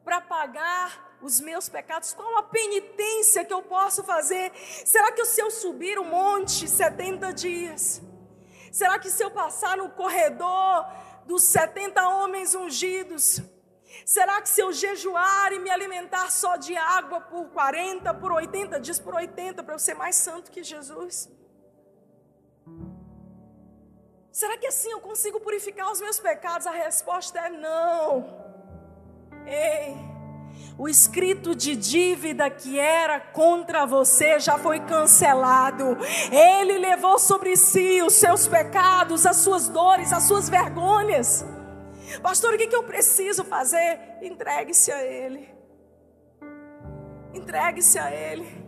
para 0.05 0.21
pagar 0.21 1.19
os 1.23 1.41
meus 1.41 1.69
pecados? 1.69 2.13
Qual 2.13 2.39
a 2.39 2.43
penitência 2.43 3.45
que 3.45 3.53
eu 3.53 3.63
posso 3.63 4.03
fazer? 4.05 4.53
Será 4.85 5.13
que 5.13 5.25
se 5.25 5.41
eu 5.41 5.51
subir 5.51 5.99
o 5.99 6.05
monte 6.05 6.69
70 6.69 7.33
dias? 7.33 8.03
Será 8.73 8.99
que 8.99 9.11
se 9.11 9.23
eu 9.23 9.31
passar 9.31 9.77
no 9.77 9.91
corredor 9.91 10.87
dos 11.27 11.45
70 11.45 12.09
homens 12.09 12.55
ungidos, 12.55 13.43
será 14.05 14.41
que 14.41 14.49
se 14.49 14.61
eu 14.61 14.73
jejuar 14.73 15.53
e 15.53 15.59
me 15.59 15.71
alimentar 15.71 16.31
só 16.31 16.57
de 16.57 16.77
água 16.77 17.21
por 17.21 17.47
40, 17.49 18.15
por 18.15 18.33
80 18.33 18.81
dias, 18.81 18.99
por 18.99 19.15
80, 19.15 19.63
para 19.63 19.75
eu 19.75 19.79
ser 19.79 19.95
mais 19.95 20.17
santo 20.17 20.51
que 20.51 20.63
Jesus? 20.63 21.29
Será 24.33 24.57
que 24.57 24.67
assim 24.67 24.91
eu 24.91 25.01
consigo 25.01 25.41
purificar 25.41 25.91
os 25.91 26.01
meus 26.01 26.21
pecados? 26.21 26.67
A 26.67 26.71
resposta 26.71 27.39
é 27.39 27.51
não. 27.51 28.51
Ei. 29.47 30.11
O 30.79 30.89
escrito 30.89 31.55
de 31.55 31.77
dívida 31.77 32.49
que 32.49 32.79
era 32.79 33.21
contra 33.21 33.85
você 33.85 34.39
já 34.39 34.57
foi 34.57 34.81
cancelado. 34.81 35.99
Ele 36.31 36.79
levou 36.79 37.19
sobre 37.19 37.57
si 37.57 38.01
os 38.03 38.15
seus 38.15 38.47
pecados, 38.47 39.27
as 39.27 39.39
suas 39.39 39.69
dores, 39.69 40.13
as 40.13 40.23
suas 40.23 40.49
vergonhas. 40.49 41.45
Pastor, 42.23 42.55
o 42.55 42.59
que, 42.59 42.75
eu 42.75 42.83
preciso 42.83 43.45
fazer? 43.45 44.19
Entregue-se 44.23 44.91
a 44.91 45.03
Ele. 45.03 45.49
Entregue-se 47.33 47.99
a 47.99 48.11
Ele. 48.11 48.61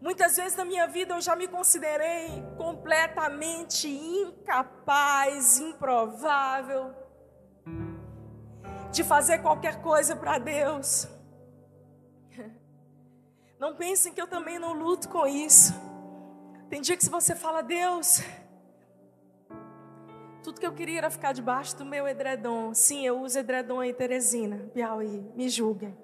Muitas 0.00 0.36
vezes 0.36 0.56
na 0.56 0.64
minha 0.64 0.86
vida 0.86 1.14
eu 1.14 1.20
já 1.20 1.34
me 1.34 1.48
considerei 1.48 2.42
completamente 2.56 3.88
incapaz, 3.88 5.58
improvável 5.58 6.94
de 8.92 9.02
fazer 9.02 9.38
qualquer 9.38 9.80
coisa 9.80 10.14
para 10.14 10.38
Deus. 10.38 11.08
Não 13.58 13.74
pensem 13.74 14.12
que 14.12 14.20
eu 14.20 14.26
também 14.26 14.58
não 14.58 14.74
luto 14.74 15.08
com 15.08 15.26
isso. 15.26 15.72
Tem 16.68 16.80
dia 16.80 16.96
que 16.96 17.04
se 17.04 17.10
você 17.10 17.34
fala, 17.34 17.62
Deus, 17.62 18.20
tudo 20.46 20.60
que 20.60 20.66
eu 20.66 20.72
queria 20.72 20.98
era 20.98 21.10
ficar 21.10 21.32
debaixo 21.32 21.76
do 21.76 21.84
meu 21.84 22.06
edredom. 22.06 22.72
Sim, 22.72 23.04
eu 23.04 23.20
uso 23.20 23.36
edredom 23.36 23.80
aí, 23.80 23.92
Teresina, 23.92 24.70
Piauí, 24.72 25.28
me 25.34 25.48
julguem. 25.48 25.98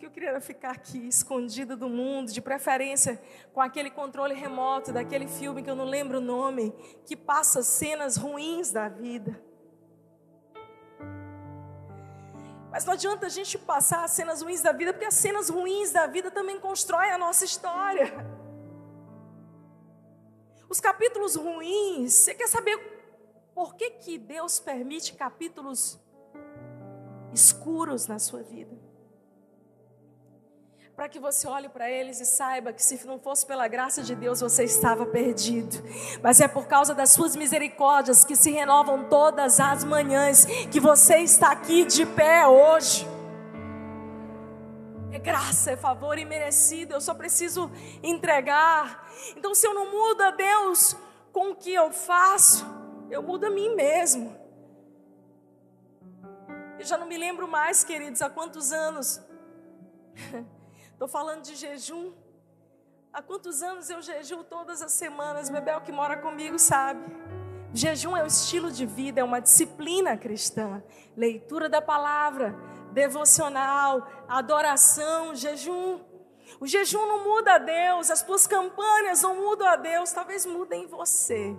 que 0.00 0.06
eu 0.06 0.10
queria 0.10 0.30
era 0.30 0.40
ficar 0.40 0.70
aqui, 0.70 1.06
escondida 1.06 1.76
do 1.76 1.88
mundo, 1.88 2.32
de 2.32 2.40
preferência 2.40 3.22
com 3.52 3.60
aquele 3.60 3.90
controle 3.90 4.34
remoto 4.34 4.92
daquele 4.92 5.28
filme 5.28 5.62
que 5.62 5.70
eu 5.70 5.76
não 5.76 5.84
lembro 5.84 6.18
o 6.18 6.22
nome, 6.22 6.72
que 7.04 7.14
passa 7.14 7.62
cenas 7.62 8.16
ruins 8.16 8.72
da 8.72 8.88
vida. 8.88 9.40
Mas 12.70 12.84
não 12.84 12.94
adianta 12.94 13.26
a 13.26 13.28
gente 13.28 13.58
passar 13.58 14.04
as 14.04 14.12
cenas 14.12 14.42
ruins 14.42 14.62
da 14.62 14.72
vida, 14.72 14.92
porque 14.92 15.06
as 15.06 15.14
cenas 15.14 15.50
ruins 15.50 15.92
da 15.92 16.06
vida 16.06 16.30
também 16.30 16.58
constroem 16.58 17.12
a 17.12 17.18
nossa 17.18 17.44
história. 17.44 18.49
Os 20.70 20.80
capítulos 20.80 21.34
ruins, 21.34 22.12
você 22.12 22.32
quer 22.32 22.48
saber 22.48 22.78
por 23.52 23.74
que, 23.74 23.90
que 23.90 24.16
Deus 24.16 24.60
permite 24.60 25.14
capítulos 25.14 25.98
escuros 27.34 28.06
na 28.06 28.20
sua 28.20 28.42
vida? 28.42 28.90
para 31.00 31.08
que 31.08 31.18
você 31.18 31.48
olhe 31.48 31.66
para 31.66 31.90
eles 31.90 32.20
e 32.20 32.26
saiba 32.26 32.74
que 32.74 32.82
se 32.82 33.06
não 33.06 33.18
fosse 33.18 33.46
pela 33.46 33.66
graça 33.66 34.02
de 34.02 34.14
Deus 34.14 34.42
você 34.42 34.64
estava 34.64 35.06
perdido. 35.06 35.82
Mas 36.22 36.42
é 36.42 36.46
por 36.46 36.66
causa 36.66 36.94
das 36.94 37.12
suas 37.12 37.34
misericórdias 37.34 38.22
que 38.22 38.36
se 38.36 38.50
renovam 38.50 39.08
todas 39.08 39.58
as 39.60 39.82
manhãs 39.82 40.44
que 40.70 40.78
você 40.78 41.16
está 41.20 41.52
aqui 41.52 41.86
de 41.86 42.04
pé 42.04 42.46
hoje. 42.46 43.08
Graça, 45.22 45.72
é 45.72 45.76
favor 45.76 46.18
imerecido, 46.18 46.94
eu 46.94 47.00
só 47.00 47.14
preciso 47.14 47.70
entregar. 48.02 49.08
Então, 49.36 49.54
se 49.54 49.66
eu 49.66 49.74
não 49.74 49.90
mudo 49.90 50.22
a 50.22 50.30
Deus 50.30 50.96
com 51.32 51.50
o 51.50 51.56
que 51.56 51.72
eu 51.72 51.90
faço, 51.92 52.66
eu 53.10 53.22
mudo 53.22 53.46
a 53.46 53.50
mim 53.50 53.74
mesmo. 53.74 54.38
Eu 56.78 56.84
já 56.84 56.96
não 56.96 57.06
me 57.06 57.18
lembro 57.18 57.46
mais, 57.46 57.84
queridos, 57.84 58.22
há 58.22 58.30
quantos 58.30 58.72
anos 58.72 59.20
Estou 60.92 61.08
falando 61.08 61.42
de 61.42 61.54
jejum. 61.56 62.12
Há 63.12 63.22
quantos 63.22 63.62
anos 63.62 63.90
eu 63.90 64.00
jejuo 64.00 64.44
todas 64.44 64.82
as 64.82 64.92
semanas? 64.92 65.50
Bebel 65.50 65.80
que 65.80 65.90
mora 65.90 66.16
comigo 66.16 66.58
sabe. 66.58 67.00
Jejum 67.72 68.16
é 68.16 68.22
um 68.22 68.26
estilo 68.26 68.70
de 68.70 68.84
vida, 68.84 69.20
é 69.20 69.24
uma 69.24 69.40
disciplina 69.40 70.16
cristã. 70.16 70.82
Leitura 71.16 71.68
da 71.68 71.80
palavra, 71.80 72.54
devocional, 72.92 74.06
adoração, 74.28 75.34
jejum. 75.34 76.00
O 76.60 76.66
jejum 76.66 77.06
não 77.06 77.24
muda 77.24 77.54
a 77.54 77.58
Deus, 77.58 78.10
as 78.10 78.22
tuas 78.22 78.46
campanhas 78.46 79.22
não 79.22 79.36
mudam 79.36 79.66
a 79.66 79.76
Deus, 79.76 80.12
talvez 80.12 80.44
mudem 80.44 80.86
você. 80.86 81.56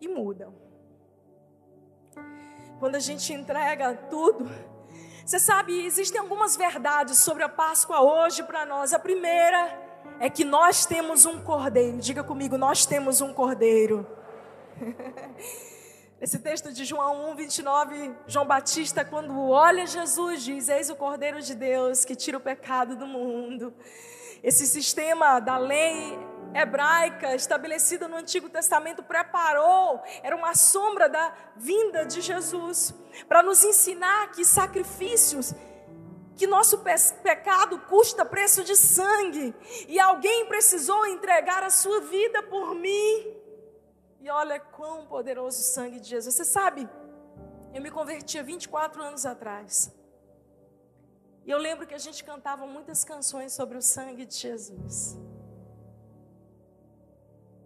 E 0.00 0.08
mudam. 0.08 0.54
Quando 2.78 2.94
a 2.94 3.00
gente 3.00 3.32
entrega 3.32 3.94
tudo, 4.08 4.48
você 5.24 5.38
sabe, 5.38 5.84
existem 5.84 6.20
algumas 6.20 6.56
verdades 6.56 7.18
sobre 7.18 7.42
a 7.42 7.48
Páscoa 7.48 8.00
hoje 8.00 8.42
para 8.42 8.64
nós. 8.64 8.92
A 8.92 8.98
primeira 8.98 9.88
é 10.20 10.30
que 10.30 10.44
nós 10.44 10.86
temos 10.86 11.26
um 11.26 11.42
cordeiro. 11.42 11.98
Diga 11.98 12.24
comigo, 12.24 12.56
nós 12.56 12.86
temos 12.86 13.20
um 13.20 13.32
cordeiro. 13.32 14.06
Esse 16.20 16.40
texto 16.40 16.72
de 16.72 16.84
João 16.84 17.30
1, 17.30 17.36
29, 17.36 18.16
João 18.26 18.44
Batista, 18.44 19.04
quando 19.04 19.50
olha 19.50 19.86
Jesus, 19.86 20.42
diz: 20.42 20.68
Eis 20.68 20.90
o 20.90 20.96
Cordeiro 20.96 21.40
de 21.40 21.54
Deus 21.54 22.04
que 22.04 22.16
tira 22.16 22.36
o 22.36 22.40
pecado 22.40 22.96
do 22.96 23.06
mundo. 23.06 23.72
Esse 24.42 24.66
sistema 24.66 25.38
da 25.38 25.56
lei 25.56 26.18
hebraica 26.52 27.36
estabelecida 27.36 28.08
no 28.08 28.16
Antigo 28.16 28.48
Testamento 28.48 29.00
preparou, 29.00 30.02
era 30.20 30.34
uma 30.34 30.56
sombra 30.56 31.08
da 31.08 31.32
vinda 31.54 32.04
de 32.04 32.20
Jesus, 32.20 32.92
para 33.28 33.40
nos 33.40 33.62
ensinar 33.62 34.32
que 34.32 34.44
sacrifícios, 34.44 35.54
que 36.34 36.48
nosso 36.48 36.82
pecado 37.22 37.78
custa 37.88 38.24
preço 38.24 38.64
de 38.64 38.74
sangue, 38.74 39.54
e 39.86 40.00
alguém 40.00 40.46
precisou 40.46 41.06
entregar 41.06 41.62
a 41.62 41.70
sua 41.70 42.00
vida 42.00 42.42
por 42.42 42.74
mim. 42.74 43.37
Olha 44.30 44.58
quão 44.60 45.06
poderoso 45.06 45.60
o 45.60 45.64
sangue 45.64 46.00
de 46.00 46.08
Jesus. 46.08 46.34
Você 46.34 46.44
sabe, 46.44 46.88
eu 47.72 47.82
me 47.82 47.90
converti 47.90 48.38
há 48.38 48.42
24 48.42 49.02
anos 49.02 49.26
atrás. 49.26 49.92
E 51.44 51.50
eu 51.50 51.58
lembro 51.58 51.86
que 51.86 51.94
a 51.94 51.98
gente 51.98 52.22
cantava 52.22 52.66
muitas 52.66 53.04
canções 53.04 53.52
sobre 53.52 53.78
o 53.78 53.82
sangue 53.82 54.26
de 54.26 54.34
Jesus. 54.34 55.18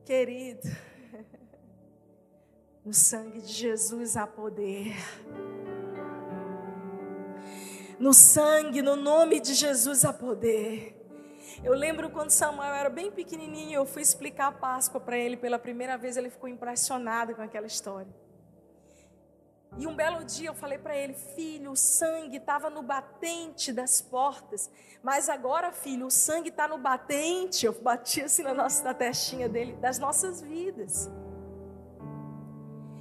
Querido, 0.04 0.68
no 2.84 2.94
sangue 2.94 3.40
de 3.40 3.52
Jesus 3.52 4.16
há 4.16 4.26
poder. 4.26 4.94
No 7.98 8.12
sangue, 8.12 8.82
no 8.82 8.96
nome 8.96 9.40
de 9.40 9.54
Jesus 9.54 10.04
há 10.04 10.12
poder. 10.12 11.01
Eu 11.62 11.74
lembro 11.74 12.10
quando 12.10 12.30
Samuel 12.30 12.74
era 12.74 12.90
bem 12.90 13.10
pequenininho, 13.10 13.74
eu 13.74 13.86
fui 13.86 14.02
explicar 14.02 14.48
a 14.48 14.52
Páscoa 14.52 15.00
para 15.00 15.16
ele 15.16 15.36
pela 15.36 15.58
primeira 15.58 15.96
vez, 15.96 16.16
ele 16.16 16.30
ficou 16.30 16.48
impressionado 16.48 17.34
com 17.34 17.42
aquela 17.42 17.66
história. 17.66 18.12
E 19.78 19.86
um 19.86 19.94
belo 19.94 20.22
dia 20.24 20.50
eu 20.50 20.54
falei 20.54 20.76
para 20.76 20.96
ele, 20.96 21.14
filho, 21.14 21.72
o 21.72 21.76
sangue 21.76 22.36
estava 22.36 22.68
no 22.68 22.82
batente 22.82 23.72
das 23.72 24.02
portas, 24.02 24.70
mas 25.02 25.28
agora, 25.28 25.72
filho, 25.72 26.06
o 26.06 26.10
sangue 26.10 26.50
está 26.50 26.68
no 26.68 26.76
batente. 26.76 27.64
Eu 27.64 27.72
bati 27.72 28.22
assim 28.22 28.42
na, 28.42 28.52
nossa, 28.52 28.84
na 28.84 28.92
testinha 28.92 29.48
dele, 29.48 29.72
das 29.74 29.98
nossas 29.98 30.42
vidas. 30.42 31.10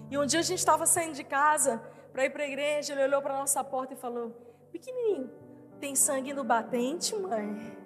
E 0.09 0.17
um 0.17 0.25
dia 0.25 0.39
a 0.39 0.43
gente 0.43 0.59
estava 0.59 0.85
saindo 0.85 1.13
de 1.13 1.23
casa 1.23 1.81
para 2.13 2.25
ir 2.25 2.29
para 2.29 2.43
a 2.43 2.47
igreja, 2.47 2.93
ele 2.93 3.03
olhou 3.03 3.21
para 3.21 3.37
nossa 3.37 3.63
porta 3.63 3.93
e 3.93 3.97
falou: 3.97 4.31
Pequenininho, 4.71 5.29
tem 5.79 5.95
sangue 5.95 6.33
no 6.33 6.43
batente, 6.43 7.15
mãe? 7.15 7.80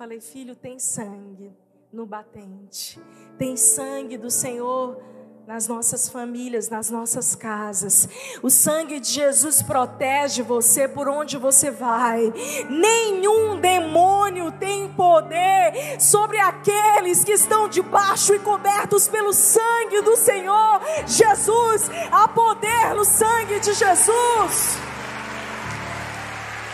Falei, 0.00 0.18
filho, 0.18 0.56
tem 0.56 0.78
sangue 0.78 1.52
no 1.92 2.06
batente, 2.06 2.98
tem 3.36 3.54
sangue 3.54 4.16
do 4.16 4.30
Senhor 4.30 4.98
nas 5.46 5.68
nossas 5.68 6.08
famílias, 6.08 6.70
nas 6.70 6.88
nossas 6.88 7.34
casas. 7.34 8.08
O 8.42 8.48
sangue 8.48 8.98
de 8.98 9.10
Jesus 9.10 9.60
protege 9.60 10.40
você 10.40 10.88
por 10.88 11.06
onde 11.06 11.36
você 11.36 11.70
vai. 11.70 12.32
Nenhum 12.70 13.60
demônio 13.60 14.50
tem 14.52 14.90
poder 14.94 16.00
sobre 16.00 16.38
aqueles 16.38 17.22
que 17.22 17.32
estão 17.32 17.68
debaixo 17.68 18.34
e 18.34 18.38
cobertos 18.38 19.06
pelo 19.06 19.34
sangue 19.34 20.00
do 20.00 20.16
Senhor 20.16 20.80
Jesus. 21.06 21.90
Há 22.10 22.26
poder 22.26 22.94
no 22.94 23.04
sangue 23.04 23.60
de 23.60 23.74
Jesus. 23.74 24.78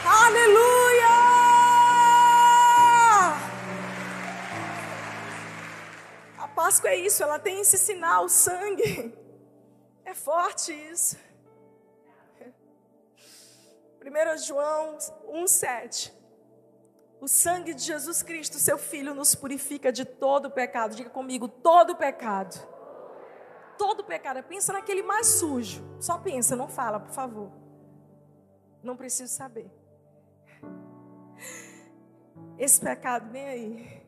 Aleluia! 0.04 1.15
Páscoa 6.66 6.90
é 6.90 6.96
isso, 6.96 7.22
ela 7.22 7.38
tem 7.38 7.60
esse 7.60 7.78
sinal, 7.78 8.28
sangue. 8.28 9.16
É 10.04 10.12
forte 10.12 10.72
isso. 10.72 11.16
1 14.02 14.38
João 14.38 14.98
1,7. 15.28 16.12
O 17.20 17.28
sangue 17.28 17.72
de 17.72 17.82
Jesus 17.82 18.20
Cristo, 18.20 18.58
seu 18.58 18.76
Filho, 18.78 19.14
nos 19.14 19.32
purifica 19.32 19.92
de 19.92 20.04
todo 20.04 20.50
pecado. 20.50 20.96
Diga 20.96 21.08
comigo, 21.08 21.46
todo 21.46 21.94
pecado. 21.94 22.56
Todo 23.78 24.02
pecado. 24.02 24.42
Pensa 24.42 24.72
naquele 24.72 25.04
mais 25.04 25.28
sujo. 25.38 25.84
Só 26.00 26.18
pensa, 26.18 26.56
não 26.56 26.66
fala, 26.66 26.98
por 26.98 27.12
favor. 27.12 27.52
Não 28.82 28.96
preciso 28.96 29.32
saber. 29.32 29.70
Esse 32.58 32.80
pecado, 32.80 33.30
vem 33.30 33.46
aí. 33.46 34.05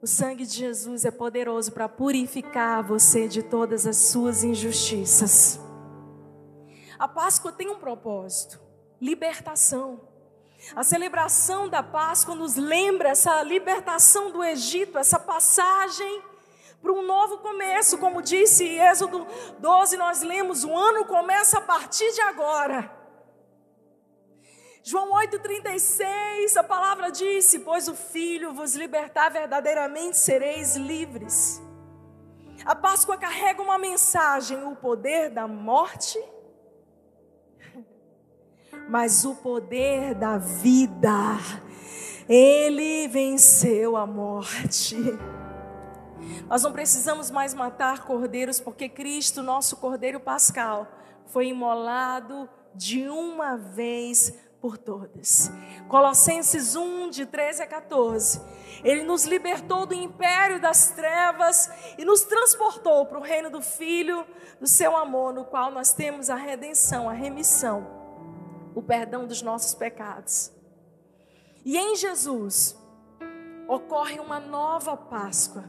O 0.00 0.06
sangue 0.06 0.44
de 0.44 0.54
Jesus 0.54 1.06
é 1.06 1.10
poderoso 1.10 1.72
para 1.72 1.88
purificar 1.88 2.82
você 2.82 3.26
de 3.26 3.42
todas 3.42 3.86
as 3.86 3.96
suas 3.96 4.44
injustiças. 4.44 5.58
A 6.98 7.08
Páscoa 7.08 7.50
tem 7.50 7.70
um 7.70 7.78
propósito: 7.78 8.60
libertação. 9.00 10.00
A 10.74 10.82
celebração 10.82 11.68
da 11.68 11.82
Páscoa 11.82 12.34
nos 12.34 12.56
lembra 12.56 13.10
essa 13.10 13.42
libertação 13.42 14.30
do 14.30 14.44
Egito, 14.44 14.98
essa 14.98 15.18
passagem 15.18 16.22
para 16.82 16.92
um 16.92 17.06
novo 17.06 17.38
começo. 17.38 17.96
Como 17.96 18.20
disse 18.20 18.64
Êxodo 18.64 19.26
12, 19.60 19.96
nós 19.96 20.20
lemos: 20.20 20.62
o 20.62 20.76
ano 20.76 21.06
começa 21.06 21.56
a 21.56 21.62
partir 21.62 22.12
de 22.12 22.20
agora. 22.20 22.95
João 24.88 25.10
8,36, 25.14 26.56
a 26.56 26.62
palavra 26.62 27.10
disse: 27.10 27.58
Pois 27.58 27.88
o 27.88 27.94
Filho 27.96 28.54
vos 28.54 28.76
libertar, 28.76 29.30
verdadeiramente 29.30 30.16
sereis 30.16 30.76
livres. 30.76 31.60
A 32.64 32.72
Páscoa 32.72 33.16
carrega 33.16 33.60
uma 33.60 33.78
mensagem: 33.78 34.62
o 34.62 34.76
poder 34.76 35.30
da 35.30 35.48
morte, 35.48 36.16
mas 38.88 39.24
o 39.24 39.34
poder 39.34 40.14
da 40.14 40.38
vida. 40.38 41.36
Ele 42.28 43.08
venceu 43.08 43.96
a 43.96 44.06
morte. 44.06 44.94
Nós 46.46 46.62
não 46.62 46.72
precisamos 46.72 47.28
mais 47.28 47.54
matar 47.54 48.04
cordeiros, 48.04 48.60
porque 48.60 48.88
Cristo, 48.88 49.42
nosso 49.42 49.78
cordeiro 49.78 50.20
pascal, 50.20 50.86
foi 51.26 51.48
imolado 51.48 52.48
de 52.72 53.08
uma 53.08 53.56
vez 53.56 54.45
por 54.60 54.78
todas. 54.78 55.50
Colossenses 55.88 56.74
1, 56.74 57.10
de 57.10 57.26
13 57.26 57.62
a 57.62 57.66
14. 57.66 58.40
Ele 58.82 59.02
nos 59.02 59.24
libertou 59.24 59.86
do 59.86 59.94
império 59.94 60.60
das 60.60 60.88
trevas 60.90 61.70
e 61.98 62.04
nos 62.04 62.22
transportou 62.22 63.06
para 63.06 63.18
o 63.18 63.22
reino 63.22 63.50
do 63.50 63.62
Filho 63.62 64.26
do 64.60 64.66
seu 64.66 64.96
amor, 64.96 65.32
no 65.32 65.44
qual 65.44 65.70
nós 65.70 65.92
temos 65.92 66.30
a 66.30 66.36
redenção, 66.36 67.08
a 67.08 67.12
remissão, 67.12 67.86
o 68.74 68.82
perdão 68.82 69.26
dos 69.26 69.42
nossos 69.42 69.74
pecados. 69.74 70.52
E 71.64 71.76
em 71.76 71.96
Jesus 71.96 72.76
ocorre 73.68 74.20
uma 74.20 74.38
nova 74.38 74.96
Páscoa. 74.96 75.64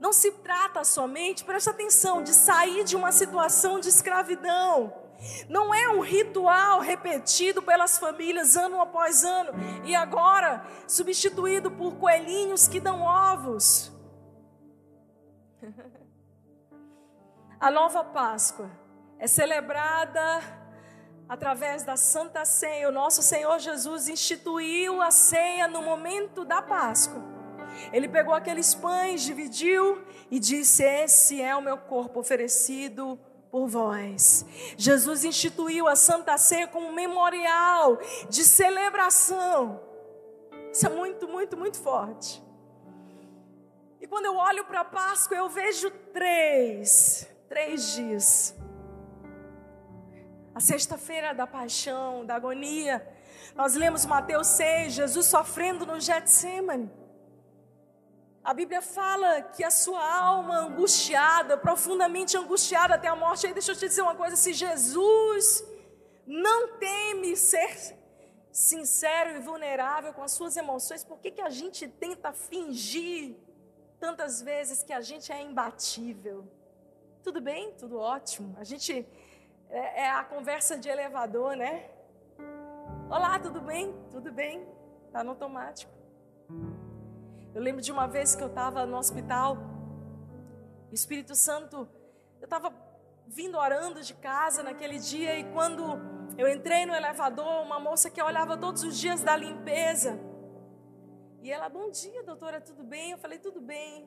Não 0.00 0.12
se 0.12 0.30
trata 0.32 0.84
somente, 0.84 1.44
preste 1.44 1.70
atenção, 1.70 2.22
de 2.22 2.32
sair 2.32 2.84
de 2.84 2.96
uma 2.96 3.12
situação 3.12 3.80
de 3.80 3.88
escravidão 3.88 5.05
não 5.48 5.74
é 5.74 5.88
um 5.88 6.00
ritual 6.00 6.80
repetido 6.80 7.62
pelas 7.62 7.98
famílias 7.98 8.56
ano 8.56 8.80
após 8.80 9.24
ano 9.24 9.52
e 9.84 9.94
agora 9.94 10.64
substituído 10.86 11.70
por 11.70 11.96
coelhinhos 11.96 12.68
que 12.68 12.80
dão 12.80 13.02
ovos. 13.02 13.92
A 17.58 17.70
nova 17.70 18.04
Páscoa 18.04 18.70
é 19.18 19.26
celebrada 19.26 20.42
através 21.26 21.82
da 21.82 21.96
Santa 21.96 22.44
Ceia. 22.44 22.88
O 22.88 22.92
nosso 22.92 23.22
Senhor 23.22 23.58
Jesus 23.58 24.08
instituiu 24.08 25.00
a 25.00 25.10
ceia 25.10 25.66
no 25.66 25.82
momento 25.82 26.44
da 26.44 26.60
Páscoa. 26.60 27.22
Ele 27.92 28.08
pegou 28.08 28.34
aqueles 28.34 28.74
pães, 28.74 29.22
dividiu 29.22 30.04
e 30.30 30.38
disse: 30.38 30.82
Esse 30.82 31.40
é 31.40 31.54
o 31.56 31.62
meu 31.62 31.78
corpo 31.78 32.20
oferecido 32.20 33.18
por 33.50 33.68
vós. 33.68 34.44
Jesus 34.76 35.24
instituiu 35.24 35.88
a 35.88 35.96
Santa 35.96 36.36
Ceia 36.38 36.68
como 36.68 36.88
um 36.88 36.92
memorial 36.92 37.98
de 38.28 38.44
celebração. 38.44 39.80
Isso 40.72 40.86
é 40.86 40.90
muito, 40.90 41.26
muito, 41.26 41.56
muito 41.56 41.78
forte. 41.78 42.42
E 44.00 44.06
quando 44.06 44.26
eu 44.26 44.36
olho 44.36 44.64
para 44.64 44.80
a 44.80 44.84
Páscoa, 44.84 45.36
eu 45.36 45.48
vejo 45.48 45.90
três, 46.12 47.26
três 47.48 47.94
dias. 47.94 48.54
A 50.54 50.60
sexta-feira 50.60 51.34
da 51.34 51.46
paixão, 51.46 52.24
da 52.24 52.36
agonia. 52.36 53.06
Nós 53.54 53.74
lemos 53.74 54.04
Mateus 54.04 54.48
6, 54.48 54.92
Jesus 54.92 55.26
sofrendo 55.26 55.86
no 55.86 55.98
Getsemane. 55.98 56.90
A 58.46 58.54
Bíblia 58.54 58.80
fala 58.80 59.42
que 59.42 59.64
a 59.64 59.72
sua 59.72 60.00
alma 60.24 60.58
angustiada, 60.58 61.58
profundamente 61.58 62.36
angustiada 62.36 62.94
até 62.94 63.08
a 63.08 63.16
morte. 63.16 63.44
Aí 63.44 63.52
deixa 63.52 63.72
eu 63.72 63.76
te 63.76 63.88
dizer 63.88 64.02
uma 64.02 64.14
coisa: 64.14 64.36
se 64.36 64.52
Jesus 64.52 65.66
não 66.24 66.78
teme 66.78 67.36
ser 67.36 67.96
sincero 68.52 69.30
e 69.30 69.40
vulnerável 69.40 70.12
com 70.12 70.22
as 70.22 70.30
suas 70.30 70.56
emoções, 70.56 71.02
por 71.02 71.18
que, 71.18 71.32
que 71.32 71.40
a 71.40 71.50
gente 71.50 71.88
tenta 71.88 72.32
fingir 72.32 73.34
tantas 73.98 74.40
vezes 74.40 74.80
que 74.84 74.92
a 74.92 75.00
gente 75.00 75.32
é 75.32 75.42
imbatível? 75.42 76.46
Tudo 77.24 77.40
bem? 77.40 77.72
Tudo 77.72 77.98
ótimo. 77.98 78.54
A 78.60 78.62
gente 78.62 79.04
é, 79.68 80.02
é 80.04 80.10
a 80.10 80.22
conversa 80.22 80.78
de 80.78 80.88
elevador, 80.88 81.56
né? 81.56 81.90
Olá, 83.10 83.40
tudo 83.40 83.60
bem? 83.60 83.92
Tudo 84.12 84.30
bem? 84.30 84.64
Tá 85.10 85.24
no 85.24 85.30
automático. 85.30 85.90
Eu 87.56 87.62
lembro 87.62 87.80
de 87.80 87.90
uma 87.90 88.06
vez 88.06 88.36
que 88.36 88.42
eu 88.42 88.48
estava 88.48 88.84
no 88.84 88.98
hospital, 88.98 89.56
o 90.90 90.94
Espírito 90.94 91.34
Santo, 91.34 91.88
eu 92.38 92.44
estava 92.44 92.70
vindo 93.26 93.56
orando 93.56 94.02
de 94.02 94.12
casa 94.12 94.62
naquele 94.62 94.98
dia 94.98 95.38
e 95.38 95.44
quando 95.54 95.82
eu 96.36 96.46
entrei 96.54 96.84
no 96.84 96.94
elevador, 96.94 97.62
uma 97.62 97.80
moça 97.80 98.10
que 98.10 98.22
olhava 98.22 98.58
todos 98.58 98.82
os 98.82 98.98
dias 98.98 99.22
da 99.22 99.34
limpeza, 99.34 100.20
e 101.40 101.50
ela, 101.50 101.70
bom 101.70 101.90
dia, 101.90 102.22
doutora, 102.22 102.60
tudo 102.60 102.84
bem? 102.84 103.12
Eu 103.12 103.18
falei, 103.18 103.38
tudo 103.38 103.58
bem. 103.58 104.06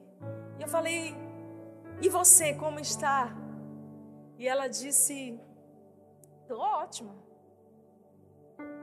E 0.59 0.61
eu 0.61 0.67
falei, 0.67 1.15
e 2.03 2.07
você, 2.07 2.53
como 2.53 2.79
está? 2.79 3.35
E 4.37 4.47
ela 4.47 4.67
disse, 4.67 5.39
estou 6.43 6.59
ótima. 6.59 7.15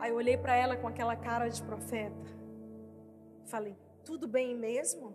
Aí 0.00 0.10
eu 0.10 0.16
olhei 0.16 0.36
para 0.36 0.56
ela 0.56 0.76
com 0.76 0.88
aquela 0.88 1.14
cara 1.14 1.48
de 1.48 1.62
profeta. 1.62 2.26
Falei, 3.44 3.76
tudo 4.06 4.28
bem 4.28 4.54
mesmo? 4.54 5.12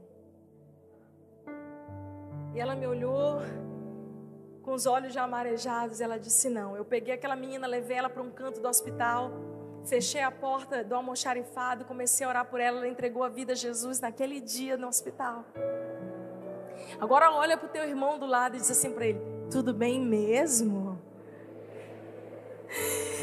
E 2.53 2.59
ela 2.59 2.75
me 2.75 2.85
olhou 2.85 3.41
com 4.61 4.73
os 4.73 4.85
olhos 4.85 5.13
já 5.13 5.23
amarejados. 5.23 6.01
Ela 6.01 6.19
disse: 6.19 6.49
Não. 6.49 6.75
Eu 6.75 6.83
peguei 6.83 7.13
aquela 7.13 7.35
menina, 7.35 7.65
levei 7.65 7.97
ela 7.97 8.09
para 8.09 8.21
um 8.21 8.29
canto 8.29 8.59
do 8.59 8.67
hospital, 8.67 9.31
fechei 9.85 10.21
a 10.21 10.29
porta 10.29 10.83
do 10.83 10.93
almoxarifado, 10.93 11.85
comecei 11.85 12.25
a 12.25 12.29
orar 12.29 12.45
por 12.45 12.59
ela. 12.59 12.79
Ela 12.79 12.87
entregou 12.89 13.23
a 13.23 13.29
vida 13.29 13.53
a 13.53 13.55
Jesus 13.55 14.01
naquele 14.01 14.41
dia 14.41 14.75
no 14.75 14.89
hospital. 14.89 15.45
Agora 16.99 17.31
olha 17.31 17.57
para 17.57 17.67
o 17.67 17.69
teu 17.69 17.85
irmão 17.85 18.19
do 18.19 18.25
lado 18.25 18.57
e 18.57 18.59
diz 18.59 18.69
assim 18.69 18.91
para 18.91 19.05
ele: 19.05 19.21
Tudo 19.49 19.73
bem 19.73 20.01
mesmo? 20.01 21.01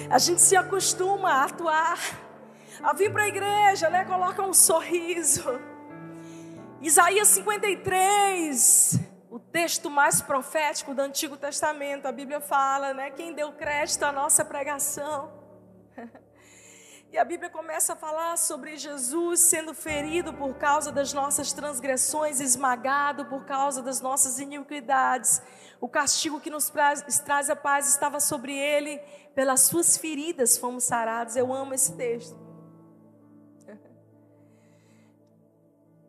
A 0.08 0.18
gente 0.18 0.40
se 0.40 0.56
acostuma 0.56 1.30
a 1.30 1.44
atuar 1.44 2.27
a 2.82 2.92
vir 2.92 3.12
para 3.12 3.24
a 3.24 3.28
igreja, 3.28 3.90
né? 3.90 4.04
Coloca 4.04 4.42
um 4.42 4.52
sorriso. 4.54 5.60
Isaías 6.80 7.28
53, 7.28 9.00
o 9.30 9.38
texto 9.38 9.90
mais 9.90 10.22
profético 10.22 10.94
do 10.94 11.00
Antigo 11.00 11.36
Testamento, 11.36 12.06
a 12.06 12.12
Bíblia 12.12 12.40
fala, 12.40 12.94
né? 12.94 13.10
Quem 13.10 13.32
deu 13.32 13.52
crédito 13.52 14.04
à 14.04 14.12
nossa 14.12 14.44
pregação. 14.44 15.32
E 17.10 17.16
a 17.16 17.24
Bíblia 17.24 17.48
começa 17.48 17.94
a 17.94 17.96
falar 17.96 18.36
sobre 18.36 18.76
Jesus 18.76 19.40
sendo 19.40 19.72
ferido 19.72 20.34
por 20.34 20.56
causa 20.56 20.92
das 20.92 21.14
nossas 21.14 21.54
transgressões, 21.54 22.38
esmagado 22.38 23.24
por 23.24 23.46
causa 23.46 23.80
das 23.80 24.02
nossas 24.02 24.38
iniquidades. 24.38 25.40
O 25.80 25.88
castigo 25.88 26.38
que 26.38 26.50
nos 26.50 26.70
traz 27.24 27.48
a 27.48 27.56
paz 27.56 27.88
estava 27.88 28.20
sobre 28.20 28.54
ele, 28.54 28.98
pelas 29.34 29.62
suas 29.62 29.96
feridas 29.96 30.58
fomos 30.58 30.84
sarados. 30.84 31.34
Eu 31.34 31.50
amo 31.50 31.72
esse 31.72 31.96
texto. 31.96 32.47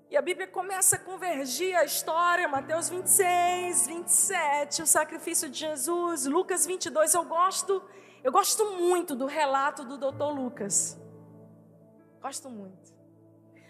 E 0.09 0.17
a 0.17 0.21
Bíblia 0.23 0.47
começa 0.47 0.95
a 0.95 0.99
convergir 0.99 1.75
a 1.75 1.85
história, 1.85 2.47
Mateus 2.47 2.89
26, 2.89 3.85
27, 3.85 4.81
o 4.81 4.87
sacrifício 4.87 5.47
de 5.47 5.59
Jesus, 5.59 6.25
Lucas 6.25 6.65
22. 6.65 7.13
Eu 7.13 7.25
gosto, 7.25 7.83
eu 8.23 8.31
gosto 8.31 8.71
muito 8.71 9.15
do 9.15 9.27
relato 9.27 9.83
do 9.85 9.99
Dr. 9.99 10.33
Lucas. 10.33 10.97
Gosto 12.19 12.49
muito. 12.49 12.91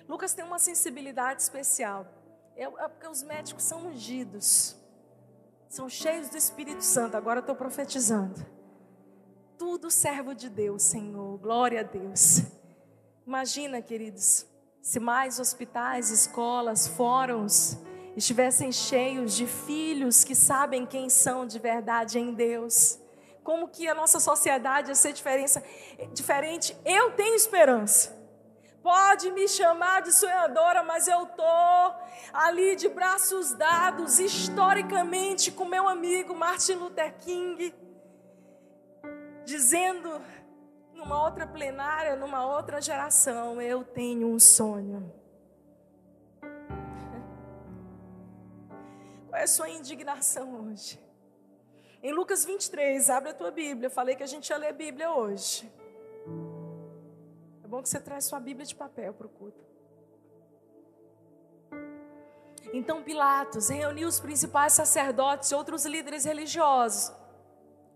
Lucas 0.07 0.33
tem 0.33 0.45
uma 0.45 0.59
sensibilidade 0.59 1.41
especial. 1.41 2.07
É, 2.55 2.63
é 2.63 2.87
porque 2.87 3.07
os 3.07 3.21
médicos 3.21 3.63
são 3.63 3.87
ungidos, 3.87 4.77
são 5.67 5.89
cheios 5.89 6.29
do 6.29 6.37
Espírito 6.37 6.83
Santo. 6.83 7.17
Agora 7.17 7.41
estou 7.41 7.55
profetizando. 7.55 8.45
Tudo 9.57 9.91
servo 9.91 10.33
de 10.33 10.49
Deus, 10.49 10.83
Senhor. 10.83 11.37
Glória 11.37 11.81
a 11.81 11.83
Deus. 11.83 12.43
Imagina, 13.27 13.81
queridos, 13.81 14.48
se 14.89 14.99
mais 14.99 15.39
hospitais, 15.39 16.09
escolas, 16.09 16.87
fóruns 16.87 17.77
estivessem 18.17 18.71
cheios 18.71 19.35
de 19.35 19.45
filhos 19.45 20.23
que 20.23 20.33
sabem 20.33 20.83
quem 20.83 21.11
são 21.11 21.45
de 21.45 21.59
verdade 21.59 22.17
em 22.17 22.33
Deus, 22.33 22.99
como 23.43 23.67
que 23.67 23.87
a 23.87 23.93
nossa 23.93 24.19
sociedade 24.19 24.89
ia 24.89 24.95
ser 24.95 25.13
diferença, 25.13 25.63
diferente? 26.11 26.75
Eu 26.83 27.11
tenho 27.11 27.35
esperança. 27.35 28.17
Pode 28.81 29.29
me 29.29 29.47
chamar 29.47 30.01
de 30.01 30.11
sonhadora, 30.11 30.81
mas 30.81 31.07
eu 31.07 31.23
tô 31.27 31.93
ali 32.33 32.75
de 32.75 32.89
braços 32.89 33.53
dados 33.53 34.17
historicamente 34.17 35.51
com 35.51 35.65
meu 35.65 35.87
amigo 35.87 36.33
Martin 36.33 36.73
Luther 36.73 37.15
King, 37.19 37.75
dizendo 39.45 40.19
numa 40.99 41.23
outra 41.23 41.47
plenária, 41.47 42.15
numa 42.15 42.45
outra 42.45 42.79
geração, 42.81 43.61
eu 43.61 43.83
tenho 43.83 44.27
um 44.27 44.37
sonho. 44.37 45.11
Qual 49.29 49.39
é 49.39 49.43
a 49.43 49.47
sua 49.47 49.69
indignação 49.69 50.67
hoje? 50.67 50.99
Em 52.03 52.11
Lucas 52.11 52.45
23, 52.45 53.09
abre 53.09 53.31
a 53.31 53.33
tua 53.33 53.51
Bíblia. 53.51 53.87
Eu 53.87 53.91
falei 53.91 54.15
que 54.15 54.23
a 54.23 54.27
gente 54.27 54.49
ia 54.49 54.57
ler 54.57 54.67
a 54.67 54.73
Bíblia 54.73 55.11
hoje. 55.11 55.71
É 57.63 57.67
bom 57.67 57.81
que 57.81 57.89
você 57.89 57.99
traz 57.99 58.25
sua 58.25 58.39
Bíblia 58.39 58.65
de 58.65 58.75
papel 58.75 59.13
para 59.13 59.27
o 59.27 59.29
culto. 59.29 59.67
Então 62.71 63.01
Pilatos 63.01 63.69
reuniu 63.69 64.07
os 64.07 64.19
principais 64.19 64.73
sacerdotes 64.73 65.49
e 65.49 65.55
outros 65.55 65.85
líderes 65.85 66.25
religiosos, 66.25 67.11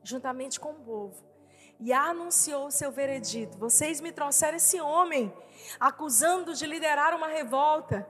juntamente 0.03 0.59
com 0.59 0.71
o 0.71 0.75
povo 0.75 1.32
e 1.79 1.91
anunciou 1.91 2.71
seu 2.71 2.91
veredito. 2.91 3.57
Vocês 3.57 3.99
me 3.99 4.11
trouxeram 4.11 4.57
esse 4.57 4.79
homem, 4.79 5.33
acusando 5.79 6.53
de 6.53 6.65
liderar 6.65 7.15
uma 7.15 7.27
revolta. 7.27 8.07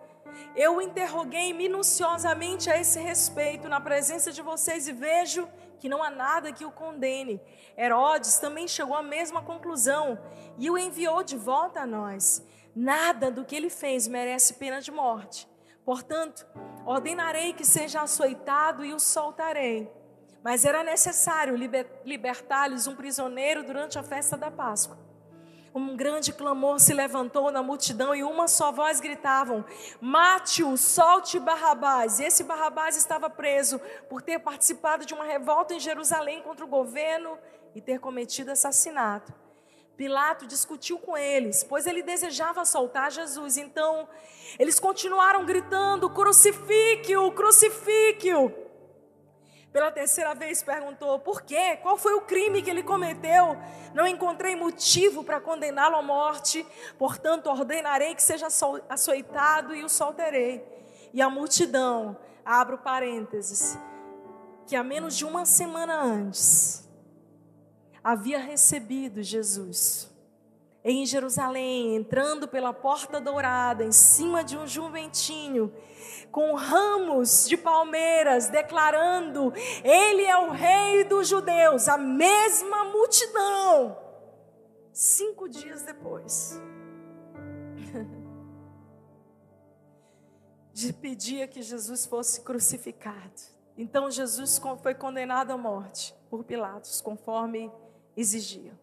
Eu 0.55 0.81
interroguei 0.81 1.53
minuciosamente 1.53 2.69
a 2.69 2.79
esse 2.79 2.99
respeito 2.99 3.67
na 3.67 3.79
presença 3.79 4.31
de 4.31 4.41
vocês 4.41 4.87
e 4.87 4.93
vejo 4.93 5.47
que 5.79 5.89
não 5.89 6.01
há 6.01 6.09
nada 6.09 6.53
que 6.53 6.65
o 6.65 6.71
condene. 6.71 7.41
Herodes 7.77 8.37
também 8.37 8.67
chegou 8.67 8.95
à 8.95 9.03
mesma 9.03 9.41
conclusão 9.41 10.17
e 10.57 10.69
o 10.69 10.77
enviou 10.77 11.23
de 11.23 11.37
volta 11.37 11.81
a 11.81 11.85
nós. 11.85 12.41
Nada 12.75 13.29
do 13.29 13.45
que 13.45 13.55
ele 13.55 13.69
fez 13.69 14.07
merece 14.07 14.53
pena 14.55 14.81
de 14.81 14.91
morte. 14.91 15.47
Portanto, 15.85 16.47
ordenarei 16.85 17.53
que 17.53 17.65
seja 17.65 18.01
açoitado 18.01 18.85
e 18.85 18.93
o 18.93 18.99
soltarei. 18.99 19.91
Mas 20.43 20.65
era 20.65 20.83
necessário 20.83 21.55
libertar-lhes 22.03 22.85
um 22.85 22.95
prisioneiro 22.95 23.63
durante 23.63 23.97
a 23.97 24.03
festa 24.03 24.35
da 24.35 24.51
Páscoa. 24.51 24.97
Um 25.73 25.95
grande 25.95 26.31
clamor 26.31 26.79
se 26.79 26.93
levantou 26.93 27.49
na 27.49 27.63
multidão 27.63 28.13
e 28.13 28.23
uma 28.23 28.47
só 28.47 28.71
voz 28.71 28.99
gritavam: 28.99 29.65
Mate-o, 29.99 30.77
solte 30.77 31.39
Barrabás. 31.39 32.19
E 32.19 32.25
esse 32.25 32.43
Barrabás 32.43 32.95
estava 32.95 33.27
preso 33.27 33.79
por 34.07 34.21
ter 34.21 34.37
participado 34.37 35.03
de 35.03 35.15
uma 35.15 35.23
revolta 35.23 35.73
em 35.73 35.79
Jerusalém 35.79 36.43
contra 36.43 36.63
o 36.63 36.67
governo 36.67 37.39
e 37.73 37.81
ter 37.81 37.99
cometido 37.99 38.51
assassinato. 38.51 39.33
Pilato 39.97 40.45
discutiu 40.45 40.99
com 40.99 41.17
eles, 41.17 41.63
pois 41.63 41.87
ele 41.87 42.03
desejava 42.03 42.65
soltar 42.65 43.09
Jesus. 43.09 43.57
Então, 43.57 44.07
eles 44.59 44.79
continuaram 44.79 45.43
gritando: 45.43 46.07
Crucifique-o, 46.07 47.31
crucifique-o. 47.31 48.62
Pela 49.73 49.91
terceira 49.91 50.35
vez 50.35 50.61
perguntou: 50.61 51.17
por 51.17 51.41
quê? 51.41 51.77
Qual 51.77 51.97
foi 51.97 52.13
o 52.13 52.21
crime 52.21 52.61
que 52.61 52.69
ele 52.69 52.83
cometeu? 52.83 53.57
Não 53.95 54.05
encontrei 54.05 54.55
motivo 54.55 55.23
para 55.23 55.41
condená-lo 55.41 55.95
à 55.95 56.01
morte, 56.01 56.65
portanto, 56.97 57.47
ordenarei 57.47 58.13
que 58.13 58.21
seja 58.21 58.47
açoitado 58.87 59.75
e 59.75 59.83
o 59.83 59.89
solterei. 59.89 60.63
E 61.11 61.21
a 61.21 61.29
multidão, 61.29 62.15
abro 62.45 62.77
parênteses, 62.77 63.77
que 64.67 64.75
há 64.75 64.83
menos 64.83 65.17
de 65.17 65.25
uma 65.25 65.43
semana 65.43 65.99
antes 65.99 66.87
havia 68.03 68.37
recebido 68.37 69.23
Jesus, 69.23 70.12
em 70.83 71.05
Jerusalém, 71.05 71.95
entrando 71.95 72.47
pela 72.47 72.73
porta 72.73 73.21
dourada, 73.21 73.85
em 73.85 73.91
cima 73.91 74.43
de 74.43 74.57
um 74.57 74.67
jumentinho, 74.67 75.73
com 76.31 76.53
ramos 76.55 77.47
de 77.47 77.55
palmeiras, 77.55 78.49
declarando: 78.49 79.53
Ele 79.83 80.23
é 80.23 80.37
o 80.37 80.51
Rei 80.51 81.05
dos 81.05 81.27
Judeus, 81.27 81.87
a 81.87 81.97
mesma 81.97 82.85
multidão. 82.85 83.97
Cinco 84.91 85.47
dias 85.47 85.83
depois, 85.83 86.59
de 90.73 90.91
pedia 90.91 91.47
que 91.47 91.61
Jesus 91.61 92.05
fosse 92.05 92.41
crucificado. 92.41 93.53
Então 93.75 94.11
Jesus 94.11 94.61
foi 94.81 94.93
condenado 94.93 95.51
à 95.51 95.57
morte 95.57 96.13
por 96.29 96.43
Pilatos, 96.43 97.01
conforme 97.01 97.71
exigia. 98.15 98.82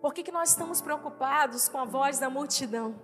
Por 0.00 0.14
que, 0.14 0.22
que 0.22 0.32
nós 0.32 0.50
estamos 0.50 0.80
preocupados 0.80 1.68
com 1.68 1.78
a 1.78 1.84
voz 1.84 2.18
da 2.18 2.30
multidão? 2.30 2.98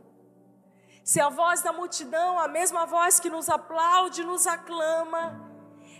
Se 1.05 1.21
a 1.21 1.29
voz 1.29 1.63
da 1.63 1.73
multidão, 1.73 2.39
a 2.39 2.49
mesma 2.49 2.87
voz 2.87 3.21
que 3.21 3.29
nos 3.29 3.49
aplaude, 3.49 4.25
nos 4.25 4.47
aclama, 4.47 5.47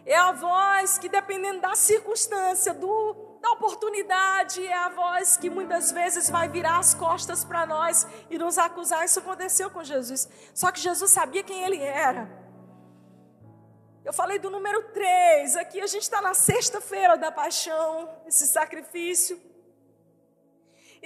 é 0.07 0.17
a 0.17 0.33
voz 0.33 0.99
que, 0.99 1.09
dependendo 1.09 1.61
da 1.61 1.75
circunstância, 1.75 2.73
do, 2.73 3.39
da 3.43 3.51
oportunidade, 3.53 4.67
é 4.67 4.75
a 4.75 4.89
voz 4.89 5.37
que 5.37 5.51
muitas 5.51 5.93
vezes 5.93 6.31
vai 6.31 6.49
virar 6.49 6.79
as 6.79 6.95
costas 6.95 7.45
para 7.45 7.67
nós 7.67 8.07
e 8.31 8.39
nos 8.39 8.57
acusar. 8.57 9.05
Isso 9.05 9.19
aconteceu 9.19 9.71
com 9.71 9.85
Jesus. 9.85 10.29
Só 10.55 10.73
que 10.73 10.81
Jesus 10.81 11.11
sabia 11.11 11.43
quem 11.43 11.63
ele 11.63 11.81
era. 11.83 12.29
Eu 14.05 14.13
falei 14.13 14.39
do 14.39 14.49
número 14.49 14.83
3, 14.93 15.57
aqui 15.57 15.81
a 15.81 15.87
gente 15.87 16.05
está 16.05 16.23
na 16.23 16.33
sexta-feira 16.33 17.19
da 17.19 17.31
paixão, 17.31 18.09
esse 18.27 18.47
sacrifício. 18.47 19.56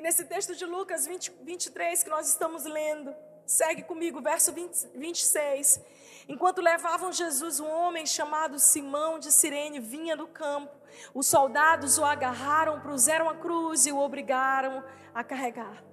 E 0.01 0.03
nesse 0.03 0.25
texto 0.25 0.57
de 0.57 0.65
Lucas 0.65 1.07
20, 1.07 1.31
23 1.43 2.03
que 2.03 2.09
nós 2.09 2.27
estamos 2.27 2.65
lendo, 2.65 3.15
segue 3.45 3.83
comigo, 3.83 4.23
verso 4.23 4.51
20, 4.51 4.93
26. 4.95 5.79
Enquanto 6.27 6.63
levavam 6.63 7.13
Jesus, 7.13 7.61
um 7.61 7.69
homem 7.69 8.07
chamado 8.07 8.59
Simão 8.59 9.19
de 9.19 9.31
Sirene 9.31 9.79
vinha 9.79 10.17
do 10.17 10.27
campo. 10.27 10.75
Os 11.13 11.27
soldados 11.27 11.99
o 11.99 12.05
agarraram, 12.07 12.81
puseram 12.81 13.29
a 13.29 13.35
cruz 13.35 13.85
e 13.85 13.93
o 13.93 13.99
obrigaram 13.99 14.83
a 15.15 15.23
carregar. 15.23 15.85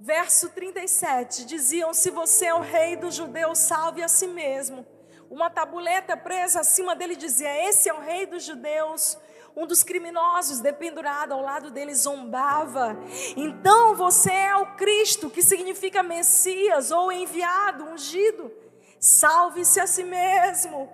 Verso 0.00 0.48
37, 0.48 1.44
diziam: 1.44 1.92
Se 1.92 2.10
você 2.10 2.46
é 2.46 2.54
o 2.54 2.62
rei 2.62 2.96
dos 2.96 3.16
judeus, 3.16 3.58
salve 3.58 4.02
a 4.02 4.08
si 4.08 4.28
mesmo. 4.28 4.86
Uma 5.28 5.50
tabuleta 5.50 6.16
presa 6.16 6.60
acima 6.60 6.96
dele 6.96 7.16
dizia: 7.16 7.68
Esse 7.68 7.90
é 7.90 7.92
o 7.92 8.00
rei 8.00 8.24
dos 8.24 8.44
judeus. 8.44 9.18
Um 9.58 9.66
dos 9.66 9.82
criminosos, 9.82 10.60
dependurado 10.60 11.34
ao 11.34 11.42
lado 11.42 11.72
dele, 11.72 11.92
zombava. 11.92 12.96
Então 13.36 13.92
você 13.96 14.30
é 14.30 14.54
o 14.54 14.76
Cristo, 14.76 15.28
que 15.28 15.42
significa 15.42 16.00
Messias 16.00 16.92
ou 16.92 17.10
enviado, 17.10 17.82
ungido. 17.82 18.52
Salve-se 19.00 19.80
a 19.80 19.86
si 19.88 20.04
mesmo. 20.04 20.88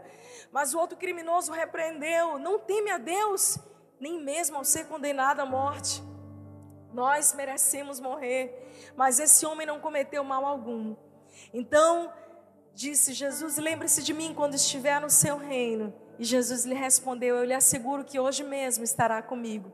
Mas 0.51 0.73
o 0.73 0.79
outro 0.79 0.97
criminoso 0.97 1.53
repreendeu: 1.53 2.39
Não 2.39 2.59
teme 2.59 2.91
a 2.91 2.97
Deus, 2.97 3.59
nem 4.01 4.19
mesmo 4.19 4.57
ao 4.57 4.65
ser 4.65 4.87
condenado 4.87 5.41
à 5.41 5.45
morte. 5.45 6.03
Nós 6.91 7.35
merecemos 7.35 8.01
morrer, 8.01 8.95
mas 8.97 9.19
esse 9.19 9.45
homem 9.45 9.67
não 9.67 9.79
cometeu 9.79 10.25
mal 10.25 10.47
algum. 10.47 10.97
Então 11.53 12.11
disse 12.73 13.13
Jesus: 13.13 13.59
Lembre-se 13.59 14.03
de 14.03 14.15
mim 14.15 14.33
quando 14.33 14.55
estiver 14.55 14.99
no 15.03 15.11
seu 15.11 15.37
reino. 15.37 15.93
E 16.19 16.25
Jesus 16.25 16.65
lhe 16.65 16.75
respondeu: 16.75 17.37
Eu 17.37 17.45
lhe 17.45 17.55
asseguro 17.55 18.05
que 18.05 18.19
hoje 18.19 18.43
mesmo 18.45 18.85
estará 18.85 19.21
comigo. 19.23 19.73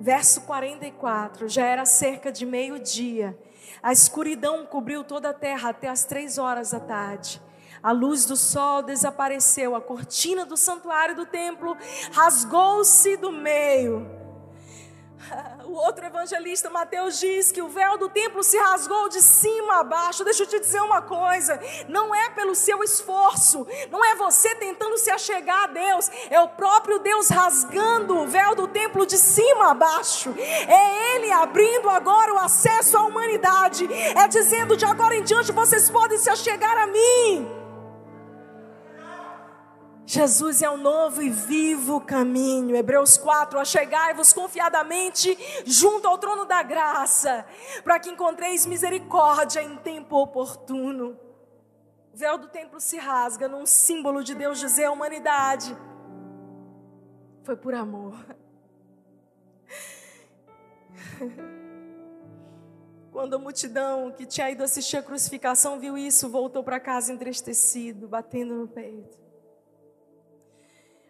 Verso 0.00 0.42
44: 0.42 1.48
Já 1.48 1.64
era 1.66 1.84
cerca 1.84 2.32
de 2.32 2.44
meio-dia. 2.44 3.38
A 3.82 3.92
escuridão 3.92 4.66
cobriu 4.66 5.04
toda 5.04 5.30
a 5.30 5.34
terra 5.34 5.70
até 5.70 5.88
as 5.88 6.04
três 6.04 6.38
horas 6.38 6.70
da 6.70 6.80
tarde. 6.80 7.40
A 7.82 7.92
luz 7.92 8.24
do 8.24 8.36
sol 8.36 8.82
desapareceu, 8.82 9.74
a 9.76 9.80
cortina 9.80 10.46
do 10.46 10.56
santuário 10.56 11.14
do 11.14 11.26
templo 11.26 11.76
rasgou-se 12.12 13.16
do 13.18 13.30
meio 13.30 14.23
o 15.64 15.72
outro 15.72 16.04
evangelista, 16.04 16.70
Mateus, 16.70 17.18
diz 17.18 17.50
que 17.50 17.62
o 17.62 17.68
véu 17.68 17.98
do 17.98 18.08
templo 18.08 18.42
se 18.42 18.56
rasgou 18.58 19.08
de 19.08 19.20
cima 19.20 19.80
a 19.80 19.84
baixo. 19.84 20.24
Deixa 20.24 20.42
eu 20.42 20.46
te 20.46 20.60
dizer 20.60 20.80
uma 20.80 21.02
coisa: 21.02 21.58
não 21.88 22.14
é 22.14 22.30
pelo 22.30 22.54
seu 22.54 22.82
esforço, 22.82 23.66
não 23.90 24.04
é 24.04 24.14
você 24.14 24.54
tentando 24.56 24.96
se 24.98 25.10
achegar 25.10 25.64
a 25.64 25.66
Deus, 25.68 26.10
é 26.30 26.40
o 26.40 26.48
próprio 26.48 26.98
Deus 26.98 27.28
rasgando 27.28 28.18
o 28.18 28.26
véu 28.26 28.54
do 28.54 28.68
templo 28.68 29.06
de 29.06 29.18
cima 29.18 29.70
a 29.70 29.74
baixo. 29.74 30.34
É 30.38 31.16
Ele 31.16 31.32
abrindo 31.32 31.88
agora 31.88 32.34
o 32.34 32.38
acesso 32.38 32.96
à 32.96 33.02
humanidade, 33.02 33.88
é 33.92 34.26
dizendo 34.28 34.76
de 34.76 34.84
agora 34.84 35.16
em 35.16 35.22
diante 35.22 35.52
vocês 35.52 35.90
podem 35.90 36.18
se 36.18 36.30
achegar 36.30 36.76
a 36.78 36.86
mim. 36.86 37.63
Jesus 40.06 40.60
é 40.60 40.68
o 40.68 40.76
novo 40.76 41.22
e 41.22 41.30
vivo 41.30 42.00
caminho. 42.00 42.76
Hebreus 42.76 43.16
4: 43.16 43.58
Achegai-vos 43.58 44.32
confiadamente 44.32 45.36
junto 45.64 46.06
ao 46.06 46.18
trono 46.18 46.44
da 46.44 46.62
graça, 46.62 47.46
para 47.82 47.98
que 47.98 48.10
encontreis 48.10 48.66
misericórdia 48.66 49.62
em 49.62 49.76
tempo 49.76 50.16
oportuno. 50.16 51.18
O 52.12 52.16
véu 52.16 52.36
do 52.36 52.48
templo 52.48 52.80
se 52.80 52.98
rasga 52.98 53.48
num 53.48 53.64
símbolo 53.64 54.22
de 54.22 54.34
Deus 54.34 54.58
dizer 54.58 54.84
à 54.84 54.92
humanidade: 54.92 55.74
foi 57.42 57.56
por 57.56 57.74
amor. 57.74 58.14
Quando 63.10 63.36
a 63.36 63.38
multidão 63.38 64.10
que 64.10 64.26
tinha 64.26 64.50
ido 64.50 64.62
assistir 64.62 64.98
a 64.98 65.02
crucificação 65.02 65.78
viu 65.78 65.96
isso, 65.96 66.28
voltou 66.28 66.62
para 66.64 66.78
casa 66.80 67.12
entristecido, 67.12 68.06
batendo 68.08 68.54
no 68.54 68.68
peito. 68.68 69.23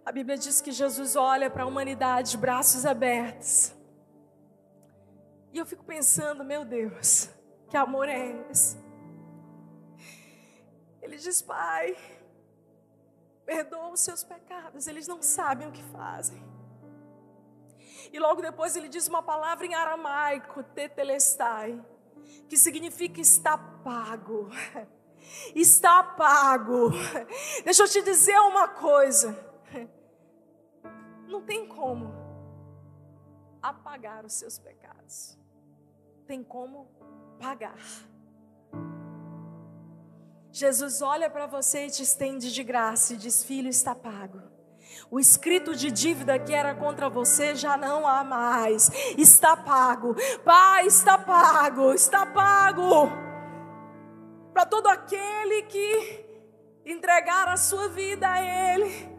A 0.04 0.12
Bíblia 0.12 0.36
diz 0.36 0.60
que 0.60 0.70
Jesus 0.70 1.16
olha 1.16 1.48
para 1.48 1.62
a 1.62 1.66
humanidade 1.66 2.32
de 2.32 2.36
braços 2.36 2.84
abertos. 2.84 3.72
E 5.50 5.58
eu 5.58 5.64
fico 5.64 5.82
pensando, 5.82 6.44
meu 6.44 6.62
Deus, 6.62 7.30
que 7.70 7.76
amor 7.76 8.08
é 8.08 8.44
esse? 8.50 8.76
Ele 11.00 11.16
diz, 11.16 11.40
Pai, 11.40 11.96
perdoa 13.46 13.92
os 13.92 14.00
seus 14.00 14.22
pecados, 14.22 14.86
eles 14.86 15.08
não 15.08 15.22
sabem 15.22 15.68
o 15.68 15.72
que 15.72 15.82
fazem. 15.84 16.42
E 18.12 18.18
logo 18.18 18.42
depois 18.42 18.76
ele 18.76 18.88
diz 18.88 19.08
uma 19.08 19.22
palavra 19.22 19.64
em 19.66 19.74
aramaico, 19.74 20.62
tetelestai, 20.62 21.82
que 22.46 22.58
significa 22.58 23.20
está 23.20 23.56
pago. 23.56 24.50
Está 25.54 26.02
pago. 26.02 26.90
Deixa 27.64 27.84
eu 27.84 27.88
te 27.88 28.02
dizer 28.02 28.38
uma 28.40 28.68
coisa. 28.68 29.53
Não 31.28 31.42
tem 31.42 31.66
como 31.66 32.12
apagar 33.62 34.24
os 34.24 34.34
seus 34.34 34.58
pecados. 34.58 35.38
Tem 36.26 36.42
como 36.42 36.86
pagar. 37.40 37.78
Jesus 40.52 41.02
olha 41.02 41.28
para 41.28 41.46
você 41.46 41.86
e 41.86 41.90
te 41.90 42.02
estende 42.02 42.52
de 42.52 42.62
graça 42.62 43.14
e 43.14 43.16
diz: 43.16 43.42
Filho, 43.42 43.68
está 43.68 43.94
pago. 43.94 44.40
O 45.10 45.18
escrito 45.18 45.74
de 45.74 45.90
dívida 45.90 46.38
que 46.38 46.54
era 46.54 46.74
contra 46.74 47.10
você 47.10 47.54
já 47.54 47.76
não 47.76 48.06
há 48.06 48.22
mais. 48.22 48.90
Está 49.18 49.56
pago. 49.56 50.14
Pai, 50.44 50.86
está 50.86 51.18
pago. 51.18 51.92
Está 51.92 52.24
pago. 52.26 53.08
Para 54.52 54.64
todo 54.64 54.86
aquele 54.86 55.62
que 55.62 56.24
entregar 56.86 57.48
a 57.48 57.56
sua 57.56 57.88
vida 57.88 58.30
a 58.30 58.40
Ele 58.40 59.13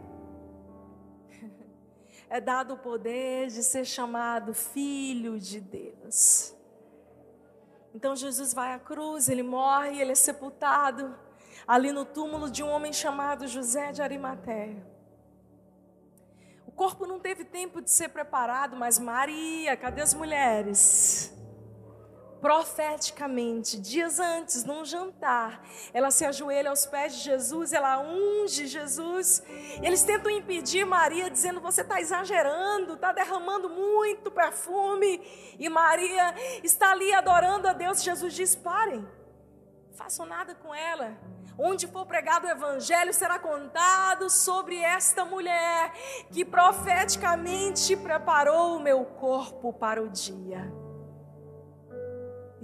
é 2.36 2.42
dado 2.42 2.74
o 2.74 2.78
poder 2.78 3.48
de 3.48 3.64
ser 3.64 3.86
chamado 3.86 4.54
filho 4.54 5.40
de 5.40 5.62
Deus. 5.62 6.54
Então 7.94 8.14
Jesus 8.14 8.54
vai 8.54 8.74
à 8.74 8.80
cruz, 8.80 9.30
ele 9.30 9.42
morre, 9.42 10.02
ele 10.02 10.12
é 10.12 10.16
sepultado 10.16 11.18
ali 11.66 11.94
no 11.94 12.04
túmulo 12.04 12.52
de 12.52 12.62
um 12.62 12.70
homem 12.70 12.92
chamado 12.92 13.48
José 13.48 13.94
de 13.94 14.02
Arimateia. 14.02 14.86
O 16.68 16.72
corpo 16.72 17.08
não 17.08 17.22
teve 17.22 17.46
tempo 17.46 17.82
de 17.82 17.90
ser 17.90 18.10
preparado, 18.10 18.76
mas 18.76 19.00
Maria, 19.00 19.78
cadê 19.78 20.02
as 20.02 20.14
mulheres? 20.14 21.34
Profeticamente, 22.46 23.80
dias 23.80 24.20
antes, 24.20 24.64
num 24.64 24.86
jantar, 24.86 25.64
ela 25.92 26.12
se 26.12 26.24
ajoelha 26.24 26.70
aos 26.70 26.86
pés 26.86 27.16
de 27.16 27.22
Jesus, 27.22 27.74
ela 27.74 28.00
unge 28.00 28.68
Jesus. 28.68 29.42
Eles 29.82 30.04
tentam 30.04 30.30
impedir 30.30 30.86
Maria, 30.86 31.28
dizendo: 31.28 31.60
Você 31.60 31.82
está 31.82 32.00
exagerando, 32.00 32.94
está 32.94 33.12
derramando 33.12 33.68
muito 33.68 34.30
perfume. 34.30 35.20
E 35.58 35.68
Maria 35.70 36.36
está 36.64 36.92
ali 36.92 37.12
adorando 37.16 37.68
a 37.68 37.74
Deus. 37.74 38.04
Jesus 38.04 38.32
diz: 38.36 38.56
Parem, 38.56 39.04
façam 39.96 40.28
nada 40.28 40.54
com 40.54 40.74
ela. 40.76 41.18
Onde 41.58 41.88
for 41.88 42.06
pregado 42.06 42.46
o 42.46 42.52
evangelho, 42.52 43.12
será 43.12 43.40
contado 43.40 44.30
sobre 44.30 44.78
esta 44.78 45.26
mulher 45.26 45.92
que 46.32 46.46
profeticamente 46.46 47.96
preparou 47.98 48.76
o 48.76 48.80
meu 48.80 49.04
corpo 49.04 49.74
para 49.74 50.00
o 50.00 50.08
dia. 50.10 50.85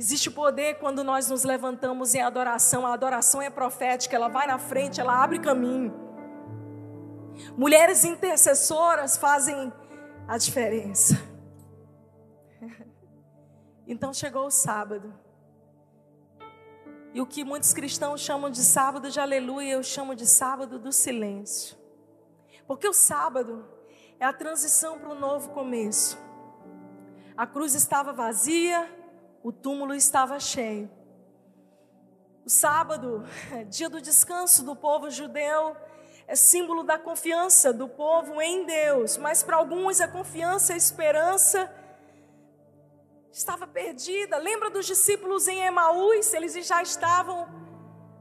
Existe 0.02 0.32
poder 0.32 0.80
quando 0.80 1.04
nós 1.04 1.30
nos 1.30 1.44
levantamos 1.44 2.16
em 2.16 2.22
adoração. 2.24 2.88
A 2.88 2.94
adoração 2.94 3.40
é 3.40 3.52
profética, 3.52 4.16
ela 4.16 4.30
vai 4.30 4.48
na 4.48 4.58
frente, 4.58 5.00
ela 5.00 5.24
abre 5.24 5.38
caminho. 5.38 5.94
Mulheres 7.56 8.04
intercessoras 8.04 9.16
fazem 9.16 9.72
a 10.28 10.40
diferença. 10.40 11.14
Então 13.86 14.12
chegou 14.12 14.48
o 14.48 14.52
sábado. 14.52 15.14
E 17.14 17.22
o 17.22 17.26
que 17.28 17.44
muitos 17.44 17.72
cristãos 17.72 18.22
chamam 18.22 18.50
de 18.50 18.64
sábado 18.64 19.12
de 19.12 19.20
aleluia, 19.20 19.74
eu 19.74 19.84
chamo 19.84 20.16
de 20.16 20.26
sábado 20.26 20.80
do 20.80 20.92
silêncio. 20.92 21.78
Porque 22.66 22.88
o 22.88 22.94
sábado 22.94 23.66
é 24.20 24.26
a 24.26 24.34
transição 24.34 24.98
para 24.98 25.10
um 25.10 25.20
novo 25.20 25.50
começo. 25.50 26.18
A 27.36 27.46
cruz 27.46 27.76
estava 27.76 28.14
vazia, 28.14 28.90
o 29.44 29.52
túmulo 29.52 29.94
estava 29.94 30.40
cheio. 30.40 30.90
O 32.46 32.50
sábado, 32.50 33.24
dia 33.70 33.90
do 33.90 34.02
descanso 34.02 34.64
do 34.64 34.76
povo 34.76 35.10
judeu, 35.10 35.76
é 36.28 36.36
símbolo 36.36 36.84
da 36.84 36.98
confiança 36.98 37.74
do 37.74 37.88
povo 37.88 38.42
em 38.42 38.66
Deus, 38.66 39.18
mas 39.18 39.44
para 39.44 39.58
alguns 39.58 40.00
a 40.00 40.08
confiança 40.08 40.74
a 40.74 40.78
esperança 40.78 41.70
estava 43.32 43.68
perdida. 43.68 44.38
Lembra 44.38 44.70
dos 44.70 44.86
discípulos 44.86 45.48
em 45.48 45.62
Emaús? 45.64 46.34
Eles 46.34 46.54
já 46.66 46.82
estavam 46.82 47.48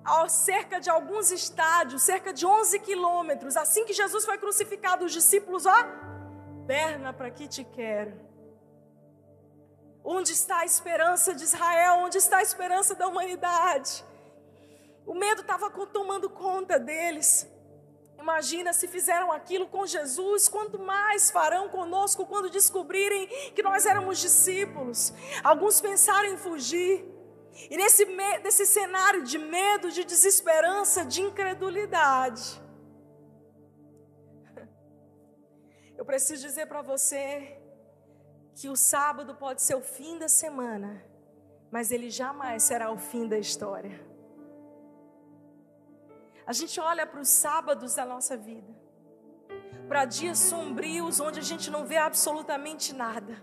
a 0.05 0.29
cerca 0.29 0.81
de 0.81 0.89
alguns 0.89 1.31
estádios, 1.31 2.03
cerca 2.03 2.33
de 2.33 2.47
11 2.47 2.79
quilômetros. 2.81 3.57
Assim 3.57 3.85
que 3.85 3.93
Jesus 3.93 4.25
foi 4.25 4.39
crucificado, 4.39 5.05
os 5.05 5.13
discípulos, 5.13 5.67
ó, 5.67 5.85
perna 6.67 7.13
para 7.13 7.31
que 7.31 7.47
te 7.47 7.65
quero. 7.65 8.30
Onde 10.05 10.33
está 10.33 10.61
a 10.61 10.65
esperança 10.65 11.35
de 11.35 11.45
Israel? 11.45 11.99
Onde 11.99 12.19
está 12.19 12.39
a 12.39 12.43
esperança 12.43 12.95
da 12.95 13.07
humanidade? 13.07 14.05
O 15.07 15.15
medo 15.15 15.43
estava 15.43 15.71
tomando 15.87 16.31
conta 16.31 16.79
deles. 16.79 17.49
Imagina 18.19 18.73
se 18.73 18.87
fizeram 18.87 19.33
aquilo 19.33 19.67
com 19.67 19.87
Jesus, 19.87 20.49
quanto 20.49 20.79
mais 20.79 21.31
farão 21.31 21.69
conosco 21.69 22.27
quando 22.27 22.51
descobrirem 22.51 23.27
que 23.55 23.63
nós 23.63 23.87
éramos 23.87 24.19
discípulos. 24.19 25.13
Alguns 25.43 25.81
pensaram 25.81 26.29
em 26.29 26.37
fugir. 26.37 27.05
E 27.71 27.77
nesse, 27.77 28.05
nesse 28.05 28.67
cenário 28.67 29.23
de 29.23 29.39
medo, 29.39 29.91
de 29.91 30.05
desesperança, 30.05 31.05
de 31.05 31.23
incredulidade, 31.23 32.61
eu 35.97 36.05
preciso 36.05 36.43
dizer 36.47 36.67
para 36.67 36.83
você 36.83 37.60
que 38.55 38.69
o 38.69 38.77
sábado 38.77 39.35
pode 39.35 39.63
ser 39.63 39.75
o 39.75 39.81
fim 39.81 40.19
da 40.19 40.29
semana, 40.29 41.03
mas 41.71 41.91
ele 41.91 42.11
jamais 42.11 42.63
será 42.63 42.91
o 42.91 42.99
fim 42.99 43.27
da 43.27 43.39
história. 43.39 44.09
A 46.47 46.53
gente 46.53 46.81
olha 46.81 47.07
para 47.07 47.21
os 47.21 47.29
sábados 47.29 47.95
da 47.95 48.05
nossa 48.05 48.37
vida, 48.37 48.75
para 49.89 50.05
dias 50.05 50.39
sombrios 50.39 51.21
onde 51.21 51.39
a 51.39 51.43
gente 51.43 51.71
não 51.71 51.85
vê 51.85 51.97
absolutamente 51.97 52.93
nada, 52.93 53.41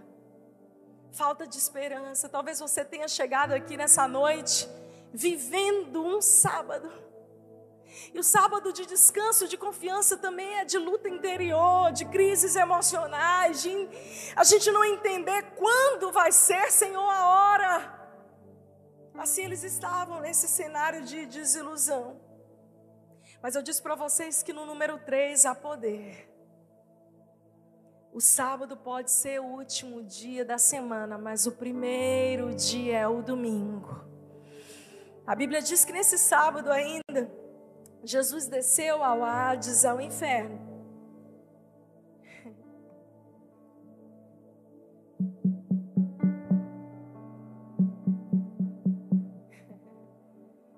falta 1.12 1.48
de 1.48 1.58
esperança. 1.58 2.28
Talvez 2.28 2.60
você 2.60 2.84
tenha 2.84 3.08
chegado 3.08 3.54
aqui 3.54 3.78
nessa 3.78 4.08
noite 4.08 4.68
vivendo 5.14 6.04
um 6.04 6.22
sábado. 6.22 6.92
E 8.14 8.20
o 8.20 8.24
sábado 8.24 8.72
de 8.72 8.86
descanso, 8.86 9.48
de 9.48 9.58
confiança 9.58 10.18
também 10.18 10.60
é 10.60 10.66
de 10.66 10.78
luta 10.78 11.10
interior, 11.10 11.92
de 11.92 12.06
crises 12.06 12.56
emocionais, 12.56 13.62
de 13.62 13.90
a 14.36 14.44
gente 14.44 14.72
não 14.72 14.84
entender 14.84 15.42
quando 15.56 16.12
vai 16.12 16.32
ser, 16.32 16.72
Senhor, 16.72 17.10
a 17.10 17.28
hora. 17.28 17.98
Assim 19.18 19.44
eles 19.44 19.64
estavam 19.64 20.22
nesse 20.22 20.48
cenário 20.48 21.04
de 21.04 21.26
desilusão. 21.26 22.22
Mas 23.42 23.56
eu 23.56 23.62
disse 23.62 23.82
para 23.82 23.96
vocês 23.96 24.44
que 24.44 24.54
no 24.54 24.66
número 24.66 24.98
3 25.00 25.46
há 25.46 25.56
poder. 25.56 26.30
O 28.14 28.22
sábado 28.22 28.76
pode 28.76 29.12
ser 29.12 29.40
o 29.40 29.46
último 29.46 30.02
dia 30.02 30.44
da 30.44 30.58
semana, 30.58 31.18
mas 31.18 31.46
o 31.46 31.52
primeiro 31.52 32.56
dia 32.56 33.00
é 33.00 33.08
o 33.08 33.22
domingo. 33.22 34.06
A 35.26 35.36
Bíblia 35.36 35.62
diz 35.62 35.84
que 35.84 35.92
nesse 35.92 36.18
sábado 36.18 36.72
ainda, 36.72 37.30
Jesus 38.04 38.48
desceu 38.48 39.04
ao 39.04 39.24
Hades, 39.24 39.84
ao 39.86 40.00
inferno. 40.00 40.66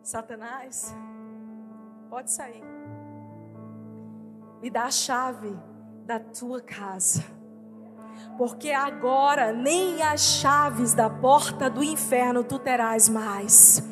Satanás 0.04 0.96
Pode 2.10 2.32
sair. 2.32 2.64
Me 4.62 4.70
dá 4.70 4.86
a 4.86 4.92
chave 4.92 5.56
da 6.06 6.20
tua 6.20 6.60
casa. 6.60 7.24
Porque 8.38 8.72
agora 8.72 9.52
nem 9.52 10.02
as 10.02 10.22
chaves 10.22 10.94
da 10.94 11.10
porta 11.10 11.70
do 11.70 11.84
inferno 11.84 12.44
tu 12.44 12.58
terás 12.58 13.10
mais. 13.10 13.84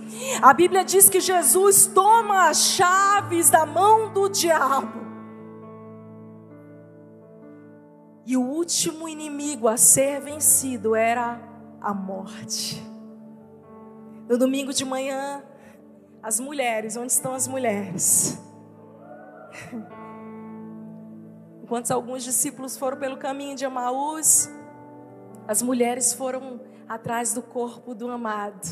A 0.42 0.54
Bíblia 0.54 0.86
diz 0.86 1.10
que 1.10 1.20
Jesus 1.20 1.88
toma 1.88 2.50
as 2.50 2.58
chaves 2.58 3.50
da 3.50 3.66
mão 3.66 4.14
do 4.14 4.30
diabo. 4.30 5.06
E 8.26 8.36
o 8.36 8.42
último 8.42 9.08
inimigo 9.08 9.68
a 9.68 9.78
ser 9.78 10.22
vencido 10.22 10.96
era 10.96 11.40
a 11.80 11.94
morte. 11.94 12.86
No 14.28 14.38
domingo 14.38 14.74
de 14.74 14.84
manhã, 14.84 15.42
as 16.22 16.40
mulheres, 16.40 16.98
onde 16.98 17.14
estão 17.14 17.34
as 17.34 17.48
mulheres? 17.48 18.38
Enquanto 21.68 21.92
alguns 21.92 22.24
discípulos 22.24 22.78
foram 22.78 22.96
pelo 22.96 23.18
caminho 23.18 23.54
de 23.54 23.66
Amaús, 23.66 24.50
as 25.46 25.62
mulheres 25.62 26.14
foram 26.14 26.62
atrás 26.88 27.34
do 27.34 27.42
corpo 27.42 27.94
do 27.94 28.10
amado. 28.10 28.66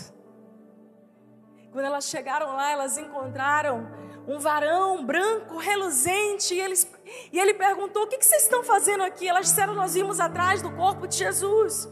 Quando 1.73 1.83
elas 1.83 2.05
chegaram 2.05 2.55
lá, 2.55 2.71
elas 2.71 2.97
encontraram 2.97 3.85
um 4.25 4.39
varão 4.39 5.05
branco, 5.05 5.57
reluzente, 5.57 6.53
e, 6.53 6.61
eles, 6.61 6.89
e 7.33 7.37
ele 7.37 7.53
perguntou: 7.53 8.03
O 8.03 8.07
que, 8.07 8.17
que 8.17 8.25
vocês 8.25 8.43
estão 8.43 8.63
fazendo 8.63 9.03
aqui? 9.03 9.27
Elas 9.27 9.47
disseram: 9.47 9.73
Nós 9.73 9.93
vimos 9.93 10.21
atrás 10.21 10.61
do 10.61 10.71
corpo 10.71 11.05
de 11.05 11.17
Jesus. 11.17 11.89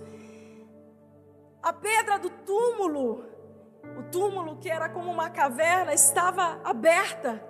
A 1.61 1.73
pedra 1.73 2.17
do 2.17 2.29
túmulo 2.29 3.25
o 3.97 4.03
túmulo, 4.03 4.57
que 4.57 4.69
era 4.69 4.87
como 4.87 5.11
uma 5.11 5.29
caverna, 5.29 5.93
estava 5.93 6.61
aberta. 6.63 7.43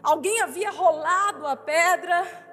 Alguém 0.00 0.40
havia 0.40 0.70
rolado 0.70 1.44
a 1.46 1.56
pedra. 1.56 2.49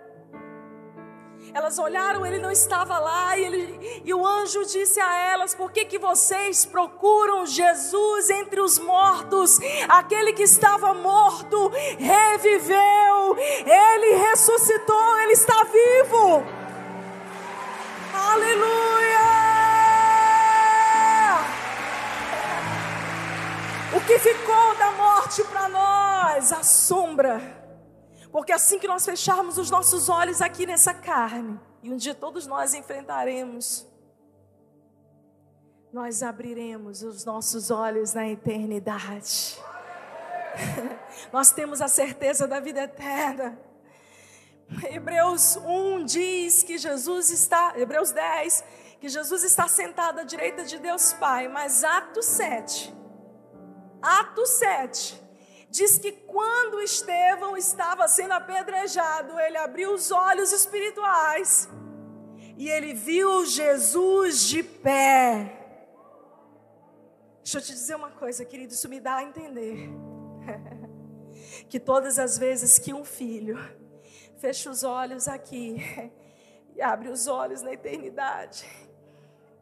Elas 1.53 1.79
olharam, 1.79 2.25
ele 2.25 2.39
não 2.39 2.51
estava 2.51 2.99
lá, 2.99 3.37
e, 3.37 3.45
ele, 3.45 4.01
e 4.03 4.13
o 4.13 4.25
anjo 4.25 4.65
disse 4.65 4.99
a 4.99 5.15
elas: 5.15 5.55
Por 5.55 5.71
que, 5.71 5.85
que 5.85 5.97
vocês 5.97 6.65
procuram 6.65 7.45
Jesus 7.45 8.29
entre 8.29 8.59
os 8.61 8.77
mortos? 8.77 9.57
Aquele 9.87 10.33
que 10.33 10.43
estava 10.43 10.93
morto 10.93 11.71
reviveu, 11.97 13.37
ele 13.37 14.15
ressuscitou, 14.29 15.19
ele 15.19 15.33
está 15.33 15.63
vivo. 15.63 16.43
Aleluia! 18.13 18.87
O 23.93 24.01
que 24.01 24.19
ficou 24.19 24.75
da 24.75 24.91
morte 24.91 25.43
para 25.45 25.69
nós? 25.69 26.51
A 26.51 26.61
sombra. 26.61 27.56
Porque 28.37 28.51
assim 28.51 28.77
que 28.77 28.87
nós 28.87 29.03
fecharmos 29.03 29.57
os 29.57 29.71
nossos 29.71 30.09
olhos 30.09 30.43
aqui 30.43 30.67
nessa 30.67 30.93
carne, 30.93 31.59
e 31.81 31.91
um 31.91 31.97
dia 31.97 32.13
todos 32.13 32.45
nós 32.45 32.75
enfrentaremos, 32.75 33.87
nós 35.91 36.21
abriremos 36.21 37.01
os 37.01 37.25
nossos 37.25 37.71
olhos 37.71 38.13
na 38.13 38.29
eternidade. 38.29 39.59
nós 41.33 41.51
temos 41.51 41.81
a 41.81 41.87
certeza 41.87 42.47
da 42.47 42.59
vida 42.59 42.83
eterna. 42.83 43.59
Hebreus 44.87 45.55
1 45.55 46.05
diz 46.05 46.61
que 46.61 46.77
Jesus 46.77 47.31
está, 47.31 47.73
Hebreus 47.75 48.11
10, 48.11 48.63
que 49.01 49.09
Jesus 49.09 49.43
está 49.43 49.67
sentado 49.67 50.19
à 50.19 50.23
direita 50.23 50.63
de 50.63 50.77
Deus 50.77 51.11
Pai, 51.13 51.47
mas 51.47 51.83
Atos 51.83 52.27
7 52.27 52.93
Atos 53.99 54.49
7 54.59 55.26
diz 55.69 55.97
que 55.97 56.11
quando 56.11 56.81
Estevão 56.81 57.57
estava 57.57 58.07
sendo 58.07 58.33
apedrejado, 58.33 59.39
ele 59.39 59.57
abriu 59.57 59.93
os 59.93 60.11
olhos 60.11 60.51
espirituais 60.51 61.69
e 62.57 62.69
ele 62.69 62.93
viu 62.93 63.45
Jesus 63.45 64.41
de 64.41 64.63
pé. 64.63 65.53
Deixa 67.43 67.59
eu 67.59 67.61
te 67.61 67.71
dizer 67.71 67.95
uma 67.95 68.11
coisa, 68.11 68.43
querido, 68.43 68.73
isso 68.73 68.89
me 68.89 68.99
dá 68.99 69.17
a 69.17 69.23
entender. 69.23 69.89
que 71.69 71.79
todas 71.79 72.19
as 72.19 72.37
vezes 72.37 72.79
que 72.79 72.93
um 72.93 73.05
filho 73.05 73.57
fecha 74.37 74.69
os 74.69 74.83
olhos 74.83 75.27
aqui 75.27 75.77
e 76.75 76.81
abre 76.81 77.09
os 77.09 77.27
olhos 77.27 77.61
na 77.61 77.73
eternidade, 77.73 78.65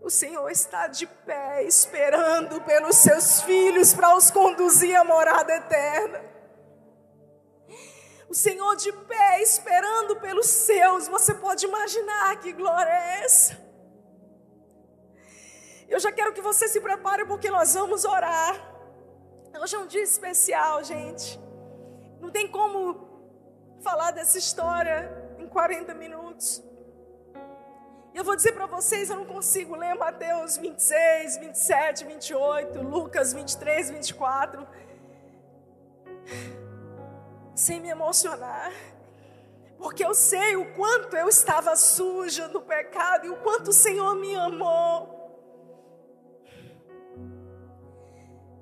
o 0.01 0.09
Senhor 0.09 0.49
está 0.49 0.87
de 0.87 1.07
pé 1.07 1.63
esperando 1.63 2.61
pelos 2.61 2.97
seus 2.97 3.41
filhos 3.41 3.93
para 3.93 4.15
os 4.15 4.29
conduzir 4.29 4.95
à 4.95 5.03
morada 5.03 5.55
eterna. 5.55 6.21
O 8.29 8.33
Senhor 8.33 8.75
de 8.75 8.91
pé 8.91 9.41
esperando 9.41 10.17
pelos 10.17 10.47
seus. 10.47 11.07
Você 11.07 11.33
pode 11.33 11.65
imaginar 11.65 12.39
que 12.39 12.53
glória 12.53 12.89
é 12.89 13.23
essa? 13.23 13.57
Eu 15.87 15.99
já 15.99 16.11
quero 16.11 16.33
que 16.33 16.41
você 16.41 16.67
se 16.67 16.81
prepare 16.81 17.25
porque 17.25 17.49
nós 17.49 17.73
vamos 17.73 18.05
orar. 18.05 18.73
Hoje 19.59 19.75
é 19.75 19.79
um 19.79 19.87
dia 19.87 20.03
especial, 20.03 20.83
gente. 20.83 21.39
Não 22.19 22.29
tem 22.29 22.47
como 22.47 23.05
falar 23.81 24.11
dessa 24.11 24.37
história 24.37 25.35
em 25.39 25.47
40 25.47 25.93
minutos. 25.93 26.63
Eu 28.15 28.23
vou 28.23 28.33
dizer 28.33 28.53
para 28.53 28.65
vocês, 28.65 29.09
eu 29.09 29.17
não 29.17 29.25
consigo 29.25 29.75
ler 29.75 29.93
Mateus 29.93 30.55
26, 30.55 31.35
27, 31.35 32.05
28, 32.05 32.81
Lucas 32.81 33.33
23, 33.33 33.89
24, 33.89 34.65
sem 37.53 37.81
me 37.81 37.89
emocionar. 37.89 38.71
Porque 39.77 40.05
eu 40.05 40.13
sei 40.13 40.55
o 40.55 40.73
quanto 40.75 41.17
eu 41.17 41.27
estava 41.27 41.75
suja 41.75 42.47
no 42.47 42.61
pecado 42.61 43.25
e 43.25 43.29
o 43.31 43.35
quanto 43.41 43.71
o 43.71 43.73
Senhor 43.73 44.15
me 44.15 44.33
amou. 44.33 45.13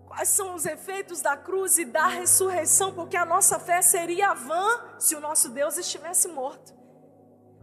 Quais 0.07 0.29
são 0.29 0.55
os 0.55 0.65
efeitos 0.65 1.21
da 1.21 1.37
cruz 1.37 1.77
e 1.77 1.85
da 1.85 2.07
ressurreição? 2.07 2.91
Porque 2.95 3.15
a 3.15 3.23
nossa 3.23 3.59
fé 3.59 3.83
seria 3.83 4.33
vã 4.33 4.97
se 4.97 5.15
o 5.15 5.19
nosso 5.19 5.49
Deus 5.49 5.77
estivesse 5.77 6.27
morto. 6.27 6.82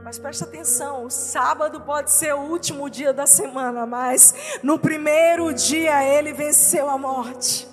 Mas 0.02 0.18
preste 0.18 0.44
atenção, 0.44 1.04
o 1.04 1.10
sábado 1.10 1.82
pode 1.82 2.10
ser 2.10 2.34
o 2.34 2.40
último 2.40 2.88
dia 2.88 3.12
da 3.12 3.26
semana, 3.26 3.84
mas 3.84 4.34
no 4.62 4.78
primeiro 4.78 5.52
dia 5.52 6.02
ele 6.02 6.32
venceu 6.32 6.88
a 6.88 6.96
morte. 6.96 7.68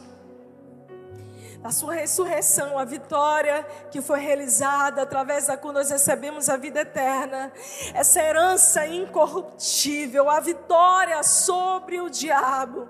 A 1.64 1.72
sua 1.72 1.94
ressurreição, 1.96 2.78
a 2.78 2.84
vitória 2.84 3.64
que 3.92 4.02
foi 4.02 4.20
realizada 4.20 5.02
através 5.02 5.48
da 5.48 5.58
qual 5.58 5.74
nós 5.74 5.90
recebemos 5.90 6.50
a 6.50 6.58
vida 6.58 6.82
eterna, 6.82 7.52
essa 7.94 8.22
herança 8.22 8.86
incorruptível, 8.86 10.30
a 10.30 10.40
vitória 10.42 11.24
sobre 11.24 12.02
o 12.02 12.10
diabo, 12.10 12.90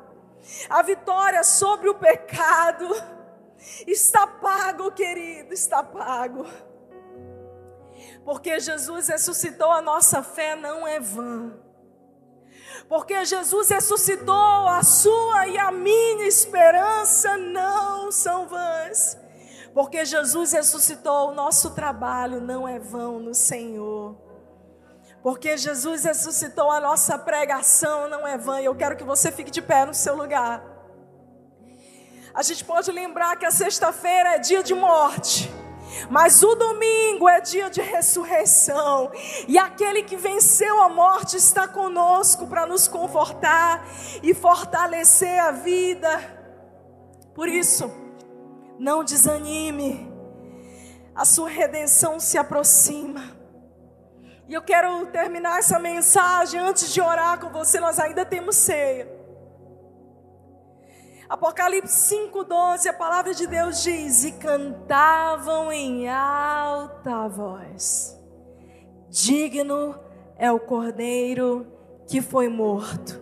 a 0.67 0.81
vitória 0.81 1.43
sobre 1.43 1.89
o 1.89 1.95
pecado, 1.95 2.87
está 3.85 4.25
pago, 4.25 4.91
querido, 4.91 5.53
está 5.53 5.83
pago. 5.83 6.45
Porque 8.27 8.59
Jesus 8.59 9.07
ressuscitou, 9.07 9.71
a 9.71 9.81
nossa 9.81 10.21
fé 10.21 10.53
não 10.53 10.85
é 10.85 10.99
vã. 10.99 11.53
Porque 12.89 13.23
Jesus 13.23 13.69
ressuscitou, 13.69 14.67
a 14.67 14.83
sua 14.83 15.47
e 15.47 15.57
a 15.57 15.71
minha 15.71 16.27
esperança 16.27 17.37
não 17.37 18.11
são 18.11 18.45
vãs. 18.45 19.17
Porque 19.73 20.03
Jesus 20.03 20.51
ressuscitou, 20.51 21.29
o 21.29 21.33
nosso 21.33 21.73
trabalho 21.73 22.41
não 22.41 22.67
é 22.67 22.77
vão 22.77 23.17
no 23.17 23.33
Senhor. 23.33 24.17
Porque 25.23 25.55
Jesus 25.55 26.03
ressuscitou, 26.03 26.69
a 26.69 26.81
nossa 26.81 27.17
pregação 27.17 28.09
não 28.09 28.27
é 28.27 28.37
vã. 28.37 28.59
E 28.59 28.65
eu 28.65 28.75
quero 28.75 28.97
que 28.97 29.05
você 29.05 29.31
fique 29.31 29.51
de 29.51 29.61
pé 29.61 29.85
no 29.85 29.93
seu 29.93 30.17
lugar. 30.17 30.61
A 32.33 32.43
gente 32.43 32.65
pode 32.65 32.91
lembrar 32.91 33.37
que 33.37 33.45
a 33.45 33.51
sexta-feira 33.51 34.35
é 34.35 34.37
dia 34.37 34.61
de 34.61 34.75
morte. 34.75 35.49
Mas 36.09 36.43
o 36.43 36.55
domingo 36.55 37.27
é 37.27 37.41
dia 37.41 37.69
de 37.69 37.81
ressurreição, 37.81 39.11
e 39.47 39.57
aquele 39.57 40.03
que 40.03 40.15
venceu 40.15 40.81
a 40.81 40.89
morte 40.89 41.37
está 41.37 41.67
conosco 41.67 42.47
para 42.47 42.65
nos 42.65 42.87
confortar 42.87 43.85
e 44.21 44.33
fortalecer 44.33 45.39
a 45.39 45.51
vida. 45.51 46.09
Por 47.33 47.47
isso, 47.47 47.91
não 48.79 49.03
desanime, 49.03 50.11
a 51.15 51.25
sua 51.25 51.49
redenção 51.49 52.19
se 52.19 52.37
aproxima. 52.37 53.35
E 54.47 54.53
eu 54.53 54.61
quero 54.61 55.07
terminar 55.07 55.59
essa 55.59 55.77
mensagem 55.77 56.59
antes 56.59 56.93
de 56.93 57.01
orar 57.01 57.39
com 57.39 57.49
você, 57.49 57.79
nós 57.79 57.99
ainda 57.99 58.25
temos 58.25 58.55
ceia. 58.55 59.16
Apocalipse 61.29 62.15
5,12, 62.15 62.87
a 62.87 62.93
palavra 62.93 63.33
de 63.33 63.47
Deus 63.47 63.83
diz: 63.83 64.23
E 64.23 64.31
cantavam 64.31 65.69
em 65.69 66.07
alta 66.07 67.27
voz: 67.27 68.17
Digno 69.09 69.99
é 70.37 70.49
o 70.49 70.59
cordeiro 70.59 71.67
que 72.07 72.21
foi 72.21 72.47
morto, 72.47 73.21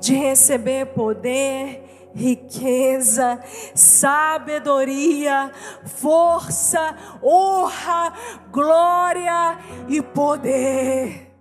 de 0.00 0.14
receber 0.14 0.86
poder, 0.86 2.10
riqueza, 2.12 3.40
sabedoria, 3.72 5.52
força, 5.84 6.96
honra, 7.22 8.12
glória 8.50 9.58
e 9.88 10.02
poder. 10.02 11.33